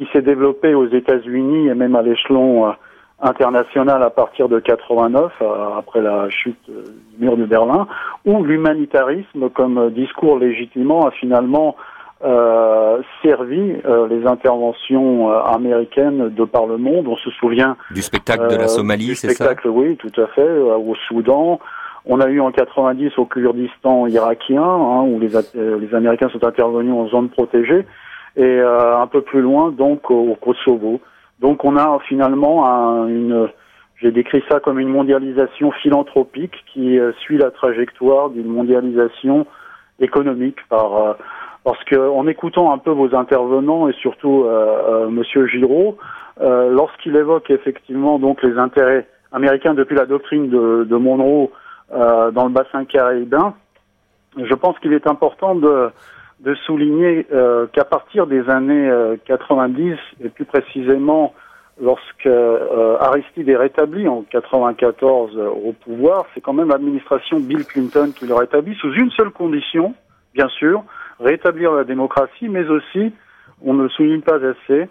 qui 0.00 0.08
s'est 0.14 0.22
développé 0.22 0.74
aux 0.74 0.88
États-Unis 0.88 1.68
et 1.68 1.74
même 1.74 1.94
à 1.94 2.00
l'échelon 2.00 2.68
euh, 2.68 2.72
international 3.20 4.02
à 4.02 4.08
partir 4.08 4.48
de 4.48 4.58
89, 4.58 5.30
après 5.76 6.00
la 6.00 6.30
chute 6.30 6.56
du 6.66 7.22
mur 7.22 7.36
de 7.36 7.44
Berlin, 7.44 7.86
où 8.24 8.42
l'humanitarisme 8.42 9.50
comme 9.50 9.90
discours 9.90 10.38
légitimement 10.38 11.06
a 11.06 11.10
finalement 11.10 11.76
euh, 12.22 13.00
servi 13.22 13.76
euh, 13.86 14.06
les 14.06 14.26
interventions 14.26 15.30
euh, 15.30 15.40
américaines 15.40 16.28
de 16.28 16.44
par 16.44 16.66
le 16.66 16.76
monde. 16.76 17.08
On 17.08 17.16
se 17.16 17.30
souvient 17.30 17.78
du 17.90 18.02
spectacle 18.02 18.46
de 18.48 18.56
la 18.56 18.68
Somalie, 18.68 19.16
c'est 19.16 19.28
ça 19.28 19.46
Spectacle, 19.46 19.68
oui, 19.68 19.96
tout 19.96 20.12
à 20.20 20.26
fait, 20.26 20.46
au 20.46 20.94
Soudan. 21.08 21.58
On 22.04 22.20
a 22.20 22.28
eu 22.28 22.40
en 22.40 22.52
90 22.52 23.16
au 23.16 23.24
Kurdistan 23.24 24.06
irakien, 24.06 24.62
hein, 24.62 25.02
où 25.02 25.18
les, 25.18 25.30
les 25.54 25.94
Américains 25.94 26.28
sont 26.28 26.44
intervenus 26.44 26.92
en 26.92 27.08
zone 27.08 27.30
protégée, 27.30 27.86
et 28.36 28.60
un 28.60 29.06
peu 29.06 29.22
plus 29.22 29.40
loin, 29.40 29.70
donc 29.70 30.10
au 30.10 30.36
Kosovo. 30.40 31.00
Donc 31.40 31.64
on 31.64 31.76
a 31.76 31.98
finalement 32.08 32.66
un, 32.66 33.08
une, 33.08 33.48
j'ai 34.00 34.12
décrit 34.12 34.42
ça 34.48 34.60
comme 34.60 34.78
une 34.78 34.88
mondialisation 34.88 35.72
philanthropique 35.72 36.54
qui 36.72 36.98
suit 37.20 37.38
la 37.38 37.50
trajectoire 37.50 38.30
d'une 38.30 38.48
mondialisation 38.48 39.46
économique 40.00 40.58
par 40.68 41.16
parce 41.64 41.82
que 41.84 41.96
en 41.96 42.26
écoutant 42.26 42.72
un 42.72 42.78
peu 42.78 42.90
vos 42.90 43.14
intervenants 43.14 43.88
et 43.88 43.92
surtout 43.94 44.44
euh, 44.44 45.06
euh, 45.06 45.08
Monsieur 45.08 45.46
Giraud, 45.46 45.98
euh, 46.40 46.70
lorsqu'il 46.70 47.16
évoque 47.16 47.50
effectivement 47.50 48.18
donc 48.18 48.42
les 48.42 48.56
intérêts 48.58 49.06
américains 49.32 49.74
depuis 49.74 49.96
la 49.96 50.06
doctrine 50.06 50.48
de, 50.48 50.84
de 50.88 50.96
Monroe 50.96 51.50
euh, 51.92 52.30
dans 52.30 52.44
le 52.44 52.50
bassin 52.50 52.84
caribéen, 52.84 53.54
je 54.36 54.54
pense 54.54 54.78
qu'il 54.78 54.92
est 54.92 55.06
important 55.06 55.54
de, 55.54 55.90
de 56.40 56.54
souligner 56.66 57.26
euh, 57.32 57.66
qu'à 57.66 57.84
partir 57.84 58.26
des 58.26 58.48
années 58.48 58.90
90 59.26 59.96
et 60.24 60.28
plus 60.28 60.44
précisément 60.44 61.34
lorsque 61.82 62.28
Aristide 63.00 63.48
est 63.48 63.56
rétabli 63.56 64.06
en 64.06 64.22
94 64.22 65.38
au 65.38 65.72
pouvoir, 65.72 66.26
c'est 66.34 66.40
quand 66.40 66.52
même 66.52 66.68
l'administration 66.68 67.40
Bill 67.40 67.64
Clinton 67.64 68.12
qui 68.14 68.26
le 68.26 68.34
rétablit 68.34 68.74
sous 68.76 68.92
une 68.92 69.10
seule 69.12 69.30
condition, 69.30 69.94
bien 70.34 70.48
sûr, 70.48 70.82
rétablir 71.20 71.72
la 71.72 71.84
démocratie, 71.84 72.48
mais 72.48 72.66
aussi, 72.68 73.12
on 73.62 73.74
ne 73.74 73.84
le 73.84 73.88
souligne 73.90 74.22
pas 74.22 74.38
assez, 74.44 74.88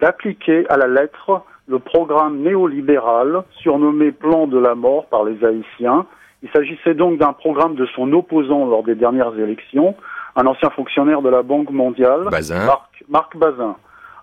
d'appliquer 0.00 0.68
à 0.68 0.76
la 0.76 0.86
lettre 0.86 1.42
le 1.68 1.78
programme 1.78 2.38
néolibéral 2.38 3.42
surnommé 3.60 4.12
Plan 4.12 4.46
de 4.46 4.58
la 4.58 4.74
mort 4.74 5.06
par 5.06 5.24
les 5.24 5.44
Haïtiens. 5.44 6.06
Il 6.42 6.48
s'agissait 6.50 6.94
donc 6.94 7.18
d'un 7.18 7.32
programme 7.32 7.74
de 7.74 7.86
son 7.86 8.12
opposant 8.12 8.66
lors 8.66 8.84
des 8.84 8.94
dernières 8.94 9.36
élections, 9.38 9.96
un 10.36 10.46
ancien 10.46 10.70
fonctionnaire 10.70 11.22
de 11.22 11.30
la 11.30 11.42
Banque 11.42 11.70
mondiale, 11.70 12.28
Marc, 13.08 13.36
Bazin. 13.36 13.76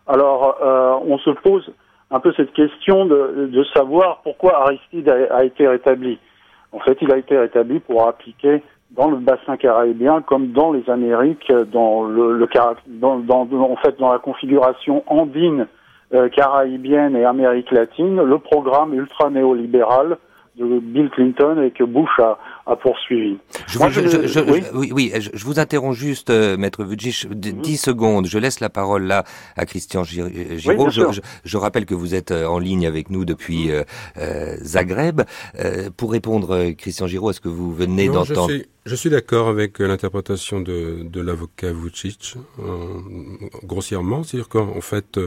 Alors, 0.08 0.58
euh, 0.62 0.96
on 1.06 1.18
se 1.18 1.32
pose 1.32 1.74
un 2.12 2.20
peu 2.20 2.32
cette 2.38 2.54
question 2.54 3.06
de, 3.06 3.50
de 3.52 3.64
savoir 3.76 4.22
pourquoi 4.24 4.62
Aristide 4.64 5.10
a, 5.10 5.36
a, 5.36 5.44
été 5.44 5.68
rétabli. 5.68 6.20
En 6.72 6.80
fait, 6.80 6.98
il 7.02 7.12
a 7.12 7.18
été 7.18 7.38
rétabli 7.38 7.80
pour 7.80 8.08
appliquer 8.08 8.62
dans 8.92 9.10
le 9.10 9.18
bassin 9.18 9.58
caribéen 9.58 10.22
comme 10.22 10.52
dans 10.52 10.72
les 10.72 10.88
Amériques, 10.90 11.52
dans 11.72 12.04
le, 12.04 12.38
le 12.38 12.48
dans, 12.88 13.18
dans, 13.20 13.48
en 13.60 13.76
fait 13.78 13.98
dans 14.00 14.12
la 14.12 14.20
configuration 14.20 15.04
andine, 15.08 15.68
euh, 16.14 16.30
caraïbienne 16.30 17.16
et 17.16 17.26
Amérique 17.26 17.72
latine, 17.72 18.22
le 18.22 18.38
programme 18.38 18.94
ultra 18.94 19.32
néolibéral 19.32 20.18
de 20.58 20.80
Bill 20.80 21.10
Clinton 21.10 21.62
et 21.62 21.72
que 21.72 21.84
Bush 21.84 22.10
a, 22.20 22.38
a 22.66 22.76
poursuivi. 22.76 23.38
Je, 23.68 23.80
Moi, 23.80 23.90
je, 23.90 24.02
je, 24.02 24.28
je 24.28 24.40
oui, 24.40 24.64
oui, 24.74 24.92
oui 24.94 25.12
je, 25.20 25.46
vous 25.46 25.60
interromps 25.60 25.98
juste, 25.98 26.30
euh, 26.30 26.58
Maître 26.58 26.84
Vujicic, 26.84 27.34
10 27.34 27.54
mhm. 27.54 27.64
secondes. 27.76 28.26
Je 28.28 28.38
laisse 28.38 28.60
la 28.60 28.70
parole 28.70 29.04
là 29.04 29.24
à 29.58 29.66
Christian 29.66 30.04
Giraud. 30.04 30.30
je, 30.90 31.58
rappelle 31.58 31.86
que 31.86 31.96
vous 31.96 32.14
êtes 32.14 32.32
euh, 32.32 32.46
en 32.46 32.60
ligne 32.60 32.86
avec 32.86 33.10
nous 33.10 33.26
depuis 33.26 33.70
mhm. 33.70 33.84
euh, 34.18 34.56
Zagreb. 34.62 35.22
Euh, 35.60 35.90
pour 35.96 36.12
répondre, 36.12 36.72
Christian 36.78 37.08
Giraud, 37.08 37.32
est-ce 37.32 37.42
que 37.42 37.50
vous 37.50 37.74
venez 37.74 38.08
d'entendre 38.08 38.54
je 38.86 38.96
suis 38.96 39.10
d'accord 39.10 39.48
avec 39.48 39.80
euh, 39.80 39.88
l'interprétation 39.88 40.60
de, 40.60 41.04
de 41.04 41.22
l'avocat 41.22 41.72
Vucic, 41.72 42.36
euh, 42.60 43.00
grossièrement, 43.64 44.24
c'est-à-dire 44.24 44.50
qu'en 44.50 44.82
fait, 44.82 45.20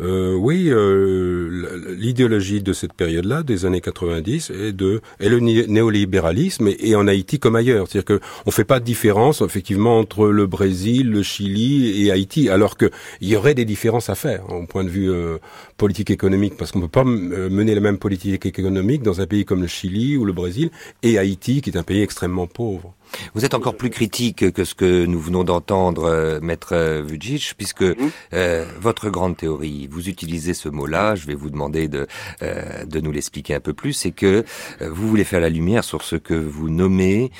euh, 0.00 0.34
oui, 0.34 0.68
euh, 0.68 1.94
l'idéologie 1.96 2.60
de 2.60 2.72
cette 2.72 2.94
période-là, 2.94 3.44
des 3.44 3.66
années 3.66 3.80
90, 3.80 4.50
est 4.50 4.72
de 4.72 5.00
est 5.20 5.28
le 5.28 5.38
néolibéralisme 5.38 6.68
et, 6.76 6.96
en 6.96 7.06
Haïti 7.06 7.38
comme 7.38 7.54
ailleurs, 7.54 7.86
c'est-à-dire 7.88 8.18
qu'on 8.18 8.50
fait 8.50 8.64
pas 8.64 8.80
de 8.80 8.84
différence 8.84 9.42
effectivement 9.42 9.98
entre 10.00 10.26
le 10.26 10.46
Brésil, 10.46 11.10
le 11.10 11.22
Chili 11.22 12.04
et 12.04 12.10
Haïti, 12.10 12.48
alors 12.48 12.76
qu'il 12.76 12.90
y 13.22 13.36
aurait 13.36 13.54
des 13.54 13.64
différences 13.64 14.10
à 14.10 14.16
faire 14.16 14.42
hein, 14.48 14.62
au 14.62 14.66
point 14.66 14.82
de 14.82 14.88
vue 14.88 15.10
euh, 15.10 15.38
politique 15.76 16.10
économique, 16.10 16.56
parce 16.56 16.72
qu'on 16.72 16.80
peut 16.80 16.88
pas 16.88 17.04
mener 17.04 17.76
la 17.76 17.80
même 17.80 17.98
politique 17.98 18.44
économique 18.44 19.02
dans 19.02 19.20
un 19.20 19.26
pays 19.26 19.44
comme 19.44 19.60
le 19.60 19.68
Chili 19.68 20.16
ou 20.16 20.24
le 20.24 20.32
Brésil 20.32 20.70
et 21.04 21.16
Haïti, 21.16 21.60
qui 21.60 21.70
est 21.70 21.76
un 21.76 21.84
pays 21.84 22.02
extrêmement 22.02 22.48
pauvre. 22.48 22.87
Vous 23.34 23.44
êtes 23.44 23.54
encore 23.54 23.76
plus 23.76 23.90
critique 23.90 24.52
que 24.52 24.64
ce 24.64 24.74
que 24.74 25.06
nous 25.06 25.20
venons 25.20 25.44
d'entendre, 25.44 26.04
euh, 26.04 26.40
maître 26.40 26.72
euh, 26.72 27.02
Vujic, 27.02 27.54
puisque 27.56 27.82
mhm. 27.82 28.10
euh, 28.34 28.64
votre 28.80 29.10
grande 29.10 29.36
théorie, 29.36 29.88
vous 29.90 30.08
utilisez 30.08 30.54
ce 30.54 30.68
mot-là, 30.68 31.14
je 31.14 31.26
vais 31.26 31.34
vous 31.34 31.50
demander 31.50 31.88
de, 31.88 32.06
de 32.40 33.00
nous 33.00 33.12
l'expliquer 33.12 33.54
un 33.54 33.60
peu 33.60 33.72
plus, 33.72 33.92
c'est 33.92 34.10
que 34.10 34.44
vous 34.80 35.08
voulez 35.08 35.24
faire 35.24 35.40
la 35.40 35.48
lumière 35.48 35.84
sur 35.84 36.02
ce 36.02 36.16
que 36.16 36.34
vous 36.34 36.68
nommez 36.68 37.30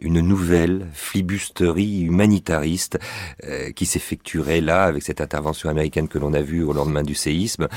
une 0.00 0.20
nouvelle 0.20 0.86
flibusterie 0.92 2.02
humanitariste 2.02 2.98
qui 3.74 3.86
s'effectuerait 3.86 4.60
là 4.60 4.84
avec 4.84 5.02
cette 5.02 5.20
intervention 5.20 5.68
américaine 5.68 6.08
que 6.08 6.18
l'on 6.18 6.32
a 6.34 6.40
vue 6.40 6.62
au 6.62 6.72
lendemain 6.72 7.02
du 7.02 7.14
séisme, 7.14 7.68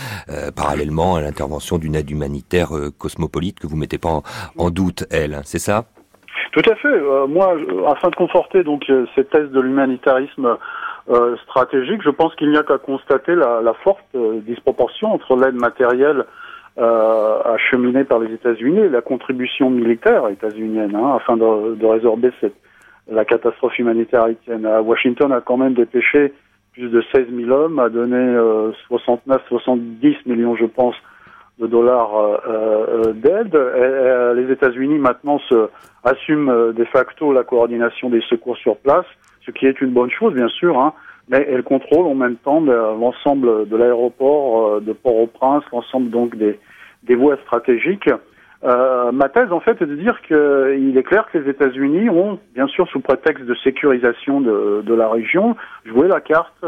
parallèlement 0.56 1.16
à 1.16 1.22
l'intervention 1.22 1.78
d'une 1.78 1.96
aide 1.96 2.10
humanitaire 2.10 2.72
cosmopolite 2.98 3.60
que 3.60 3.68
vous 3.68 3.78
mettez 3.78 3.98
pas 3.98 4.10
en, 4.10 4.24
en 4.58 4.70
doute, 4.70 5.06
elle, 5.10 5.42
c'est 5.46 5.60
ça? 5.60 5.86
Tout 6.54 6.70
à 6.70 6.76
fait. 6.76 6.88
Euh, 6.88 7.26
moi, 7.26 7.58
afin 7.88 8.10
de 8.10 8.16
conforter 8.16 8.64
donc 8.64 8.88
euh, 8.90 9.06
cette 9.16 9.32
thèse 9.32 9.50
de 9.50 9.60
l'humanitarisme 9.60 10.58
euh, 11.10 11.36
stratégique, 11.38 12.02
je 12.04 12.12
pense 12.12 12.34
qu'il 12.36 12.52
n'y 12.52 12.58
a 12.58 12.64
qu'à 12.64 12.78
constater 12.78 13.34
la, 13.34 13.62
la 13.62 13.74
forte 13.74 14.06
disproportion 14.46 15.12
entre 15.12 15.36
l'aide 15.36 15.56
matérielle 15.56 16.26
acheminée 16.76 18.04
par 18.04 18.18
les 18.18 18.34
États-Unis 18.34 18.80
et 18.80 18.90
la 18.90 19.02
contribution 19.02 19.70
militaire 19.70 20.28
états-unienne, 20.30 20.96
hein, 20.96 21.18
afin 21.18 21.38
de, 21.38 21.76
de 21.76 21.86
résorber 21.86 22.32
cette, 22.42 22.56
la 23.08 23.26
catastrophe 23.26 23.78
humanitaire 23.78 24.24
haïtienne. 24.24 24.66
Washington 24.84 25.32
a 25.34 25.42
quand 25.42 25.58
même 25.58 25.76
dépêché 25.76 26.34
plus 26.72 26.90
de 26.90 27.04
16 27.14 27.28
000 27.32 27.52
hommes, 27.52 27.78
a 27.78 27.90
donné 27.90 28.18
69-70 28.90 30.16
millions, 30.26 30.56
je 30.56 30.66
pense, 30.66 30.96
de 31.64 31.68
dollars 31.68 32.16
euh, 32.16 32.38
euh, 32.48 33.14
d'aide. 33.14 33.56
Euh, 33.56 34.34
les 34.34 34.52
États-Unis 34.52 35.00
maintenant 35.00 35.40
se, 35.50 35.70
assument 36.04 36.74
de 36.74 36.84
facto 36.86 37.32
la 37.32 37.44
coordination 37.44 38.10
des 38.10 38.22
secours 38.30 38.58
sur 38.58 38.78
place, 38.78 39.06
ce 39.46 39.52
qui 39.52 39.66
est 39.66 39.80
une 39.82 39.92
bonne 39.92 40.12
chose 40.12 40.34
bien 40.34 40.50
sûr, 40.50 40.78
hein, 40.78 40.94
mais 41.30 41.48
elles 41.50 41.64
contrôlent 41.64 42.08
en 42.08 42.16
même 42.16 42.36
temps 42.36 42.60
l'ensemble 42.60 43.68
de 43.70 43.78
l'aéroport 43.78 44.82
de 44.82 44.92
Port-au-Prince, 44.92 45.64
l'ensemble 45.72 46.10
donc 46.10 46.36
des, 46.36 46.60
des 47.04 47.16
voies 47.16 47.38
stratégiques. 47.44 48.10
Ma 48.62 49.30
thèse, 49.30 49.52
en 49.52 49.60
fait, 49.60 49.82
est 49.82 49.86
de 49.86 49.96
dire 49.96 50.22
qu'il 50.22 50.98
est 50.98 51.04
clair 51.04 51.28
que 51.32 51.38
les 51.38 51.50
États-Unis 51.50 52.10
ont, 52.10 52.40
bien 52.54 52.68
sûr, 52.68 52.88
sous 52.90 53.00
prétexte 53.00 53.46
de 53.46 53.56
sécurisation 53.56 54.42
de, 54.42 54.82
de 54.86 54.94
la 54.94 55.10
région, 55.10 55.56
joué 55.86 56.08
la 56.08 56.22
carte 56.22 56.66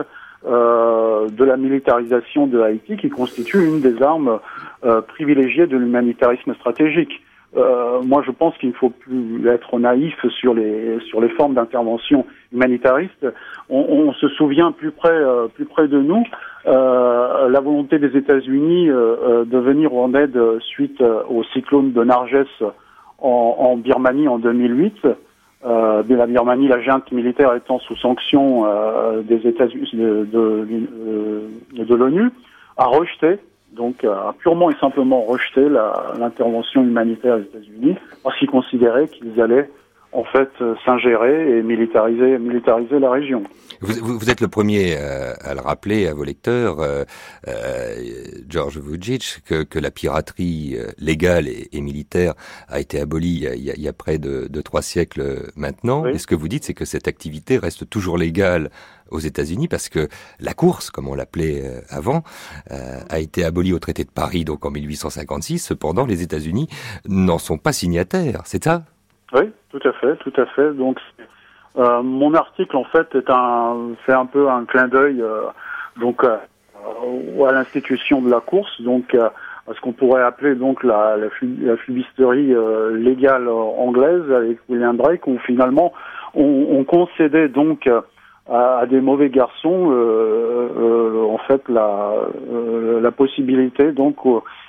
euh, 0.47 1.27
de 1.29 1.43
la 1.43 1.57
militarisation 1.57 2.47
de 2.47 2.59
Haïti 2.59 2.97
qui 2.97 3.09
constitue 3.09 3.65
une 3.65 3.81
des 3.81 4.01
armes 4.01 4.39
euh, 4.83 5.01
privilégiées 5.01 5.67
de 5.67 5.77
l'humanitarisme 5.77 6.53
stratégique. 6.55 7.21
Euh, 7.57 8.01
moi, 8.03 8.21
je 8.25 8.31
pense 8.31 8.55
qu'il 8.57 8.69
ne 8.69 8.73
faut 8.73 8.89
plus 8.89 9.47
être 9.47 9.79
naïf 9.79 10.13
sur 10.39 10.53
les 10.53 10.99
sur 11.07 11.21
les 11.21 11.29
formes 11.29 11.53
d'intervention 11.53 12.25
humanitaristes. 12.51 13.25
On, 13.69 13.79
on, 13.79 14.13
se 14.13 14.27
souvient 14.29 14.71
plus 14.71 14.91
près 14.91 15.09
euh, 15.09 15.47
plus 15.47 15.65
près 15.65 15.87
de 15.87 15.99
nous 15.99 16.23
la 16.65 17.59
volonté 17.61 17.99
des 17.99 18.17
États-Unis 18.17 18.87
de 18.87 19.57
venir 19.57 19.93
en 19.93 20.13
aide 20.15 20.37
suite 20.61 20.99
au 21.01 21.43
cyclone 21.53 21.93
de 21.93 22.03
Narges 22.03 22.47
en, 23.19 23.55
en 23.59 23.77
Birmanie 23.77 24.27
en 24.27 24.39
2008 24.39 25.07
euh, 25.65 26.03
de 26.03 26.13
la 26.13 26.27
Birmanie, 26.27 26.67
la 26.67 26.79
junte 26.81 27.11
militaire 27.11 27.55
étant 27.55 27.79
sous 27.79 27.95
sanction 27.95 28.65
euh, 28.65 29.21
des 29.23 29.47
États-Unis 29.47 29.89
de, 29.93 30.27
de, 30.31 30.67
euh, 30.69 31.47
de 31.73 31.95
l'ONU, 31.95 32.29
a 32.77 32.85
rejeté 32.85 33.39
donc 33.71 34.05
a 34.05 34.33
purement 34.39 34.69
et 34.69 34.75
simplement 34.75 35.21
rejeté 35.23 35.67
l'intervention 36.17 36.81
humanitaire 36.81 37.37
des 37.37 37.43
États-Unis 37.43 37.95
parce 38.23 38.37
qu'ils 38.37 38.49
considéraient 38.49 39.07
qu'ils 39.07 39.41
allaient 39.41 39.69
en 40.13 40.23
fait 40.23 40.49
s'ingérer 40.85 41.57
et 41.57 41.61
militariser, 41.61 42.37
militariser 42.37 42.99
la 42.99 43.11
région. 43.11 43.43
Vous, 43.81 44.17
vous, 44.17 44.29
êtes 44.29 44.41
le 44.41 44.47
premier 44.47 44.95
euh, 44.97 45.33
à 45.41 45.53
le 45.53 45.61
rappeler 45.61 46.07
à 46.07 46.13
vos 46.13 46.23
lecteurs, 46.23 46.79
euh, 46.79 47.03
euh, 47.47 47.95
George 48.47 48.77
Vujic, 48.77 49.41
que, 49.45 49.63
que, 49.63 49.79
la 49.79 49.91
piraterie 49.91 50.75
euh, 50.77 50.91
légale 50.97 51.47
et, 51.47 51.69
et, 51.71 51.81
militaire 51.81 52.33
a 52.67 52.79
été 52.79 52.99
abolie 52.99 53.35
il 53.35 53.63
y 53.63 53.69
a, 53.69 53.75
il 53.75 53.81
y 53.81 53.87
a 53.87 53.93
près 53.93 54.17
de, 54.17 54.47
de, 54.49 54.61
trois 54.61 54.81
siècles 54.81 55.51
maintenant. 55.55 56.05
Et 56.05 56.17
ce 56.17 56.27
que 56.27 56.35
vous 56.35 56.47
dites, 56.47 56.63
c'est 56.63 56.73
que 56.73 56.85
cette 56.85 57.07
activité 57.07 57.57
reste 57.57 57.89
toujours 57.89 58.17
légale 58.17 58.69
aux 59.11 59.19
États-Unis 59.19 59.67
parce 59.67 59.89
que 59.89 60.07
la 60.39 60.53
course, 60.53 60.89
comme 60.89 61.07
on 61.07 61.15
l'appelait 61.15 61.63
avant, 61.89 62.23
euh, 62.71 62.99
a 63.09 63.19
été 63.19 63.43
abolie 63.43 63.73
au 63.73 63.79
traité 63.79 64.03
de 64.03 64.11
Paris 64.11 64.45
donc 64.45 64.65
en 64.65 64.71
1856. 64.71 65.59
Cependant, 65.59 66.05
les 66.05 66.23
États-Unis 66.23 66.67
n'en 67.07 67.37
sont 67.37 67.57
pas 67.57 67.73
signataires. 67.73 68.41
C'est 68.45 68.63
ça? 68.63 68.83
Oui, 69.33 69.51
tout 69.69 69.81
à 69.87 69.93
fait, 69.93 70.15
tout 70.17 70.33
à 70.37 70.45
fait. 70.47 70.73
Donc 70.73 70.97
euh, 71.77 72.01
mon 72.03 72.33
article, 72.33 72.77
en 72.77 72.85
fait, 72.85 73.13
est 73.15 73.29
un, 73.29 73.95
fait 74.05 74.13
un 74.13 74.25
peu 74.25 74.49
un 74.49 74.65
clin 74.65 74.87
d'œil 74.87 75.21
euh, 75.21 75.41
donc 75.99 76.23
euh, 76.23 76.37
à 77.47 77.51
l'institution 77.51 78.21
de 78.21 78.29
la 78.29 78.39
course, 78.39 78.81
donc 78.81 79.13
à 79.15 79.31
ce 79.73 79.81
qu'on 79.81 79.93
pourrait 79.93 80.21
appeler 80.21 80.55
donc 80.55 80.83
la, 80.83 81.17
la, 81.17 81.27
la 81.61 81.77
fumisterie 81.77 82.53
légale 82.93 83.47
anglaise 83.49 84.31
avec 84.31 84.59
William 84.69 84.95
Drake, 84.95 85.25
où 85.25 85.37
finalement 85.39 85.93
on, 86.35 86.67
on 86.69 86.83
concédait 86.83 87.47
donc 87.47 87.87
à, 87.87 88.79
à, 88.79 88.85
des 88.85 89.01
mauvais 89.01 89.29
garçons 89.29 89.91
en 91.31 91.37
fait 91.47 91.67
la, 91.69 92.11
la 93.01 93.11
possibilité 93.11 93.91
donc 93.91 94.17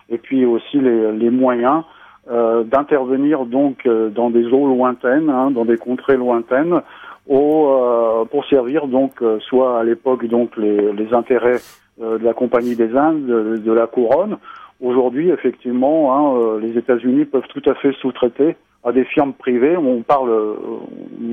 et 0.09 0.17
puis 0.17 0.47
aussi 0.47 0.79
les, 0.79 1.13
les 1.13 1.31
moyens 1.31 1.83
euh, 2.29 2.65
d'intervenir 2.65 3.47
donc 3.47 3.87
euh, 3.87 4.09
dans 4.09 4.31
des 4.31 4.47
eaux 4.47 4.67
lointaines, 4.67 5.31
hein, 5.31 5.53
dans 5.53 5.65
des 5.65 5.77
contrées 5.77 6.17
lointaines, 6.17 6.81
au, 7.29 7.69
euh, 7.69 8.25
pour 8.25 8.45
servir 8.47 8.89
donc 8.89 9.23
soit 9.41 9.79
à 9.79 9.85
l'époque 9.85 10.27
donc 10.27 10.57
les, 10.57 10.93
les 10.93 11.15
intérêts 11.15 11.61
de 12.01 12.25
la 12.25 12.35
Compagnie 12.35 12.77
des 12.77 12.97
Indes, 12.97 13.27
de, 13.27 13.57
de 13.57 13.73
la 13.73 13.87
couronne. 13.87 14.39
Aujourd'hui, 14.83 15.31
effectivement, 15.31 16.15
hein, 16.15 16.59
les 16.61 16.77
États-Unis 16.77 17.25
peuvent 17.25 17.49
tout 17.49 17.63
à 17.65 17.75
fait 17.75 17.93
sous-traiter 18.01 18.57
à 18.85 18.93
des 18.93 19.05
firmes 19.05 19.33
privées. 19.33 19.77
On 19.77 20.03
parle 20.03 20.31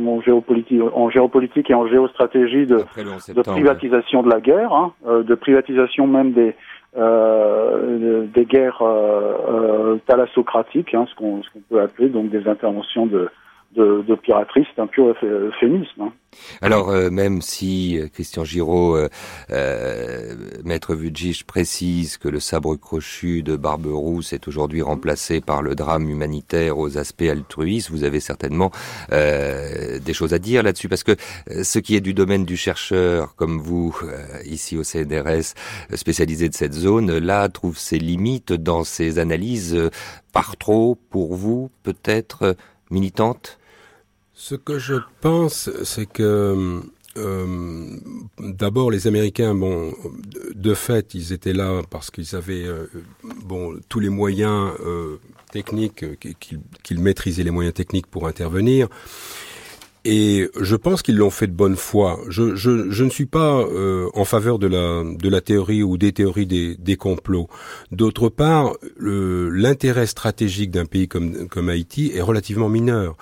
en, 0.08 0.22
géopolitique, 0.22 0.82
en 0.96 1.10
géopolitique 1.10 1.70
et 1.70 1.74
en 1.74 1.86
géostratégie 1.88 2.66
de, 2.66 2.78
de 2.78 3.42
privatisation 3.42 4.24
de 4.24 4.30
la 4.30 4.40
guerre, 4.40 4.72
hein, 4.74 4.94
de 5.06 5.36
privatisation 5.36 6.08
même 6.08 6.32
des, 6.32 6.56
euh, 6.96 8.28
des 8.28 8.46
guerres 8.46 8.82
euh, 8.82 9.34
euh, 9.50 9.98
thalassocratiques, 10.06 10.94
hein, 10.94 11.06
ce 11.10 11.16
qu'on 11.16 11.42
peut 11.70 11.82
appeler 11.82 12.10
donc 12.10 12.30
des 12.30 12.48
interventions 12.48 13.06
de, 13.06 13.30
de, 13.76 14.04
de 14.08 14.16
piraterie, 14.16 14.66
c'est 14.74 14.82
un 14.82 14.88
pur 14.88 15.14
euphémisme. 15.24 16.02
Hein. 16.02 16.14
Alors, 16.62 16.90
euh, 16.90 17.10
même 17.10 17.42
si 17.42 18.00
euh, 18.00 18.08
Christian 18.08 18.44
Giraud, 18.44 18.98
euh, 19.52 20.36
maître 20.64 20.96
Vujich, 20.96 21.44
précise 21.46 22.18
que 22.18 22.28
le 22.28 22.40
sabre 22.40 22.76
crochu 22.76 23.44
de 23.44 23.56
Barberousse 23.56 24.34
est 24.34 24.48
aujourd'hui 24.48 24.82
remplacé 24.82 25.42
par 25.42 25.62
le 25.62 25.76
drame 25.76 26.10
humanitaire 26.10 26.78
aux 26.78 26.98
aspects 26.98 27.24
altruistes, 27.24 27.92
vous 27.92 28.04
avez 28.04 28.20
certainement 28.20 28.72
des 29.12 30.14
choses 30.14 30.34
à 30.34 30.40
dire 30.40 30.64
là-dessus, 30.64 30.90
parce 30.90 31.04
que 31.04 31.16
ce 31.62 31.80
qui 31.80 31.96
est 31.96 32.02
du 32.02 32.14
domaine 32.14 32.46
du 32.46 32.58
chercheur, 32.58 33.36
comme 33.36 33.60
vous, 33.60 33.96
ici 34.46 34.78
au 34.78 34.84
CNRS, 34.84 35.54
spécialisé 35.96 36.50
de 36.50 36.54
cette 36.54 36.74
zone, 36.74 37.18
là, 37.18 37.48
trouve 37.50 37.78
ses 37.78 38.00
limites 38.00 38.54
dans 38.54 38.84
ses 38.84 39.20
analyses 39.20 39.90
par 40.32 40.58
trop, 40.58 40.98
pour 41.10 41.36
vous, 41.36 41.70
peut-être 41.84 42.56
militantes? 42.90 43.60
Ce 44.44 44.56
que 44.56 44.78
je 44.78 44.96
pense, 45.22 45.70
c'est 45.86 46.06
que 46.06 46.82
euh, 47.16 47.98
d'abord 48.40 48.92
les 48.92 49.08
Américains, 49.08 49.56
bon, 49.56 49.94
de 50.54 50.74
fait, 50.74 51.14
ils 51.14 51.32
étaient 51.32 51.54
là 51.54 51.82
parce 51.90 52.12
qu'ils 52.12 52.36
avaient 52.36 52.66
euh, 52.66 52.88
bon 53.46 53.80
tous 53.88 54.02
les 54.02 54.10
moyens 54.10 54.74
euh, 54.86 55.16
techniques, 55.54 56.04
qu'ils 56.84 57.00
maîtrisaient 57.00 57.44
les 57.44 57.52
moyens 57.52 57.74
techniques 57.74 58.08
pour 58.08 58.28
intervenir. 58.28 58.90
Et 60.06 60.50
je 60.60 60.76
pense 60.76 61.02
qu'ils 61.02 61.16
l'ont 61.16 61.30
fait 61.30 61.48
de 61.48 61.54
bonne 61.54 61.78
foi. 61.78 62.20
Je, 62.28 62.56
je, 62.56 62.92
je 62.92 63.04
ne 63.06 63.10
suis 63.10 63.26
pas 63.26 63.60
euh, 63.60 64.10
en 64.14 64.26
faveur 64.26 64.60
de 64.60 64.68
la, 64.68 65.02
de 65.06 65.30
la 65.30 65.40
théorie 65.40 65.82
ou 65.82 65.98
des 65.98 66.12
théories 66.12 66.46
des, 66.46 66.76
des 66.76 66.98
complots. 66.98 67.48
D'autre 67.92 68.28
part, 68.28 68.74
l'intérêt 69.00 70.06
stratégique 70.06 70.72
d'un 70.72 70.84
pays 70.86 71.08
comme, 71.08 71.48
comme 71.48 71.70
Haïti 71.70 72.12
est 72.14 72.22
relativement 72.22 72.68
mineur. 72.68 73.16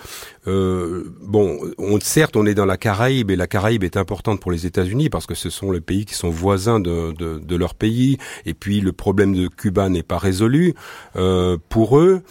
Euh, 0.48 1.04
bon, 1.22 1.60
on, 1.78 2.00
certes, 2.00 2.36
on 2.36 2.46
est 2.46 2.54
dans 2.54 2.66
la 2.66 2.78
Caraïbe 2.78 3.32
et 3.32 3.36
la 3.36 3.48
Caraïbe 3.48 3.84
est 3.84 3.98
importante 3.98 4.40
pour 4.40 4.52
les 4.52 4.66
États-Unis 4.66 5.10
parce 5.10 5.26
que 5.26 5.36
ce 5.36 5.50
sont 5.50 5.72
les 5.72 5.82
pays 5.82 6.06
qui 6.06 6.16
sont 6.16 6.30
voisins 6.30 6.80
de, 6.80 7.12
de, 7.14 7.40
de 7.40 7.56
leur 7.56 7.76
pays. 7.76 8.18
Et 8.46 8.54
puis 8.54 8.82
le 8.82 8.92
problème 8.92 9.36
de 9.36 9.48
Cuba 9.48 9.90
n'est 9.90 10.04
pas 10.04 10.18
résolu 10.18 10.74
euh, 11.16 11.58
pour 11.70 12.00
eux. 12.00 12.22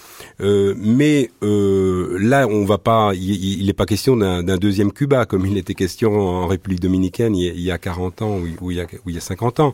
Euh, 0.41 0.75
mais 0.77 1.31
euh, 1.43 2.17
là, 2.21 2.47
on 2.49 2.65
va 2.65 2.79
pas. 2.79 3.13
Il 3.15 3.67
n'est 3.67 3.73
pas 3.73 3.87
question 3.87 4.17
d'un 4.17 4.57
deuxième 4.57 4.93
Cuba 4.93 5.27
comme 5.27 5.47
il 5.47 5.57
était 5.59 5.75
question 5.75 6.19
en 6.19 6.47
République 6.47 6.81
dominicaine 6.81 7.37
il 7.37 7.61
y 7.61 7.71
a 7.71 7.79
40 7.79 8.23
ans 8.23 8.39
ou, 8.61 8.71
il, 8.71 8.77
y 8.77 8.81
a, 8.81 8.85
ou 8.85 9.11
il 9.11 9.15
y 9.15 9.19
a 9.19 9.21
50 9.21 9.61
ans. 9.61 9.73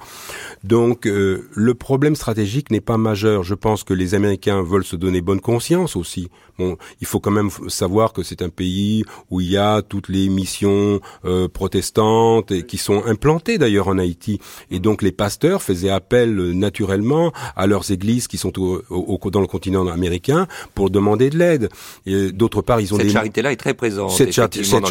Donc 0.64 1.06
euh, 1.06 1.48
le 1.54 1.74
problème 1.74 2.16
stratégique 2.16 2.70
n'est 2.70 2.80
pas 2.80 2.98
majeur. 2.98 3.42
Je 3.42 3.54
pense 3.54 3.84
que 3.84 3.94
les 3.94 4.14
Américains 4.14 4.62
veulent 4.62 4.84
se 4.84 4.96
donner 4.96 5.20
bonne 5.20 5.40
conscience 5.40 5.96
aussi. 5.96 6.28
Bon, 6.58 6.76
il 7.00 7.06
faut 7.06 7.20
quand 7.20 7.30
même 7.30 7.50
savoir 7.68 8.12
que 8.12 8.22
c'est 8.26 8.42
un 8.42 8.48
pays 8.48 9.04
où 9.30 9.40
il 9.40 9.50
y 9.50 9.56
a 9.56 9.82
toutes 9.82 10.08
les 10.08 10.28
missions 10.28 11.00
euh, 11.24 11.48
protestantes 11.48 12.50
et 12.50 12.64
qui 12.64 12.78
sont 12.78 13.04
implantées 13.06 13.58
d'ailleurs 13.58 13.88
en 13.88 13.98
Haïti. 13.98 14.38
Et 14.70 14.78
donc 14.78 15.02
les 15.02 15.12
pasteurs 15.12 15.62
faisaient 15.62 15.90
appel 15.90 16.38
euh, 16.38 16.52
naturellement 16.52 17.32
à 17.56 17.66
leurs 17.66 17.90
églises 17.90 18.28
qui 18.28 18.38
sont 18.38 18.52
au, 18.58 19.30
dans 19.30 19.40
le 19.40 19.46
continent 19.46 19.86
américain 19.88 20.46
pour 20.74 20.90
demander 20.90 21.30
de 21.30 21.38
l'aide. 21.38 21.68
Et 22.04 22.32
d'autre 22.32 22.62
part, 22.62 22.80
ils 22.80 22.92
ont 22.92 22.96
cette 22.96 23.06
des... 23.06 23.12
charité-là 23.12 23.52
est 23.52 23.56
très 23.56 23.74
présente. 23.74 24.10
Cette, 24.10 24.32
charité, 24.32 24.64
cette 24.64 24.84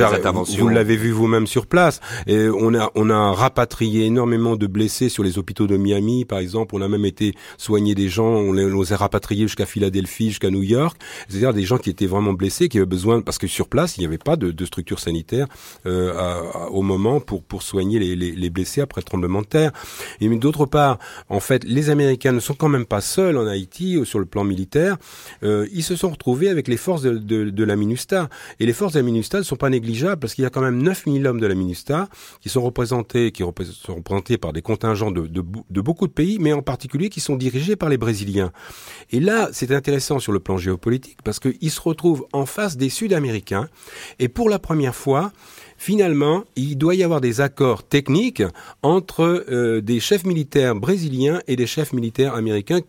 vous 0.59 0.69
l'avez 0.69 0.95
vu 0.95 1.11
vous-même 1.11 1.47
sur 1.47 1.67
place. 1.67 1.99
Et 2.27 2.47
on 2.49 2.73
a 2.73 2.91
on 2.95 3.09
a 3.09 3.33
rapatrié 3.33 4.05
énormément 4.05 4.55
de 4.55 4.67
blessés 4.67 5.09
sur 5.09 5.23
les 5.23 5.37
hôpitaux 5.37 5.67
de 5.67 5.77
Miami, 5.77 6.25
par 6.25 6.39
exemple. 6.39 6.75
On 6.75 6.81
a 6.81 6.87
même 6.87 7.05
été 7.05 7.33
soigner 7.57 7.95
des 7.95 8.09
gens. 8.09 8.27
On 8.27 8.53
les, 8.53 8.93
a 8.93 8.97
rapatriés 8.97 9.43
jusqu'à 9.43 9.65
Philadelphie, 9.65 10.29
jusqu'à 10.29 10.49
New 10.49 10.63
York. 10.63 10.97
C'est-à-dire 11.27 11.53
des 11.53 11.63
gens 11.63 11.77
qui 11.77 11.89
étaient 11.89 12.05
vraiment 12.05 12.33
blessés, 12.33 12.69
qui 12.69 12.77
avaient 12.77 12.85
besoin 12.85 13.21
parce 13.25 13.37
que 13.37 13.47
sur 13.47 13.67
place, 13.67 13.97
il 13.97 14.01
n'y 14.01 14.05
avait 14.05 14.17
pas 14.17 14.35
de, 14.35 14.51
de 14.51 14.65
structure 14.65 14.99
sanitaire 14.99 15.47
euh, 15.85 16.13
à, 16.17 16.69
au 16.69 16.81
moment 16.81 17.19
pour 17.19 17.43
pour 17.43 17.63
soigner 17.63 17.99
les, 17.99 18.15
les, 18.15 18.31
les, 18.31 18.49
blessés 18.49 18.81
après 18.81 19.01
le 19.01 19.05
tremblement 19.05 19.41
de 19.41 19.47
terre. 19.47 19.71
Et 20.21 20.29
d'autre 20.37 20.65
part, 20.65 20.99
en 21.29 21.39
fait, 21.39 21.63
les 21.63 21.89
Américains 21.89 22.31
ne 22.31 22.39
sont 22.39 22.53
quand 22.53 22.69
même 22.69 22.85
pas 22.85 23.01
seuls 23.01 23.37
en 23.37 23.47
Haïti 23.47 23.99
sur 24.05 24.19
le 24.19 24.25
plan 24.25 24.43
militaire. 24.43 24.97
Euh, 25.43 25.67
ils 25.73 25.83
se 25.83 25.95
sont 25.95 26.09
retrouvés 26.09 26.49
avec 26.49 26.67
les 26.67 26.77
forces 26.77 27.01
de, 27.01 27.17
de, 27.17 27.49
de 27.49 27.63
la 27.63 27.75
MINUSTA. 27.75 28.29
Et 28.59 28.65
les 28.65 28.73
forces 28.73 28.93
de 28.93 28.99
la 28.99 29.03
MINUSTA 29.03 29.39
ne 29.39 29.43
sont 29.43 29.55
pas 29.55 29.69
négligeables 29.69 30.19
parce 30.19 30.33
qu'il 30.33 30.43
y 30.43 30.47
a 30.47 30.49
quand 30.49 30.61
même 30.61 30.81
9000 30.81 31.25
hommes 31.27 31.39
de 31.39 31.47
la 31.47 31.55
MINUSTA 31.55 32.09
qui 32.41 32.49
sont 32.49 32.61
représentés, 32.61 33.31
qui 33.31 33.43
sont 33.43 33.95
représentés 33.95 34.37
par 34.37 34.53
des 34.53 34.61
contingents 34.61 35.11
de, 35.11 35.27
de, 35.27 35.81
beaucoup 35.81 36.07
de 36.07 36.11
pays, 36.13 36.37
mais 36.39 36.53
en 36.53 36.61
particulier 36.61 37.09
qui 37.09 37.19
sont 37.19 37.35
dirigés 37.35 37.75
par 37.75 37.89
les 37.89 37.97
Brésiliens. 37.97 38.51
Et 39.11 39.19
là, 39.19 39.49
c'est 39.51 39.71
intéressant 39.71 40.19
sur 40.19 40.31
le 40.31 40.39
plan 40.39 40.57
géopolitique 40.57 41.19
parce 41.23 41.39
qu'ils 41.39 41.71
se 41.71 41.81
retrouvent 41.81 42.27
en 42.33 42.45
face 42.45 42.77
des 42.77 42.89
Sud-Américains. 43.15 43.67
Et 44.19 44.27
pour 44.27 44.49
la 44.49 44.59
première 44.59 44.95
fois, 44.95 45.31
finalement, 45.77 46.43
il 46.55 46.77
doit 46.77 46.95
y 46.95 47.03
avoir 47.03 47.21
des 47.21 47.41
accords 47.41 47.83
techniques 47.87 48.43
entre 48.83 49.45
euh, 49.49 49.81
des 49.81 49.99
chefs 49.99 50.25
militaires 50.25 50.75
brésiliens 50.75 51.39
et 51.47 51.55
des 51.55 51.67
chefs 51.67 51.93
militaires 51.93 52.35
américains 52.35 52.81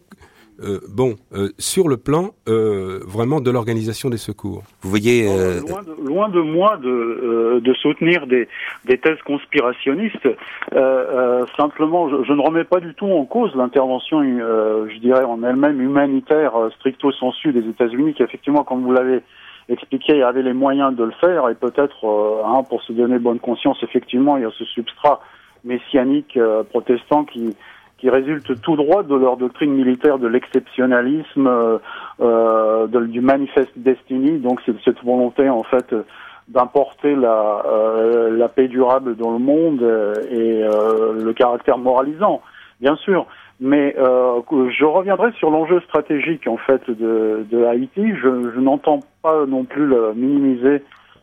euh, 0.62 0.80
bon, 0.88 1.16
euh, 1.34 1.50
sur 1.58 1.86
le 1.86 1.98
plan 1.98 2.30
euh, 2.48 3.00
vraiment 3.06 3.42
de 3.42 3.50
l'organisation 3.50 4.08
des 4.08 4.16
secours. 4.16 4.62
Vous 4.80 4.88
voyez, 4.88 5.26
loin 5.26 5.82
de, 5.82 6.08
loin, 6.08 6.28
de, 6.30 6.40
moi 6.40 6.78
de, 6.78 7.60
de 7.62 7.74
soutenir 7.74 8.26
des, 8.26 8.48
des, 8.86 8.96
thèses 8.96 9.20
conspirationnistes. 9.26 10.26
simplement, 11.58 12.08
je, 12.08 12.24
je, 12.24 12.32
ne 12.32 12.40
remets 12.40 12.64
pas 12.64 12.80
du 12.80 12.94
tout 12.94 13.04
en 13.04 13.26
cause 13.26 13.54
l'intervention, 13.54 14.22
je 14.22 14.98
dirais 15.00 15.24
en 15.24 15.42
elle-même 15.42 15.78
humanitaire 15.78 16.52
stricto 16.76 17.12
sensu 17.12 17.52
des 17.52 17.68
États-Unis, 17.68 18.14
qui 18.14 18.22
effectivement, 18.22 18.64
comme 18.64 18.82
vous 18.82 18.92
l'avez 18.92 19.20
expliqué, 19.68 20.22
avait 20.22 20.42
les 20.42 20.52
moyens 20.52 20.94
de 20.94 21.04
le 21.04 21.12
faire 21.12 21.48
et 21.48 21.54
peut-être, 21.54 22.06
hein, 22.44 22.62
pour 22.68 22.82
se 22.82 22.92
donner 22.92 23.18
bonne 23.18 23.40
conscience, 23.40 23.78
effectivement, 23.82 24.36
il 24.36 24.44
y 24.44 24.46
a 24.46 24.50
ce 24.50 24.64
substrat 24.64 25.20
messianique 25.64 26.38
protestant 26.70 27.24
qui 27.24 27.56
qui 27.98 28.10
résulte 28.10 28.60
tout 28.60 28.76
droit 28.76 29.02
de 29.02 29.14
leur 29.14 29.36
doctrine 29.36 29.72
militaire 29.72 30.18
de 30.18 30.26
l'exceptionnalisme, 30.26 31.46
euh, 31.46 31.78
euh 32.20 32.86
du 32.86 33.20
manifeste 33.20 33.72
destiny, 33.76 34.38
donc 34.38 34.60
c'est 34.64 34.74
cette 34.84 35.02
volonté 35.02 35.48
en 35.48 35.62
fait 35.62 35.94
d'importer 36.48 37.14
la, 37.14 37.62
euh, 37.66 38.48
paix 38.48 38.68
durable 38.68 39.16
dans 39.16 39.32
le 39.32 39.38
monde 39.38 39.82
et 40.30 40.62
euh, 40.62 41.12
le 41.22 41.32
caractère 41.32 41.78
moralisant, 41.78 42.42
bien 42.80 42.96
sûr. 42.96 43.26
Mais 43.58 43.94
euh, 43.98 44.40
je 44.70 44.84
reviendrai 44.84 45.32
sur 45.32 45.50
l'enjeu 45.50 45.80
stratégique 45.80 46.46
en 46.46 46.58
fait 46.58 46.90
de, 46.90 47.64
Haïti. 47.64 48.14
Je, 48.16 48.58
n'entends 48.60 49.00
pas 49.22 49.46
non 49.46 49.64
plus 49.64 49.86
minimiser 50.14 50.82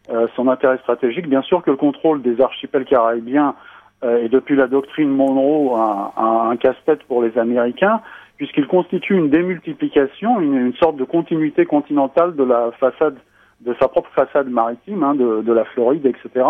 euh, 0.09 0.27
son 0.35 0.47
intérêt 0.47 0.77
stratégique. 0.79 1.29
Bien 1.29 1.43
sûr 1.43 1.61
que 1.61 1.69
le 1.69 1.77
contrôle 1.77 2.21
des 2.21 2.41
archipels 2.41 2.85
caraïbiens 2.85 3.55
euh, 4.03 4.23
est 4.23 4.29
depuis 4.29 4.55
la 4.55 4.67
doctrine 4.67 5.09
Monroe 5.09 5.77
un, 5.77 6.55
casse-tête 6.57 7.03
pour 7.03 7.23
les 7.23 7.37
Américains, 7.37 8.01
puisqu'il 8.37 8.67
constitue 8.67 9.15
une 9.15 9.29
démultiplication, 9.29 10.41
une, 10.41 10.57
une, 10.57 10.73
sorte 10.73 10.97
de 10.97 11.05
continuité 11.05 11.65
continentale 11.65 12.35
de 12.35 12.43
la 12.43 12.71
façade, 12.79 13.15
de 13.61 13.73
sa 13.79 13.87
propre 13.87 14.09
façade 14.13 14.49
maritime, 14.49 15.03
hein, 15.03 15.15
de, 15.15 15.41
de, 15.41 15.53
la 15.53 15.65
Floride, 15.65 16.05
etc. 16.05 16.45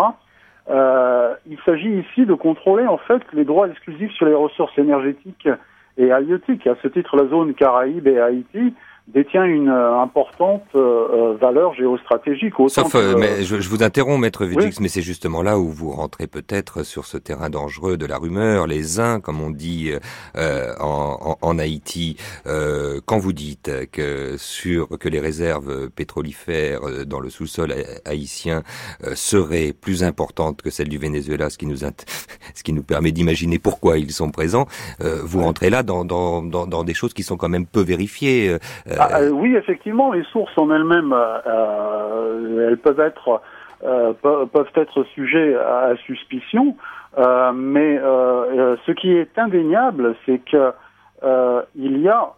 Euh, 0.68 1.34
il 1.46 1.58
s'agit 1.64 2.00
ici 2.00 2.24
de 2.26 2.34
contrôler 2.34 2.86
en 2.86 2.98
fait 2.98 3.22
les 3.34 3.44
droits 3.44 3.68
exclusifs 3.68 4.12
sur 4.12 4.26
les 4.26 4.34
ressources 4.34 4.76
énergétiques 4.78 5.48
et 5.96 6.10
halieutiques. 6.10 6.66
À 6.66 6.76
ce 6.82 6.88
titre, 6.88 7.16
la 7.16 7.28
zone 7.28 7.54
Caraïbes 7.54 8.06
et 8.06 8.20
Haïti 8.20 8.74
détient 9.06 9.44
une 9.44 9.68
euh, 9.68 10.00
importante 10.00 10.64
euh, 10.74 11.34
euh, 11.34 11.36
valeur 11.36 11.74
géostratégique. 11.74 12.54
Sauf, 12.68 12.92
que, 12.92 13.14
mais 13.16 13.44
je, 13.44 13.60
je, 13.60 13.68
vous 13.68 13.82
interromps, 13.82 14.18
maître 14.18 14.46
oui. 14.46 14.70
mais 14.80 14.88
c'est 14.88 15.02
justement 15.02 15.42
là 15.42 15.58
où 15.58 15.68
vous 15.68 15.90
rentrez 15.90 16.26
peut-être 16.26 16.84
sur 16.84 17.04
ce 17.04 17.18
terrain 17.18 17.50
dangereux 17.50 17.98
de 17.98 18.06
la 18.06 18.16
rumeur, 18.16 18.66
les 18.66 19.00
uns, 19.00 19.20
comme 19.20 19.42
on 19.42 19.50
dit 19.50 19.92
euh, 20.36 20.72
en, 20.80 21.18
en, 21.20 21.48
en, 21.48 21.58
Haïti, 21.58 22.16
euh, 22.46 23.00
quand 23.04 23.18
vous 23.18 23.34
dites 23.34 23.70
que 23.92 24.36
sur 24.38 24.88
que 24.98 25.08
les 25.08 25.20
réserves 25.20 25.90
pétrolifères 25.90 26.80
dans 27.06 27.20
le 27.20 27.28
sous-sol 27.28 27.74
haïtien 28.06 28.62
seraient 29.14 29.72
plus 29.72 30.02
importantes 30.02 30.62
que 30.62 30.70
celles 30.70 30.88
du 30.88 30.98
Venezuela, 30.98 31.50
ce 31.50 31.58
qui 31.58 31.66
nous 31.66 31.76
ce 32.54 32.62
qui 32.62 32.72
nous 32.72 32.82
permet 32.82 33.12
d'imaginer 33.12 33.58
pourquoi 33.58 33.98
ils 33.98 34.12
sont 34.12 34.30
présents, 34.30 34.66
vous 35.00 35.42
rentrez 35.42 35.68
là 35.68 35.82
dans, 35.82 36.04
dans, 36.04 36.42
dans, 36.42 36.66
dans, 36.66 36.84
des 36.84 36.94
choses 36.94 37.12
qui 37.12 37.22
sont 37.22 37.36
quand 37.36 37.48
même 37.48 37.66
peu 37.66 37.82
vérifiées. 37.82 38.56
Ah, 38.98 39.20
euh, 39.20 39.30
oui, 39.30 39.56
effectivement, 39.56 40.12
les 40.12 40.24
sources 40.24 40.56
en 40.56 40.70
elles-mêmes, 40.70 41.12
euh, 41.12 41.38
euh, 41.46 42.68
elles 42.68 42.78
peuvent 42.78 43.00
être 43.00 43.40
peuvent 44.22 44.70
être 44.76 45.04
sujets 45.14 45.54
à 45.56 45.94
suspicion, 46.06 46.74
mais 47.18 47.98
ce 47.98 48.92
qui 48.92 49.12
est 49.12 49.38
indéniable, 49.38 50.14
c'est 50.24 50.38
que 50.38 50.72
il 51.74 51.98
y 51.98 52.08
a 52.08 52.30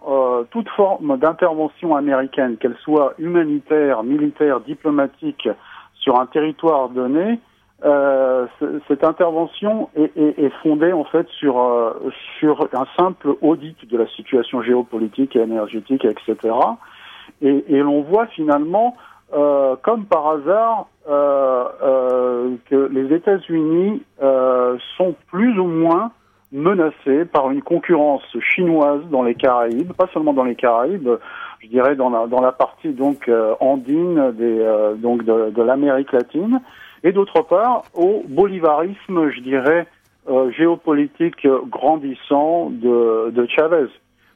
toute 0.50 0.68
forme 0.70 1.18
d'intervention 1.18 1.94
américaine, 1.94 2.56
qu'elle 2.56 2.76
soit 2.82 3.14
humanitaire, 3.18 4.02
militaire, 4.02 4.58
diplomatique, 4.60 5.48
sur 5.94 6.18
un 6.18 6.26
territoire 6.26 6.88
donné, 6.88 7.38
euh, 7.84 8.46
cette 8.88 9.04
intervention 9.04 9.90
est, 9.94 10.16
est, 10.16 10.38
est, 10.38 10.52
fondée 10.62 10.94
en 10.94 11.04
fait 11.04 11.28
sur 11.28 11.60
euh, 11.60 11.92
sur 12.38 12.68
un 12.72 12.86
simple 12.96 13.34
audit 13.42 13.76
de 13.86 13.98
la 13.98 14.06
situation 14.08 14.62
géopolitique 14.62 15.36
et 15.36 15.40
énergétique, 15.40 16.06
etc. 16.06 16.54
Et, 17.42 17.64
et 17.68 17.78
l'on 17.80 18.00
voit 18.00 18.28
finalement, 18.28 18.96
euh, 19.34 19.76
comme 19.82 20.06
par 20.06 20.26
hasard, 20.26 20.86
euh, 21.06 22.56
que 22.70 22.88
les 22.90 23.14
États-Unis 23.14 24.02
sont 24.96 25.14
plus 25.30 25.58
ou 25.58 25.66
moins 25.66 26.12
menacés 26.52 27.26
par 27.26 27.50
une 27.50 27.60
concurrence 27.60 28.24
chinoise 28.40 29.02
dans 29.10 29.22
les 29.22 29.34
Caraïbes, 29.34 29.92
pas 29.92 30.08
seulement 30.14 30.32
dans 30.32 30.44
les 30.44 30.54
Caraïbes, 30.54 31.10
je 31.60 31.68
dirais 31.68 31.94
dans 31.94 32.08
la 32.08 32.26
dans 32.26 32.40
la 32.40 32.52
partie 32.52 32.92
donc 32.92 33.30
andine 33.60 34.32
des 34.32 34.64
donc 34.96 35.24
de, 35.24 35.50
de 35.50 35.62
l'Amérique 35.62 36.12
latine 36.12 36.60
et 37.02 37.12
d'autre 37.12 37.42
part 37.42 37.82
au 37.94 38.24
bolivarisme, 38.28 39.30
je 39.30 39.40
dirais, 39.40 39.86
euh, 40.28 40.50
géopolitique 40.50 41.46
grandissant 41.68 42.70
de, 42.70 43.30
de, 43.30 43.46
Chavez. 43.46 43.86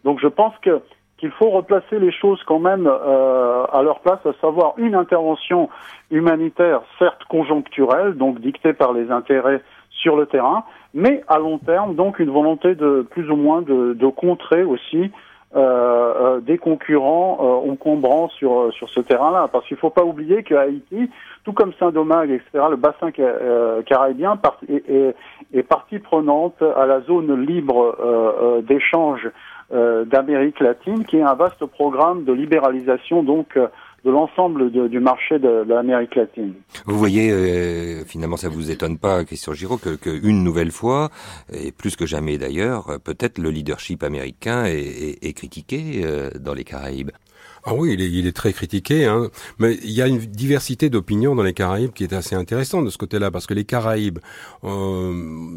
Donc 0.05 0.21
je 0.21 0.29
pense 0.29 0.55
que 0.63 0.81
qu'il 1.19 1.31
faut 1.33 1.51
replacer 1.51 1.99
les 1.99 2.13
choses 2.13 2.43
quand 2.47 2.61
même 2.61 2.87
euh, 2.87 3.65
à 3.73 3.83
leur 3.83 4.01
place, 4.01 4.25
à 4.25 4.33
savoir 4.41 4.73
une 4.79 4.95
intervention 4.95 5.69
humanitaire, 6.11 6.81
certes 6.99 7.25
conjoncturelle, 7.25 8.15
donc 8.15 8.41
dictée 8.41 8.73
par 8.73 8.95
les 8.95 9.11
intérêts 9.11 9.61
sur 9.91 10.17
le 10.17 10.27
terrain, 10.27 10.65
mais 10.95 11.23
à 11.29 11.39
long 11.39 11.59
terme, 11.59 11.95
donc 11.95 12.21
une 12.21 12.31
volonté 12.31 12.75
de 12.75 13.07
plus 13.11 13.31
ou 13.31 13.37
moins 13.37 13.61
de, 13.61 13.93
de 13.93 14.07
contrer 14.07 14.63
aussi 14.63 15.11
euh, 15.57 15.59
euh, 15.59 16.41
des 16.41 16.59
concurrents 16.59 17.39
euh, 17.41 17.73
encombrants 17.73 18.29
sur 18.29 18.73
sur 18.73 18.89
ce 18.89 19.01
terrain-là, 19.01 19.49
parce 19.51 19.67
qu'il 19.67 19.75
ne 19.75 19.81
faut 19.81 19.91
pas 19.91 20.05
oublier 20.05 20.45
que 20.45 20.55
Haïti, 20.55 21.11
tout 21.45 21.53
comme 21.53 21.73
Saint-Domingue, 21.79 22.31
etc., 22.31 22.65
le 22.71 22.77
bassin 22.77 23.11
euh, 23.19 23.83
caribien 23.83 24.39
est, 24.69 25.15
est, 25.55 25.63
partie 25.63 25.99
prenante 25.99 26.63
à 26.63 26.87
la 26.87 27.01
zone 27.03 27.45
libre 27.45 27.97
euh, 28.01 28.63
d'échange 28.63 29.29
d'Amérique 29.73 30.59
latine, 30.59 31.05
qui 31.05 31.19
est 31.19 31.23
un 31.23 31.35
vaste 31.35 31.65
programme 31.65 32.25
de 32.25 32.33
libéralisation 32.33 33.23
donc 33.23 33.57
de 34.05 34.11
l'ensemble 34.11 34.71
du 34.71 35.01
marché 35.01 35.39
de, 35.39 35.65
l'Amérique 35.69 36.15
latine. 36.15 36.55
Vous 36.87 36.99
voyez, 36.99 37.31
euh, 37.31 38.05
finalement, 38.05 38.37
ça 38.37 38.49
vous 38.49 38.71
étonne 38.71 38.99
pas, 38.99 39.25
Christian 39.25 39.53
Giraud, 39.53 39.79
que, 39.79 40.27
une 40.27 40.43
nouvelle 40.43 40.71
fois, 40.71 41.11
et 41.53 41.73
plus 41.73 41.97
que 41.97 42.07
jamais 42.07 42.39
d'ailleurs, 42.39 42.99
peut-être 43.05 43.39
le 43.39 43.51
leadership 43.51 44.03
américain 44.03 44.65
est, 44.67 45.33
critiqué 45.35 46.03
euh, 46.05 46.31
dans 46.39 46.55
les 46.55 46.65
Caraïbes. 46.65 47.11
Ah 47.65 47.75
oui, 47.75 47.93
il 47.93 48.01
est, 48.01 48.11
il 48.11 48.27
est 48.27 48.33
très 48.33 48.53
critiqué, 48.53 49.05
hein. 49.05 49.29
mais 49.59 49.79
il 49.83 49.91
y 49.91 50.01
a 50.01 50.07
une 50.07 50.19
diversité 50.19 50.89
d'opinions 50.89 51.35
dans 51.35 51.43
les 51.43 51.53
Caraïbes 51.53 51.93
qui 51.93 52.05
est 52.05 52.15
assez 52.15 52.35
intéressante 52.35 52.87
de 52.87 52.91
ce 52.91 52.97
côté-là, 52.97 53.31
parce 53.31 53.47
que 53.47 53.53
les 53.53 53.65
Caraïbes, 53.65 54.19
euh, 54.65 55.13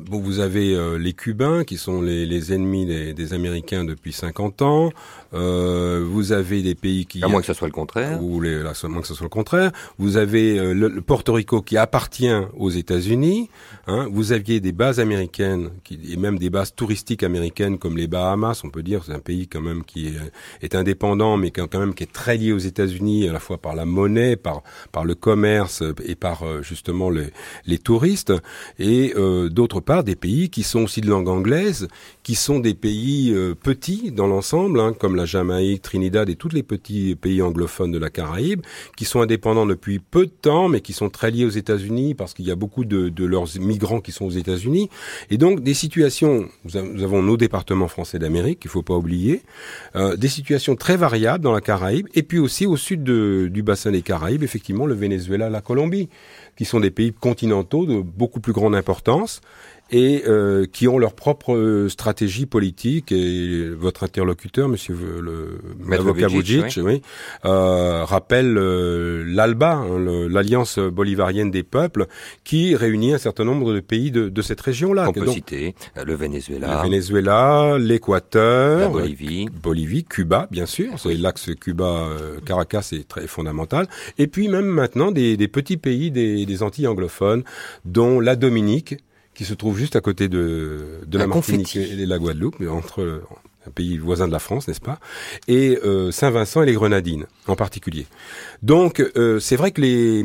bon, 0.06 0.20
vous 0.20 0.40
avez 0.40 0.76
euh, 0.76 0.98
les 0.98 1.14
Cubains 1.14 1.64
qui 1.64 1.78
sont 1.78 2.02
les, 2.02 2.26
les 2.26 2.54
ennemis 2.54 2.86
des, 2.86 3.14
des, 3.14 3.34
Américains 3.34 3.86
depuis 3.86 4.12
50 4.12 4.62
ans, 4.62 4.92
euh, 5.34 6.06
vous 6.06 6.34
avez 6.34 6.62
des 6.62 6.76
pays 6.76 7.06
qui... 7.06 7.24
À 7.24 7.28
moins 7.28 7.40
que 7.40 7.48
ce 7.48 7.54
soit 7.54 7.68
le 7.68 7.74
contraire. 7.74 8.22
Ou 8.22 8.42
les, 8.42 8.62
à 8.66 8.88
moins 8.88 9.02
que 9.02 9.08
ce 9.08 9.14
soit 9.14 9.26
le 9.26 9.30
contraire. 9.30 9.72
Vous 9.98 10.18
avez 10.18 10.60
euh, 10.60 10.74
le, 10.74 10.90
le, 10.90 11.02
Porto 11.02 11.34
Rico 11.34 11.62
qui 11.62 11.78
appartient 11.78 12.34
aux 12.58 12.70
États-Unis, 12.70 13.50
hein. 13.88 14.08
vous 14.12 14.34
aviez 14.34 14.60
des 14.60 14.74
bases 14.74 15.00
américaines, 15.00 15.70
qui, 15.84 16.00
et 16.12 16.18
même 16.18 16.38
des 16.38 16.50
bases 16.50 16.76
touristiques 16.76 17.24
américaines 17.24 17.78
comme 17.78 17.96
les 17.96 18.08
Bahamas, 18.08 18.62
on 18.66 18.70
peut 18.70 18.84
dire, 18.84 19.04
c'est 19.06 19.14
un 19.14 19.20
pays 19.20 19.48
quand 19.48 19.62
même 19.62 19.84
qui 19.84 20.08
est, 20.08 20.20
est 20.62 20.76
indépendant, 20.76 21.38
mais 21.38 21.52
quand 21.52 21.74
même 21.76 21.93
qui 21.94 22.04
est 22.04 22.12
très 22.12 22.38
lié 22.38 22.52
aux 22.52 22.58
États-Unis 22.58 23.28
à 23.30 23.34
la 23.34 23.40
fois 23.40 23.58
par 23.58 23.76
la 23.76 23.86
monnaie, 23.86 24.36
par 24.36 24.64
par 24.92 25.06
le 25.06 25.16
commerce 25.16 25.84
et 26.06 26.16
par 26.16 26.44
euh, 26.44 26.62
justement 26.62 27.10
les, 27.10 27.28
les 27.66 27.78
touristes, 27.78 28.34
et 28.80 29.14
euh, 29.16 29.50
d'autre 29.50 29.80
part 29.80 30.04
des 30.04 30.16
pays 30.16 30.50
qui 30.50 30.64
sont 30.64 30.84
aussi 30.84 31.02
de 31.02 31.10
langue 31.10 31.30
anglaise, 31.30 31.88
qui 32.24 32.36
sont 32.36 32.60
des 32.60 32.74
pays 32.74 33.32
euh, 33.34 33.56
petits 33.56 34.12
dans 34.12 34.28
l'ensemble, 34.28 34.80
hein, 34.80 34.94
comme 34.98 35.16
la 35.16 35.26
Jamaïque, 35.26 35.82
Trinidad 35.82 36.30
et 36.30 36.36
tous 36.36 36.50
les 36.50 36.64
petits 36.64 37.16
pays 37.16 37.42
anglophones 37.42 37.92
de 37.92 37.98
la 37.98 38.10
Caraïbe, 38.10 38.62
qui 38.98 39.06
sont 39.06 39.22
indépendants 39.22 39.66
depuis 39.66 40.00
peu 40.00 40.26
de 40.26 40.32
temps, 40.32 40.70
mais 40.70 40.82
qui 40.82 40.94
sont 40.94 41.10
très 41.10 41.32
liés 41.32 41.46
aux 41.46 41.50
États-Unis 41.50 42.14
parce 42.16 42.34
qu'il 42.34 42.46
y 42.46 42.52
a 42.52 42.56
beaucoup 42.56 42.86
de, 42.86 43.10
de, 43.10 43.26
leurs 43.26 43.48
migrants 43.60 44.02
qui 44.02 44.12
sont 44.12 44.26
aux 44.26 44.32
États-Unis, 44.32 44.90
et 45.30 45.38
donc 45.38 45.62
des 45.62 45.74
situations. 45.74 46.48
Nous 46.66 47.04
avons 47.04 47.22
nos 47.22 47.38
départements 47.38 47.88
français 47.88 48.20
d'Amérique, 48.20 48.60
qu'il 48.60 48.72
faut 48.72 48.82
pas 48.82 48.96
oublier, 48.96 49.42
euh, 49.96 50.16
des 50.16 50.28
situations 50.28 50.76
très 50.76 50.98
variables 50.98 51.44
dans 51.44 51.52
la 51.52 51.62
Caraïbe 51.62 51.83
Et 51.92 52.24
puis 52.24 52.40
aussi 52.40 52.66
au 52.66 52.78
sud 52.78 53.04
du 53.04 53.64
bassin 53.64 53.92
des 53.92 54.02
Caraïbes, 54.02 54.44
effectivement, 54.44 54.86
le 54.86 54.94
Venezuela, 54.94 55.50
la 55.50 55.62
Colombie, 55.62 56.10
qui 56.56 56.66
sont 56.66 56.80
des 56.80 56.92
pays 56.92 57.14
continentaux 57.14 57.86
de 57.86 58.02
beaucoup 58.02 58.40
plus 58.40 58.54
grande 58.54 58.76
importance 58.76 59.42
et 59.94 60.24
euh, 60.28 60.66
qui 60.66 60.88
ont 60.88 60.98
leur 60.98 61.14
propre 61.14 61.56
euh, 61.56 61.88
stratégie 61.88 62.48
politique. 62.48 63.12
Et 63.12 63.70
votre 63.70 64.04
interlocuteur, 64.04 64.68
Monsieur 64.68 64.96
le 65.22 65.60
l'avocat 65.88 66.28
Vujic, 66.28 66.66
oui. 66.78 66.84
oui 66.84 67.02
euh, 67.46 68.04
rappelle 68.04 68.58
euh, 68.58 69.24
l'ALBA, 69.28 69.74
hein, 69.74 70.28
l'Alliance 70.30 70.80
bolivarienne 70.80 71.52
des 71.52 71.62
peuples, 71.62 72.08
qui 72.44 72.76
réunit 72.76 73.14
un 73.14 73.20
certain 73.20 73.46
nombre 73.46 73.72
de 73.74 73.80
pays 73.80 74.10
de, 74.10 74.30
de 74.30 74.42
cette 74.42 74.62
région-là. 74.62 75.10
On 75.10 75.14
peut 75.14 75.26
Donc, 75.26 75.36
citer 75.36 75.76
euh, 75.98 76.04
le 76.04 76.16
Venezuela, 76.16 76.82
le 76.82 76.90
Venezuela, 76.90 77.78
l'Équateur, 77.78 78.80
la 78.80 78.88
Bolivie, 78.88 79.48
Bolivie, 79.62 80.04
Cuba, 80.06 80.48
bien 80.50 80.66
sûr. 80.66 80.94
Oui. 81.06 81.18
L'axe 81.18 81.52
Cuba-Caracas 81.60 82.90
est 82.94 83.08
très 83.08 83.28
fondamental. 83.28 83.88
Et 84.18 84.26
puis 84.26 84.48
même 84.48 84.66
maintenant 84.66 85.12
des, 85.12 85.38
des 85.38 85.48
petits 85.48 85.78
pays 85.78 86.10
des, 86.10 86.48
des 86.48 86.64
Antilles 86.64 86.88
anglophones, 86.88 87.44
dont 87.86 88.20
la 88.20 88.36
Dominique 88.36 88.96
qui 89.34 89.46
se 89.46 89.54
trouve 89.54 89.78
juste 89.78 89.96
à 89.96 90.02
côté 90.02 90.28
de, 90.30 91.00
de 91.06 91.18
la, 91.18 91.26
la 91.26 91.28
Martinique 91.28 91.76
et 91.76 91.96
de 91.96 92.06
la 92.06 92.20
Guadeloupe, 92.20 92.62
entre 92.70 93.24
un 93.66 93.72
pays 93.72 93.98
voisin 93.98 94.28
de 94.28 94.32
la 94.34 94.40
France, 94.40 94.68
n'est-ce 94.68 94.82
pas? 94.82 95.00
Et 95.48 95.80
euh, 95.84 96.12
Saint-Vincent 96.12 96.62
et 96.64 96.66
les 96.66 96.74
Grenadines, 96.74 97.26
en 97.48 97.56
particulier. 97.56 98.08
Donc, 98.62 99.00
euh, 99.00 99.40
c'est 99.40 99.56
vrai 99.56 99.72
que 99.72 99.82
les 99.82 100.24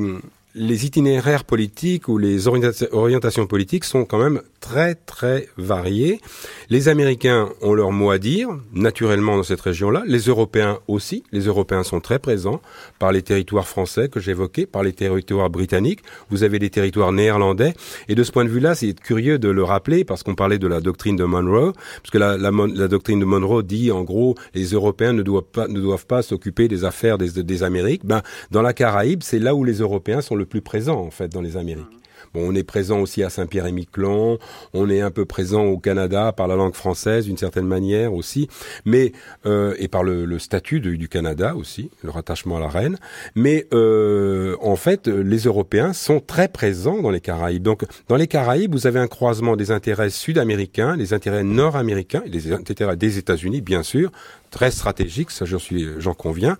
les 0.58 0.84
itinéraires 0.84 1.44
politiques 1.44 2.08
ou 2.08 2.18
les 2.18 2.48
orientations 2.48 3.46
politiques 3.46 3.84
sont 3.84 4.04
quand 4.04 4.18
même 4.18 4.42
très 4.60 4.96
très 4.96 5.48
variés. 5.56 6.20
Les 6.68 6.88
Américains 6.88 7.48
ont 7.62 7.74
leur 7.74 7.92
mot 7.92 8.10
à 8.10 8.18
dire, 8.18 8.48
naturellement 8.72 9.36
dans 9.36 9.44
cette 9.44 9.60
région-là. 9.60 10.02
Les 10.06 10.22
Européens 10.22 10.80
aussi. 10.88 11.22
Les 11.32 11.42
Européens 11.42 11.84
sont 11.84 12.00
très 12.00 12.18
présents 12.18 12.60
par 12.98 13.12
les 13.12 13.22
territoires 13.22 13.68
français 13.68 14.08
que 14.08 14.18
j'évoquais, 14.18 14.66
par 14.66 14.82
les 14.82 14.92
territoires 14.92 15.48
britanniques. 15.48 16.00
Vous 16.28 16.42
avez 16.42 16.58
des 16.58 16.70
territoires 16.70 17.12
néerlandais. 17.12 17.74
Et 18.08 18.16
de 18.16 18.22
ce 18.24 18.32
point 18.32 18.44
de 18.44 18.50
vue-là, 18.50 18.74
c'est 18.74 18.98
curieux 18.98 19.38
de 19.38 19.48
le 19.48 19.62
rappeler 19.62 20.04
parce 20.04 20.24
qu'on 20.24 20.34
parlait 20.34 20.58
de 20.58 20.66
la 20.66 20.80
doctrine 20.80 21.16
de 21.16 21.24
Monroe, 21.24 21.72
parce 22.02 22.10
que 22.10 22.18
la, 22.18 22.36
la, 22.36 22.88
doctrine 22.88 23.20
de 23.20 23.24
Monroe 23.24 23.62
dit 23.62 23.92
en 23.92 24.02
gros 24.02 24.34
les 24.54 24.72
Européens 24.72 25.12
ne 25.12 25.22
doivent 25.22 25.44
pas 25.44 25.68
ne 25.68 25.80
doivent 25.80 26.06
pas 26.06 26.22
s'occuper 26.22 26.66
des 26.66 26.84
affaires 26.84 27.16
des, 27.16 27.42
des 27.42 27.62
Amériques. 27.62 28.04
Ben 28.04 28.22
dans 28.50 28.62
la 28.62 28.72
Caraïbe, 28.72 29.22
c'est 29.22 29.38
là 29.38 29.54
où 29.54 29.62
les 29.62 29.78
Européens 29.78 30.20
sont 30.20 30.34
le 30.34 30.47
plus 30.48 30.62
présents 30.62 31.00
en 31.00 31.10
fait 31.10 31.28
dans 31.28 31.42
les 31.42 31.56
Amériques. 31.56 31.86
Bon, 32.34 32.46
on 32.46 32.54
est 32.54 32.64
présent 32.64 33.00
aussi 33.00 33.22
à 33.22 33.30
Saint-Pierre-et-Miquelon, 33.30 34.38
on 34.74 34.90
est 34.90 35.00
un 35.00 35.10
peu 35.10 35.24
présent 35.24 35.64
au 35.64 35.78
Canada 35.78 36.32
par 36.32 36.46
la 36.46 36.56
langue 36.56 36.74
française 36.74 37.24
d'une 37.24 37.38
certaine 37.38 37.66
manière 37.66 38.12
aussi, 38.12 38.48
mais 38.84 39.12
euh, 39.46 39.74
et 39.78 39.88
par 39.88 40.02
le, 40.02 40.38
statut 40.38 40.80
du 40.80 41.08
Canada 41.08 41.54
aussi, 41.56 41.90
le 42.02 42.10
rattachement 42.10 42.58
à 42.58 42.60
la 42.60 42.68
reine. 42.68 42.98
Mais 43.34 43.66
euh, 43.72 44.56
en 44.60 44.76
fait, 44.76 45.08
les 45.08 45.44
Européens 45.44 45.92
sont 45.92 46.20
très 46.20 46.48
présents 46.48 47.00
dans 47.00 47.10
les 47.10 47.20
Caraïbes. 47.20 47.62
Donc, 47.62 47.84
dans 48.08 48.16
les 48.16 48.26
Caraïbes, 48.26 48.72
vous 48.72 48.86
avez 48.86 49.00
un 49.00 49.08
croisement 49.08 49.56
des 49.56 49.70
intérêts 49.70 50.10
sud-américains, 50.10 50.96
des 50.96 51.14
intérêts 51.14 51.44
nord-américains 51.44 52.22
et 52.26 52.30
des 52.30 52.52
intérêts 52.52 52.96
des 52.96 53.18
États-Unis, 53.18 53.62
bien 53.62 53.82
sûr, 53.82 54.12
très 54.50 54.70
stratégiques, 54.70 55.30
ça 55.30 55.44
j'en 55.44 55.58
suis, 55.58 55.88
j'en 55.98 56.14
conviens, 56.14 56.56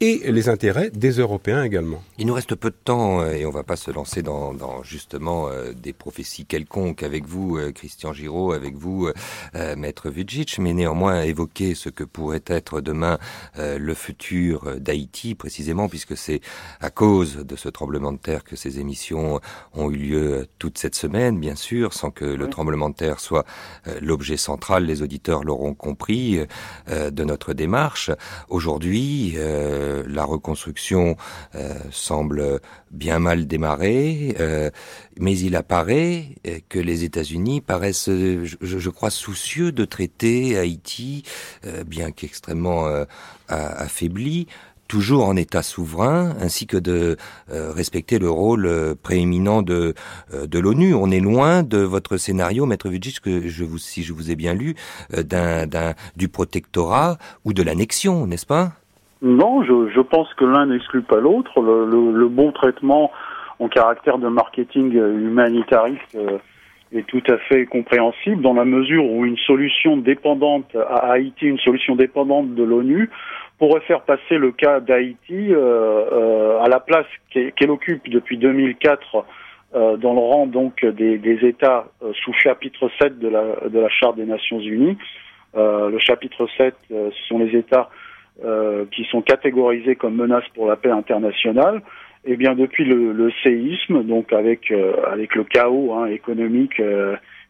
et 0.00 0.30
les 0.30 0.48
intérêts 0.48 0.90
des 0.90 1.10
Européens 1.18 1.64
également. 1.64 2.02
Il 2.18 2.26
nous 2.26 2.34
reste 2.34 2.54
peu 2.54 2.70
de 2.70 2.76
temps 2.84 3.20
euh, 3.20 3.32
et 3.32 3.46
on 3.46 3.50
va 3.50 3.64
pas 3.64 3.74
se 3.74 3.90
lancer 3.90 4.22
dans, 4.22 4.54
dans 4.54 4.82
justement 4.84 5.48
euh, 5.48 5.72
des 5.72 5.92
prophéties 5.92 6.46
quelconques 6.46 7.02
avec 7.02 7.26
vous, 7.26 7.58
euh, 7.58 7.72
Christian 7.72 8.12
Giraud, 8.12 8.52
avec 8.52 8.76
vous, 8.76 9.10
Maître 9.76 10.10
Vujicic, 10.10 10.58
mais 10.58 10.72
néanmoins 10.72 11.22
évoquer 11.22 11.74
ce 11.74 11.88
que 11.88 12.04
pourrait 12.04 12.42
être 12.46 12.80
demain 12.80 13.18
le 13.56 13.94
futur 13.94 14.78
d'Haïti, 14.78 15.34
précisément, 15.34 15.88
puisque 15.88 16.16
c'est 16.16 16.40
à 16.80 16.90
cause 16.90 17.36
de 17.36 17.56
ce 17.56 17.68
tremblement 17.68 18.12
de 18.12 18.18
terre 18.18 18.44
que 18.44 18.56
ces 18.56 18.78
émissions 18.78 19.40
ont 19.74 19.90
eu 19.90 19.96
lieu 19.96 20.46
toute 20.58 20.78
cette 20.78 20.94
semaine, 20.94 21.38
bien 21.38 21.54
sûr, 21.54 21.92
sans 21.92 22.10
que 22.10 22.24
le 22.24 22.48
tremblement 22.50 22.90
de 22.90 22.94
terre 22.94 23.20
soit 23.20 23.44
l'objet 24.00 24.36
central, 24.36 24.84
les 24.84 25.02
auditeurs 25.02 25.44
l'auront 25.44 25.74
compris, 25.74 26.40
de 26.88 27.24
notre 27.24 27.52
démarche. 27.52 28.10
Aujourd'hui, 28.48 29.36
euh, 29.88 30.04
la 30.06 30.24
reconstruction 30.24 31.16
euh, 31.54 31.74
semble 31.90 32.60
bien 32.90 33.18
mal 33.18 33.46
démarrer, 33.46 34.34
euh, 34.40 34.70
mais 35.18 35.38
il 35.38 35.56
apparaît 35.56 36.36
que 36.68 36.78
les 36.78 37.04
États-Unis 37.04 37.60
paraissent, 37.60 38.10
je, 38.10 38.90
crois, 38.90 39.10
soucieux 39.10 39.72
de 39.72 39.84
traiter 39.84 40.58
Haïti, 40.58 41.24
bien 41.86 42.10
qu'extrêmement 42.12 42.88
affaibli, 43.48 44.46
toujours 44.86 45.26
en 45.26 45.36
état 45.36 45.62
souverain, 45.62 46.36
ainsi 46.40 46.66
que 46.66 46.76
de 46.76 47.16
respecter 47.48 48.18
le 48.18 48.30
rôle 48.30 48.96
prééminent 49.02 49.62
de, 49.62 49.94
l'ONU. 50.32 50.94
On 50.94 51.10
est 51.10 51.20
loin 51.20 51.62
de 51.62 51.78
votre 51.78 52.16
scénario, 52.16 52.64
Maître 52.64 52.88
Vujic, 52.88 53.20
que 53.20 53.48
je 53.48 53.64
vous, 53.64 53.78
si 53.78 54.02
je 54.02 54.12
vous 54.12 54.30
ai 54.30 54.36
bien 54.36 54.54
lu, 54.54 54.76
d'un, 55.10 55.94
du 56.16 56.28
protectorat 56.28 57.18
ou 57.44 57.52
de 57.52 57.62
l'annexion, 57.62 58.26
n'est-ce 58.26 58.46
pas? 58.46 58.77
Non, 59.22 59.62
je, 59.62 59.88
je, 59.94 60.00
pense 60.00 60.32
que 60.34 60.44
l'un 60.44 60.66
n'exclut 60.66 61.02
pas 61.02 61.18
l'autre. 61.20 61.60
Le, 61.60 62.12
le, 62.12 62.28
bon 62.28 62.52
traitement 62.52 63.10
en 63.58 63.68
caractère 63.68 64.18
de 64.18 64.28
marketing 64.28 64.92
humanitariste 64.92 66.16
est 66.92 67.06
tout 67.06 67.22
à 67.28 67.36
fait 67.38 67.66
compréhensible 67.66 68.40
dans 68.42 68.54
la 68.54 68.64
mesure 68.64 69.04
où 69.04 69.24
une 69.24 69.36
solution 69.38 69.96
dépendante 69.96 70.74
à 70.76 71.12
Haïti, 71.12 71.46
une 71.46 71.58
solution 71.58 71.96
dépendante 71.96 72.54
de 72.54 72.62
l'ONU, 72.62 73.10
pourrait 73.58 73.80
faire 73.80 74.02
passer 74.02 74.38
le 74.38 74.52
cas 74.52 74.78
d'Haïti 74.80 75.52
euh, 75.52 76.04
euh, 76.12 76.60
à 76.60 76.68
la 76.68 76.78
place 76.78 77.06
qu'elle 77.30 77.70
occupe 77.70 78.08
depuis 78.08 78.38
2004 78.38 79.24
euh, 79.74 79.98
dans 79.98 80.14
le 80.14 80.20
rang 80.20 80.46
donc 80.46 80.82
des, 80.82 81.38
États 81.42 81.88
euh, 82.02 82.12
sous 82.24 82.32
chapitre 82.32 82.90
7 82.98 83.18
de 83.18 83.28
la, 83.28 83.68
de 83.68 83.78
la 83.78 83.90
Charte 83.90 84.16
des 84.16 84.24
Nations 84.24 84.60
Unies. 84.60 84.96
Euh, 85.56 85.90
le 85.90 85.98
chapitre 85.98 86.46
7, 86.56 86.74
ce 86.88 87.10
sont 87.28 87.38
les 87.38 87.54
États 87.54 87.90
qui 88.92 89.04
sont 89.10 89.20
catégorisés 89.20 89.96
comme 89.96 90.14
menaces 90.14 90.48
pour 90.54 90.68
la 90.68 90.76
paix 90.76 90.90
internationale. 90.90 91.82
Eh 92.24 92.36
bien 92.36 92.54
depuis 92.54 92.84
le, 92.84 93.12
le 93.12 93.30
séisme, 93.42 94.04
donc 94.04 94.32
avec 94.32 94.72
avec 95.06 95.34
le 95.34 95.44
chaos 95.44 95.92
hein, 95.94 96.06
économique 96.06 96.80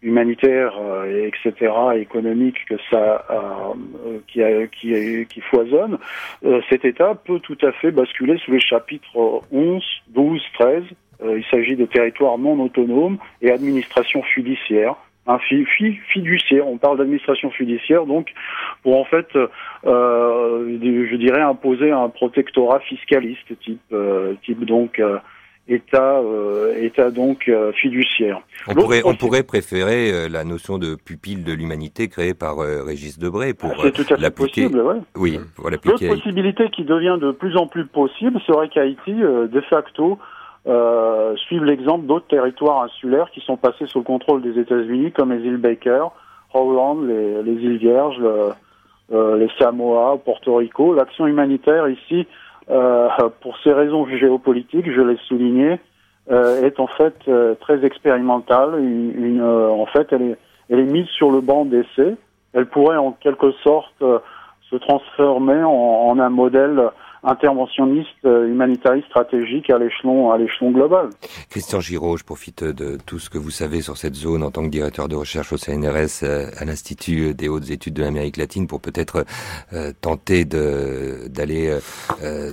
humanitaire, 0.02 0.74
euh, 0.80 1.28
etc., 1.28 1.72
économique 1.96 2.64
que 2.68 2.76
ça 2.90 3.24
euh, 3.30 4.18
qui, 4.28 4.40
qui, 4.72 5.26
qui 5.26 5.40
foisonne, 5.40 5.98
euh, 6.44 6.60
cet 6.68 6.84
État 6.84 7.14
peut 7.14 7.40
tout 7.40 7.58
à 7.62 7.72
fait 7.72 7.90
basculer 7.90 8.38
sous 8.44 8.52
les 8.52 8.60
chapitres 8.60 9.42
11, 9.50 9.84
12, 10.08 10.42
13. 10.54 10.84
il 11.24 11.44
s'agit 11.50 11.74
de 11.74 11.86
territoires 11.86 12.38
non 12.38 12.60
autonomes 12.60 13.18
et 13.42 13.50
administration 13.50 14.22
fiduciaire 14.22 14.94
un 15.28 15.38
fi, 15.38 15.64
fiduciaire. 16.12 16.66
On 16.66 16.78
parle 16.78 16.98
d'administration 16.98 17.50
fiduciaire, 17.50 18.06
donc 18.06 18.32
pour 18.82 18.98
en 18.98 19.04
fait, 19.04 19.28
euh, 19.86 20.78
je 20.80 21.16
dirais 21.16 21.42
imposer 21.42 21.92
un 21.92 22.08
protectorat 22.08 22.80
fiscaliste 22.80 23.56
type, 23.60 23.94
type 24.42 24.64
donc 24.64 25.00
État, 25.68 26.18
euh, 26.18 26.74
État 26.82 27.10
donc 27.10 27.48
euh, 27.48 27.72
fiduciaire. 27.72 28.40
On 28.66 28.74
pourrait, 28.74 29.02
on 29.04 29.14
pourrait 29.14 29.42
préférer 29.42 30.10
euh, 30.10 30.28
la 30.28 30.44
notion 30.44 30.78
de 30.78 30.94
pupille 30.94 31.42
de 31.42 31.52
l'humanité 31.52 32.08
créée 32.08 32.32
par 32.32 32.58
Régis 32.58 33.18
Debray 33.18 33.52
pour 33.52 33.74
l'appliquer. 34.18 34.66
Ouais. 34.66 34.96
Oui, 35.14 35.38
pour 35.54 35.68
l'appliquer. 35.68 36.08
L'autre 36.08 36.22
possibilité 36.22 36.70
qui 36.70 36.84
devient 36.84 37.18
de 37.20 37.32
plus 37.32 37.56
en 37.56 37.66
plus 37.66 37.86
possible 37.86 38.40
serait 38.46 38.70
qu'Haïti, 38.70 39.12
de 39.12 39.60
facto, 39.68 40.18
euh, 40.66 41.36
suive 41.36 41.64
l'exemple 41.64 42.06
d'autres 42.06 42.26
territoires 42.28 42.82
insulaires 42.82 43.30
qui 43.32 43.40
sont 43.40 43.56
passés 43.56 43.86
sous 43.86 43.98
le 43.98 44.04
contrôle 44.04 44.42
des 44.42 44.58
États-Unis, 44.58 45.12
comme 45.12 45.32
les 45.32 45.44
îles 45.46 45.56
Baker, 45.56 46.06
Howland, 46.52 47.02
les, 47.06 47.42
les 47.42 47.52
îles 47.52 47.78
Vierges, 47.78 48.20
les 49.10 49.48
Samoa, 49.58 50.18
Porto 50.24 50.56
Rico. 50.56 50.94
L'action 50.94 51.26
humanitaire 51.26 51.88
ici 51.88 52.26
euh, 52.70 53.08
pour 53.40 53.56
ces 53.64 53.72
raisons 53.72 54.06
géopolitiques, 54.06 54.90
je 54.90 55.00
l'ai 55.00 55.16
souligné, 55.26 55.80
euh, 56.30 56.62
est 56.62 56.78
en 56.80 56.86
fait 56.86 57.16
euh, 57.28 57.54
très 57.54 57.84
expérimentale. 57.84 58.74
En 59.40 59.86
fait, 59.86 60.12
elle 60.12 60.36
est, 60.70 60.82
mise 60.82 61.06
sur 61.08 61.30
le 61.30 61.40
banc 61.40 61.64
d'essai. 61.64 62.16
Elle 62.52 62.66
pourrait 62.66 62.96
en 62.96 63.12
quelque 63.12 63.52
sorte 63.64 64.02
se 64.70 64.76
transformer 64.76 65.62
en 65.64 66.18
un 66.18 66.28
modèle 66.28 66.90
interventionniste, 67.22 68.24
euh, 68.24 68.48
humanitariste, 68.48 69.06
stratégique 69.08 69.70
à 69.70 69.78
l'échelon 69.78 70.30
à 70.30 70.38
l'échelon 70.38 70.70
global. 70.70 71.10
Christian 71.50 71.80
Giraud, 71.80 72.16
je 72.16 72.24
profite 72.24 72.64
de 72.64 72.98
tout 73.06 73.18
ce 73.18 73.30
que 73.30 73.38
vous 73.38 73.50
savez 73.50 73.80
sur 73.80 73.96
cette 73.96 74.14
zone 74.14 74.42
en 74.42 74.50
tant 74.50 74.62
que 74.62 74.68
directeur 74.68 75.08
de 75.08 75.16
recherche 75.16 75.52
au 75.52 75.56
CNRS 75.56 76.22
euh, 76.22 76.50
à 76.56 76.64
l'Institut 76.64 77.34
des 77.34 77.48
hautes 77.48 77.70
études 77.70 77.94
de 77.94 78.02
l'Amérique 78.02 78.36
latine 78.36 78.66
pour 78.66 78.80
peut-être 78.80 79.24
euh, 79.72 79.92
tenter 80.00 80.44
de 80.44 81.28
d'aller 81.28 81.78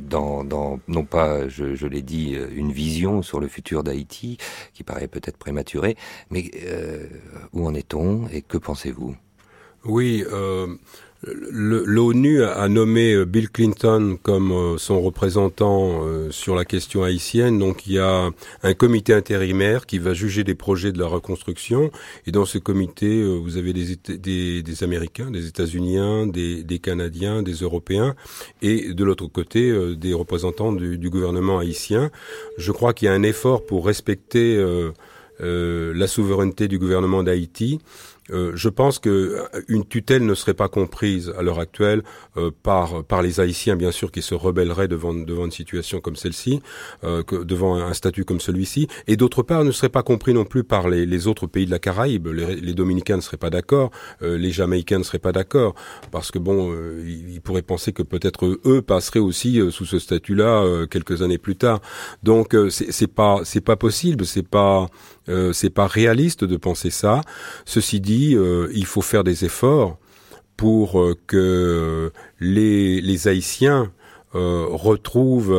dans, 0.01 0.43
dans 0.43 0.80
non 0.88 1.03
pas 1.03 1.47
je, 1.47 1.76
je 1.76 1.88
l'ai 1.88 2.01
dit 2.01 2.38
une 2.55 2.72
vision 2.72 3.22
sur 3.22 3.39
le 3.39 3.47
futur 3.47 3.84
d'Haïti 3.84 4.38
qui 4.74 4.84
paraît 4.84 5.07
peut-être 5.07 5.38
prématurée, 5.38 5.95
mais 6.30 6.43
où 7.53 7.66
en 7.66 7.74
est-on 7.74 8.28
et 8.32 8.41
que 8.41 8.57
pensez-vous? 8.57 9.16
Oui. 9.86 10.24
Euh 11.28 11.45
L'ONU 11.51 12.43
a 12.43 12.67
nommé 12.67 13.13
euh, 13.13 13.26
Bill 13.26 13.49
Clinton 13.49 14.17
comme 14.21 14.51
euh, 14.51 14.78
son 14.78 15.01
représentant 15.01 16.01
euh, 16.03 16.30
sur 16.32 16.55
la 16.55 16.65
question 16.65 17.03
haïtienne. 17.03 17.59
Donc 17.59 17.88
il 17.88 17.93
y 17.93 17.99
a 17.99 18.30
un 18.63 18.73
comité 18.73 19.13
intérimaire 19.13 19.86
qui 19.86 19.99
va 19.99 20.13
juger 20.13 20.43
des 20.43 20.55
projets 20.55 20.91
de 20.91 20.99
la 20.99 21.07
reconstruction. 21.07 21.91
Et 22.28 22.32
dans 22.32 22.45
ce 22.45 22.57
comité, 22.57 23.23
vous 23.23 23.57
avez 23.57 23.73
des, 23.73 23.95
des, 24.17 24.63
des 24.63 24.84
Américains, 24.84 25.32
des 25.32 25.47
États-Uniens, 25.47 26.28
des, 26.28 26.63
des, 26.63 26.80
Canadiens, 26.80 27.41
des 27.41 27.53
Européens, 27.53 28.15
et 28.61 28.93
de 28.93 29.03
l'autre 29.03 29.28
côté, 29.28 29.73
des 29.95 30.13
représentants 30.13 30.73
du, 30.73 30.97
du, 30.97 31.09
gouvernement 31.09 31.59
haïtien. 31.59 32.11
Je 32.57 32.71
crois 32.71 32.93
qu'il 32.93 33.07
y 33.07 33.09
a 33.09 33.13
un 33.13 33.23
effort 33.23 33.65
pour 33.65 33.86
respecter 33.86 34.63
la 35.39 36.07
souveraineté 36.07 36.67
du 36.67 36.80
gouvernement 36.80 37.23
d'Haïti 37.23 37.80
euh, 38.32 38.51
je 38.55 38.69
pense 38.69 38.99
que 38.99 39.09
euh, 39.09 39.61
une 39.67 39.86
tutelle 39.86 40.26
ne 40.26 40.34
serait 40.34 40.53
pas 40.53 40.67
comprise 40.67 41.34
à 41.38 41.43
l'heure 41.43 41.59
actuelle 41.59 42.03
euh, 42.38 42.49
par 42.63 43.03
par 43.03 43.21
les 43.21 43.39
Haïtiens, 43.39 43.76
bien 43.76 43.91
sûr, 43.91 44.11
qui 44.11 44.21
se 44.21 44.34
rebelleraient 44.34 44.88
devant 44.88 45.13
devant 45.13 45.45
une 45.45 45.51
situation 45.51 46.01
comme 46.01 46.15
celle-ci, 46.15 46.61
que, 47.01 47.43
devant 47.43 47.76
un 47.76 47.93
statut 47.93 48.26
comme 48.26 48.39
celui-ci, 48.39 48.88
et 49.07 49.17
d'autre 49.17 49.43
part 49.43 49.63
ne 49.63 49.71
serait 49.71 49.89
pas 49.89 50.03
compris 50.03 50.34
non 50.34 50.45
plus 50.45 50.63
par 50.63 50.89
les, 50.89 51.05
les 51.05 51.28
autres 51.28 51.47
pays 51.47 51.65
de 51.65 51.71
la 51.71 51.80
Caraïbe. 51.80 52.28
Les, 52.28 52.55
les 52.55 52.73
Dominicains 52.73 53.17
ne 53.17 53.21
seraient 53.21 53.38
pas 53.38 53.49
d'accord, 53.49 53.91
les 54.21 54.51
Jamaïcains 54.51 54.99
ne 54.99 55.03
seraient 55.03 55.19
pas 55.19 55.32
d'accord, 55.32 55.76
parce 56.11 56.32
que 56.32 56.39
bon, 56.39 56.73
ils, 57.05 57.41
pourraient 57.41 57.61
penser 57.61 57.93
que 57.93 58.03
peut-être 58.03 58.59
eux 58.65 58.82
passeraient 58.82 59.19
aussi 59.19 59.61
sous 59.71 59.86
ce 59.86 59.99
statut-là 59.99 60.86
quelques 60.89 61.21
années 61.21 61.38
plus 61.38 61.55
tard. 61.55 61.82
Donc 62.23 62.55
c'est 62.69 63.13
pas 63.13 63.41
c'est 63.43 63.61
pas 63.61 63.76
possible, 63.76 64.26
c'est 64.26 64.47
pas 64.47 64.88
euh, 65.30 65.53
c'est 65.53 65.69
pas 65.69 65.88
réaliste 65.88 66.43
de 66.43 66.57
penser 66.57 66.89
ça. 66.89 67.21
Ceci 67.65 67.99
dit, 67.99 68.36
euh, 68.36 68.69
il 68.73 68.86
faut 68.86 69.01
faire 69.01 69.23
des 69.23 69.45
efforts 69.45 69.97
pour 70.57 71.01
euh, 71.01 71.15
que 71.28 72.11
les, 72.39 73.01
les 73.01 73.28
Haïtiens 73.28 73.91
retrouvent, 74.38 75.57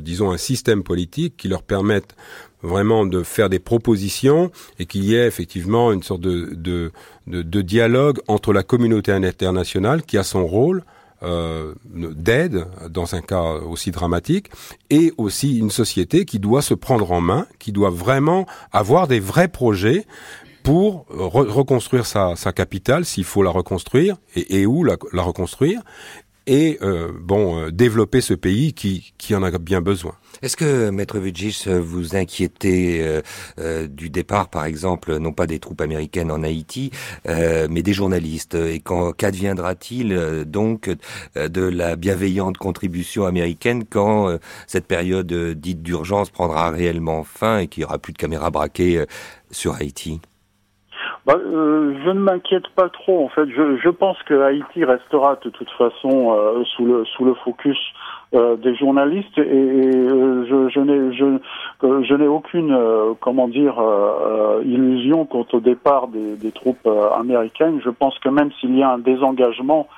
disons, 0.00 0.30
un 0.30 0.38
système 0.38 0.82
politique 0.82 1.36
qui 1.36 1.46
leur 1.46 1.62
permette 1.62 2.16
vraiment 2.62 3.04
de 3.04 3.22
faire 3.22 3.50
des 3.50 3.58
propositions 3.58 4.50
et 4.78 4.86
qu'il 4.86 5.04
y 5.04 5.14
ait 5.14 5.26
effectivement 5.26 5.92
une 5.92 6.02
sorte 6.02 6.22
de, 6.22 6.54
de, 6.54 6.90
de 7.26 7.60
dialogue 7.60 8.18
entre 8.26 8.54
la 8.54 8.62
communauté 8.62 9.12
internationale 9.12 10.04
qui 10.04 10.16
a 10.16 10.22
son 10.22 10.46
rôle, 10.46 10.84
euh, 11.22 11.74
d'aide 11.84 12.66
dans 12.90 13.14
un 13.14 13.20
cas 13.20 13.54
aussi 13.54 13.90
dramatique, 13.90 14.50
et 14.90 15.12
aussi 15.16 15.58
une 15.58 15.70
société 15.70 16.24
qui 16.24 16.38
doit 16.38 16.62
se 16.62 16.74
prendre 16.74 17.10
en 17.12 17.20
main, 17.20 17.46
qui 17.58 17.72
doit 17.72 17.90
vraiment 17.90 18.46
avoir 18.72 19.08
des 19.08 19.20
vrais 19.20 19.48
projets 19.48 20.06
pour 20.62 21.06
reconstruire 21.08 22.04
sa, 22.04 22.34
capitale, 22.54 23.04
s'il 23.04 23.24
faut 23.24 23.42
la 23.42 23.50
reconstruire, 23.50 24.16
et, 24.34 24.66
où 24.66 24.84
la, 24.84 25.22
reconstruire, 25.22 25.80
et 26.48 26.78
euh, 26.82 27.12
bon 27.20 27.58
euh, 27.58 27.70
développer 27.70 28.22
ce 28.22 28.34
pays 28.34 28.72
qui, 28.72 29.12
qui 29.18 29.34
en 29.34 29.42
a 29.42 29.56
bien 29.58 29.80
besoin. 29.82 30.14
Est-ce 30.40 30.56
que, 30.56 30.90
Maître 30.90 31.18
Vujicic, 31.18 31.68
vous 31.68 32.16
inquiétez 32.16 33.02
euh, 33.02 33.20
euh, 33.58 33.86
du 33.86 34.08
départ, 34.08 34.48
par 34.48 34.64
exemple, 34.64 35.18
non 35.18 35.32
pas 35.32 35.46
des 35.46 35.58
troupes 35.58 35.80
américaines 35.80 36.30
en 36.30 36.42
Haïti, 36.42 36.90
mais 37.26 37.82
des 37.82 37.92
journalistes? 37.92 38.54
Et 38.54 38.80
quand 38.80 39.12
qu'adviendra-t-il 39.12 40.44
donc 40.46 40.90
de 41.34 41.60
la 41.60 41.96
bienveillante 41.96 42.56
contribution 42.56 43.26
américaine 43.26 43.84
quand 43.88 44.38
cette 44.66 44.86
période 44.86 45.32
dite 45.32 45.82
d'urgence 45.82 46.30
prendra 46.30 46.70
réellement 46.70 47.24
fin 47.24 47.58
et 47.58 47.68
qu'il 47.68 47.82
n'y 47.82 47.84
aura 47.84 47.98
plus 47.98 48.12
de 48.12 48.18
caméras 48.18 48.50
braquées 48.50 49.04
sur 49.50 49.74
Haïti? 49.74 50.20
Bah, 51.26 51.36
je 51.38 52.10
ne 52.10 52.20
m'inquiète 52.20 52.68
pas 52.68 52.88
trop. 52.88 53.24
En 53.24 53.28
fait, 53.28 53.46
je, 53.48 53.88
pense 53.90 54.22
que 54.24 54.42
Haïti 54.42 54.84
restera 54.84 55.38
de 55.44 55.50
toute 55.50 55.70
façon 55.70 56.64
sous 56.76 56.84
le 56.84 57.04
sous 57.04 57.24
le 57.24 57.34
focus 57.34 57.78
euh, 58.34 58.56
des 58.56 58.76
journalistes 58.76 59.38
et, 59.38 59.40
euh, 59.40 60.44
je, 60.46 60.80
n'ai 60.80 61.16
je, 61.16 62.14
n'ai 62.14 62.26
aucune 62.26 62.72
euh, 62.72 63.14
comment 63.18 63.48
dire 63.48 63.82
illusion 64.66 65.24
quant 65.24 65.46
au 65.54 65.60
départ 65.60 66.08
des, 66.08 66.36
des 66.36 66.52
troupes 66.52 66.86
américaines. 67.18 67.80
Je 67.82 67.88
pense 67.88 68.18
que 68.18 68.28
même 68.28 68.50
s'il 68.60 68.76
y 68.76 68.82
a 68.82 68.90
un 68.90 68.98
désengagement 68.98 69.88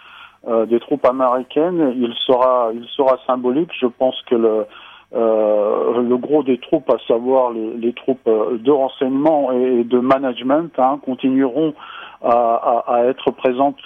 des 0.69 0.81
troupes 0.81 1.05
américaines, 1.05 1.93
il 1.97 2.15
sera 2.27 2.71
il 2.73 2.87
sera 2.97 3.19
symbolique. 3.27 3.71
Je 3.79 3.87
pense 3.87 4.21
que 4.23 4.37
le 4.37 4.67
le 5.13 6.17
gros 6.17 6.43
des 6.43 6.59
troupes, 6.59 6.89
à 6.91 6.99
savoir 7.09 7.53
les, 7.53 7.93
troupes 7.93 8.29
de 8.29 8.71
renseignement 8.71 9.53
et 9.53 9.85
de 9.85 9.99
management, 9.99 10.71
hein, 10.79 11.01
continueront 11.05 11.75
à, 12.23 13.03
être 13.07 13.31
présentes 13.31 13.81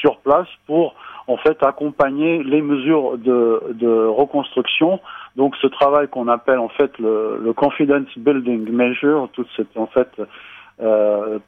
sur 0.00 0.18
place 0.18 0.48
pour 0.66 0.94
en 1.28 1.36
fait 1.36 1.62
accompagner 1.62 2.42
les 2.42 2.62
mesures 2.62 3.18
de, 3.18 4.06
reconstruction. 4.06 4.98
Donc 5.36 5.54
ce 5.56 5.66
travail 5.66 6.08
qu'on 6.08 6.26
appelle 6.26 6.58
en 6.58 6.70
fait 6.70 6.98
le, 6.98 7.52
confidence 7.54 8.06
building 8.16 8.70
measure, 8.70 9.28
toute 9.34 9.48
cette 9.56 9.76
en 9.76 9.86
fait 9.86 10.08
euh, 10.80 11.38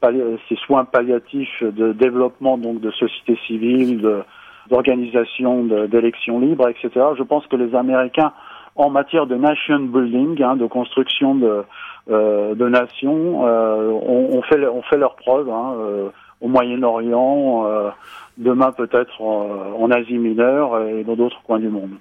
ces 0.47 0.55
soins 0.57 0.85
palliatifs 0.85 1.63
de 1.63 1.93
développement 1.93 2.57
donc 2.57 2.79
de 2.79 2.91
société 2.91 3.37
civile, 3.47 4.23
d'organisation 4.69 5.63
d'élections 5.87 6.39
libres, 6.39 6.69
etc. 6.69 6.89
Je 7.17 7.23
pense 7.23 7.45
que 7.47 7.55
les 7.55 7.73
Américains 7.75 8.31
en 8.75 8.89
matière 8.89 9.27
de 9.27 9.35
nation 9.35 9.79
building, 9.79 10.41
hein, 10.41 10.55
de 10.55 10.65
construction 10.65 11.35
de, 11.35 11.63
euh, 12.09 12.69
nations, 12.69 13.45
euh, 13.45 13.91
ont, 13.91 14.41
fait, 14.43 14.65
ont 14.65 14.81
fait 14.83 14.97
hein, 15.01 15.73
euh, 15.77 16.09
au 16.39 16.47
Moyen-Orient, 16.47 17.65
euh, 17.67 17.89
demain 18.37 18.71
peut-être 18.71 19.21
en, 19.21 19.91
Asie 19.91 20.17
mineure 20.17 20.81
et 20.87 21.03
dans 21.03 21.15
d'autres 21.15 21.41
coins 21.43 21.59
du 21.59 21.67
monde. 21.67 21.91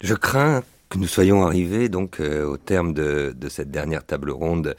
Je 0.00 0.14
crains 0.14 0.62
que 0.88 0.98
nous 0.98 1.06
soyons 1.06 1.42
arrivés 1.42 1.88
donc 1.88 2.20
au 2.20 2.56
terme 2.56 2.94
de, 2.94 3.34
cette 3.48 3.70
dernière 3.70 4.04
table 4.04 4.30
ronde 4.30 4.74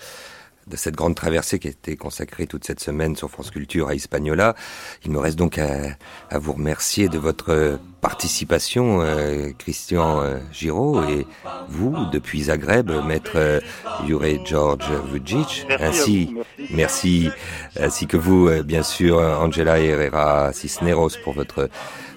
de 0.70 0.76
cette 0.76 0.96
grande 0.96 1.16
traversée 1.16 1.60
qui 1.60 1.68
a 1.68 1.72
été 1.72 1.98
consacrée 1.98 2.48
toute 2.48 2.66
cette 2.66 2.80
semaine 2.80 3.16
sur 3.16 3.30
France 3.30 3.52
Culture 3.52 3.90
à 3.90 3.96
Hispaniola. 3.96 4.56
Il 5.04 5.12
me 5.12 5.20
reste 5.20 5.38
donc 5.38 5.58
à, 5.58 5.96
à 6.30 6.40
vous 6.40 6.54
remercier 6.54 7.10
de 7.10 7.18
votre 7.18 7.80
participation, 8.02 9.02
euh, 9.02 9.52
Christian 9.58 10.22
euh, 10.22 10.38
Giraud, 10.52 11.04
et 11.04 11.26
vous, 11.68 11.96
depuis 12.12 12.44
Zagreb, 12.44 12.92
maître 13.06 13.34
euh, 13.36 13.60
Jure 14.06 14.46
George 14.46 14.90
Vujic, 15.12 15.66
ainsi, 15.80 16.36
merci, 16.72 17.30
ainsi 17.78 18.08
que 18.08 18.18
vous, 18.18 18.50
bien 18.64 18.84
sûr, 18.84 19.18
Angela 19.18 19.80
Herrera 19.80 20.54
Cisneros, 20.54 21.12
pour 21.24 21.34
votre 21.34 21.70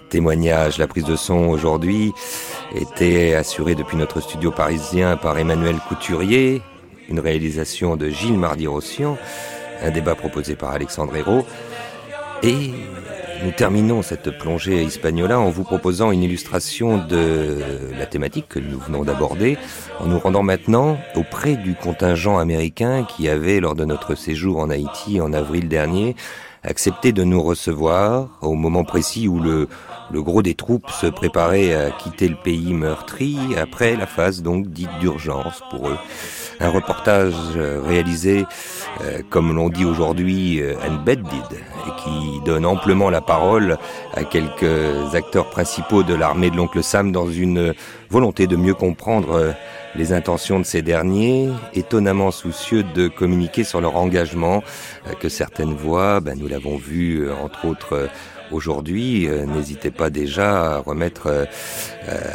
témoignage. 0.08 0.78
La 0.78 0.86
prise 0.86 1.04
de 1.04 1.16
son 1.16 1.48
aujourd'hui 1.48 2.12
était 2.74 3.34
assurée 3.34 3.74
depuis 3.74 3.96
notre 3.96 4.20
studio 4.20 4.50
parisien 4.50 5.16
par 5.16 5.38
Emmanuel 5.38 5.76
Couturier, 5.88 6.62
une 7.12 7.20
réalisation 7.20 7.96
de 7.96 8.08
Gilles 8.08 8.38
Mardi-Rossian, 8.38 9.18
un 9.82 9.90
débat 9.90 10.14
proposé 10.14 10.56
par 10.56 10.70
Alexandre 10.70 11.14
Hérault, 11.14 11.44
et 12.42 12.70
nous 13.44 13.50
terminons 13.50 14.00
cette 14.00 14.30
plongée 14.38 14.82
Hispaniola 14.82 15.38
en 15.38 15.50
vous 15.50 15.62
proposant 15.62 16.10
une 16.10 16.22
illustration 16.22 17.04
de 17.06 17.58
la 17.98 18.06
thématique 18.06 18.48
que 18.48 18.58
nous 18.58 18.78
venons 18.78 19.04
d'aborder, 19.04 19.58
en 20.00 20.06
nous 20.06 20.18
rendant 20.18 20.42
maintenant 20.42 20.96
auprès 21.14 21.56
du 21.56 21.74
contingent 21.74 22.38
américain 22.38 23.04
qui 23.04 23.28
avait, 23.28 23.60
lors 23.60 23.74
de 23.74 23.84
notre 23.84 24.14
séjour 24.14 24.58
en 24.58 24.70
Haïti 24.70 25.20
en 25.20 25.34
avril 25.34 25.68
dernier, 25.68 26.16
accepté 26.64 27.12
de 27.12 27.24
nous 27.24 27.42
recevoir 27.42 28.38
au 28.40 28.54
moment 28.54 28.84
précis 28.84 29.28
où 29.28 29.38
le, 29.38 29.68
le 30.12 30.22
gros 30.22 30.42
des 30.42 30.54
troupes 30.54 30.90
se 30.90 31.06
préparait 31.06 31.74
à 31.74 31.90
quitter 31.90 32.28
le 32.28 32.36
pays 32.36 32.74
meurtri 32.74 33.38
après 33.58 33.96
la 33.96 34.06
phase 34.06 34.42
donc 34.42 34.68
dite 34.68 34.90
d'urgence 35.00 35.62
pour 35.70 35.88
eux. 35.88 35.96
Un 36.60 36.68
reportage 36.68 37.34
euh, 37.56 37.80
réalisé, 37.84 38.44
euh, 39.02 39.20
comme 39.30 39.54
l'on 39.54 39.70
dit 39.70 39.84
aujourd'hui, 39.84 40.60
euh, 40.60 40.74
embedded, 40.86 41.24
et 41.24 42.02
qui 42.02 42.40
donne 42.44 42.66
amplement 42.66 43.10
la 43.10 43.22
parole 43.22 43.78
à 44.14 44.24
quelques 44.24 45.14
acteurs 45.14 45.48
principaux 45.48 46.02
de 46.02 46.14
l'armée 46.14 46.50
de 46.50 46.56
l'oncle 46.56 46.82
Sam 46.82 47.10
dans 47.10 47.28
une 47.28 47.74
volonté 48.10 48.46
de 48.46 48.56
mieux 48.56 48.74
comprendre 48.74 49.54
les 49.94 50.12
intentions 50.12 50.60
de 50.60 50.64
ces 50.64 50.82
derniers, 50.82 51.48
étonnamment 51.74 52.30
soucieux 52.30 52.82
de 52.82 53.08
communiquer 53.08 53.64
sur 53.64 53.80
leur 53.80 53.96
engagement, 53.96 54.62
que 55.20 55.28
certaines 55.28 55.74
voix, 55.74 56.20
ben, 56.20 56.38
nous 56.38 56.48
l'avons 56.48 56.76
vu 56.76 57.30
entre 57.30 57.66
autres 57.66 58.08
aujourd'hui, 58.52 59.28
n'hésitez 59.46 59.90
pas 59.90 60.10
déjà 60.10 60.76
à 60.76 60.78
remettre 60.78 61.48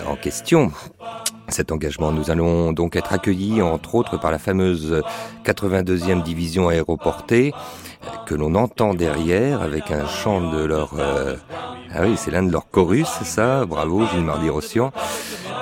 en 0.08 0.16
question 0.16 0.72
cet 1.50 1.72
engagement. 1.72 2.12
Nous 2.12 2.30
allons 2.32 2.74
donc 2.74 2.96
être 2.96 3.14
accueillis, 3.14 3.62
entre 3.62 3.96
autres, 3.96 4.18
par 4.18 4.32
la 4.32 4.40
fameuse 4.40 5.02
82e 5.46 6.24
division 6.24 6.70
aéroportée, 6.70 7.54
que 8.26 8.36
l'on 8.36 8.56
entend 8.56 8.94
derrière 8.94 9.62
avec 9.62 9.92
un 9.92 10.08
chant 10.08 10.52
de 10.52 10.64
leur... 10.64 10.92
Euh, 10.98 11.36
ah 11.94 12.02
oui, 12.04 12.16
c'est 12.18 12.32
l'un 12.32 12.44
de 12.44 12.52
leurs 12.52 12.70
chorus, 12.70 13.08
ça, 13.08 13.66
bravo 13.66 14.06
Gilles 14.08 14.24
Mardi-Rossian. 14.24 14.92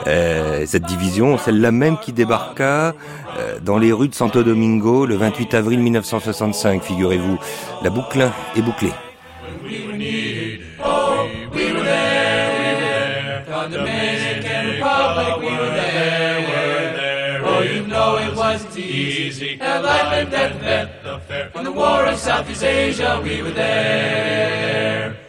Euh, 0.07 0.63
cette 0.65 0.83
division, 0.83 1.37
celle-là 1.37 1.71
même 1.71 1.97
qui 1.97 2.13
débarqua 2.13 2.93
euh, 3.37 3.59
dans 3.63 3.77
les 3.77 3.91
rues 3.91 4.09
de 4.09 4.15
Santo 4.15 4.43
Domingo 4.43 5.05
le 5.05 5.15
28 5.15 5.53
avril 5.53 5.79
1965, 5.79 6.83
figurez-vous. 6.83 7.37
La 7.83 7.89
boucle 7.89 8.29
est 8.55 8.61
bouclée. 8.61 8.91
Life 19.85 20.13
and 20.13 20.31
death 20.31 20.61
met 20.61 21.03
the 21.03 21.19
fair. 21.19 21.49
When 21.53 21.63
the 21.63 21.71
war 21.71 22.05
of 22.05 22.17
Southeast 22.17 22.63
Asia, 22.63 23.21
we 23.23 23.41
were 23.41 23.51
there. 23.51 25.24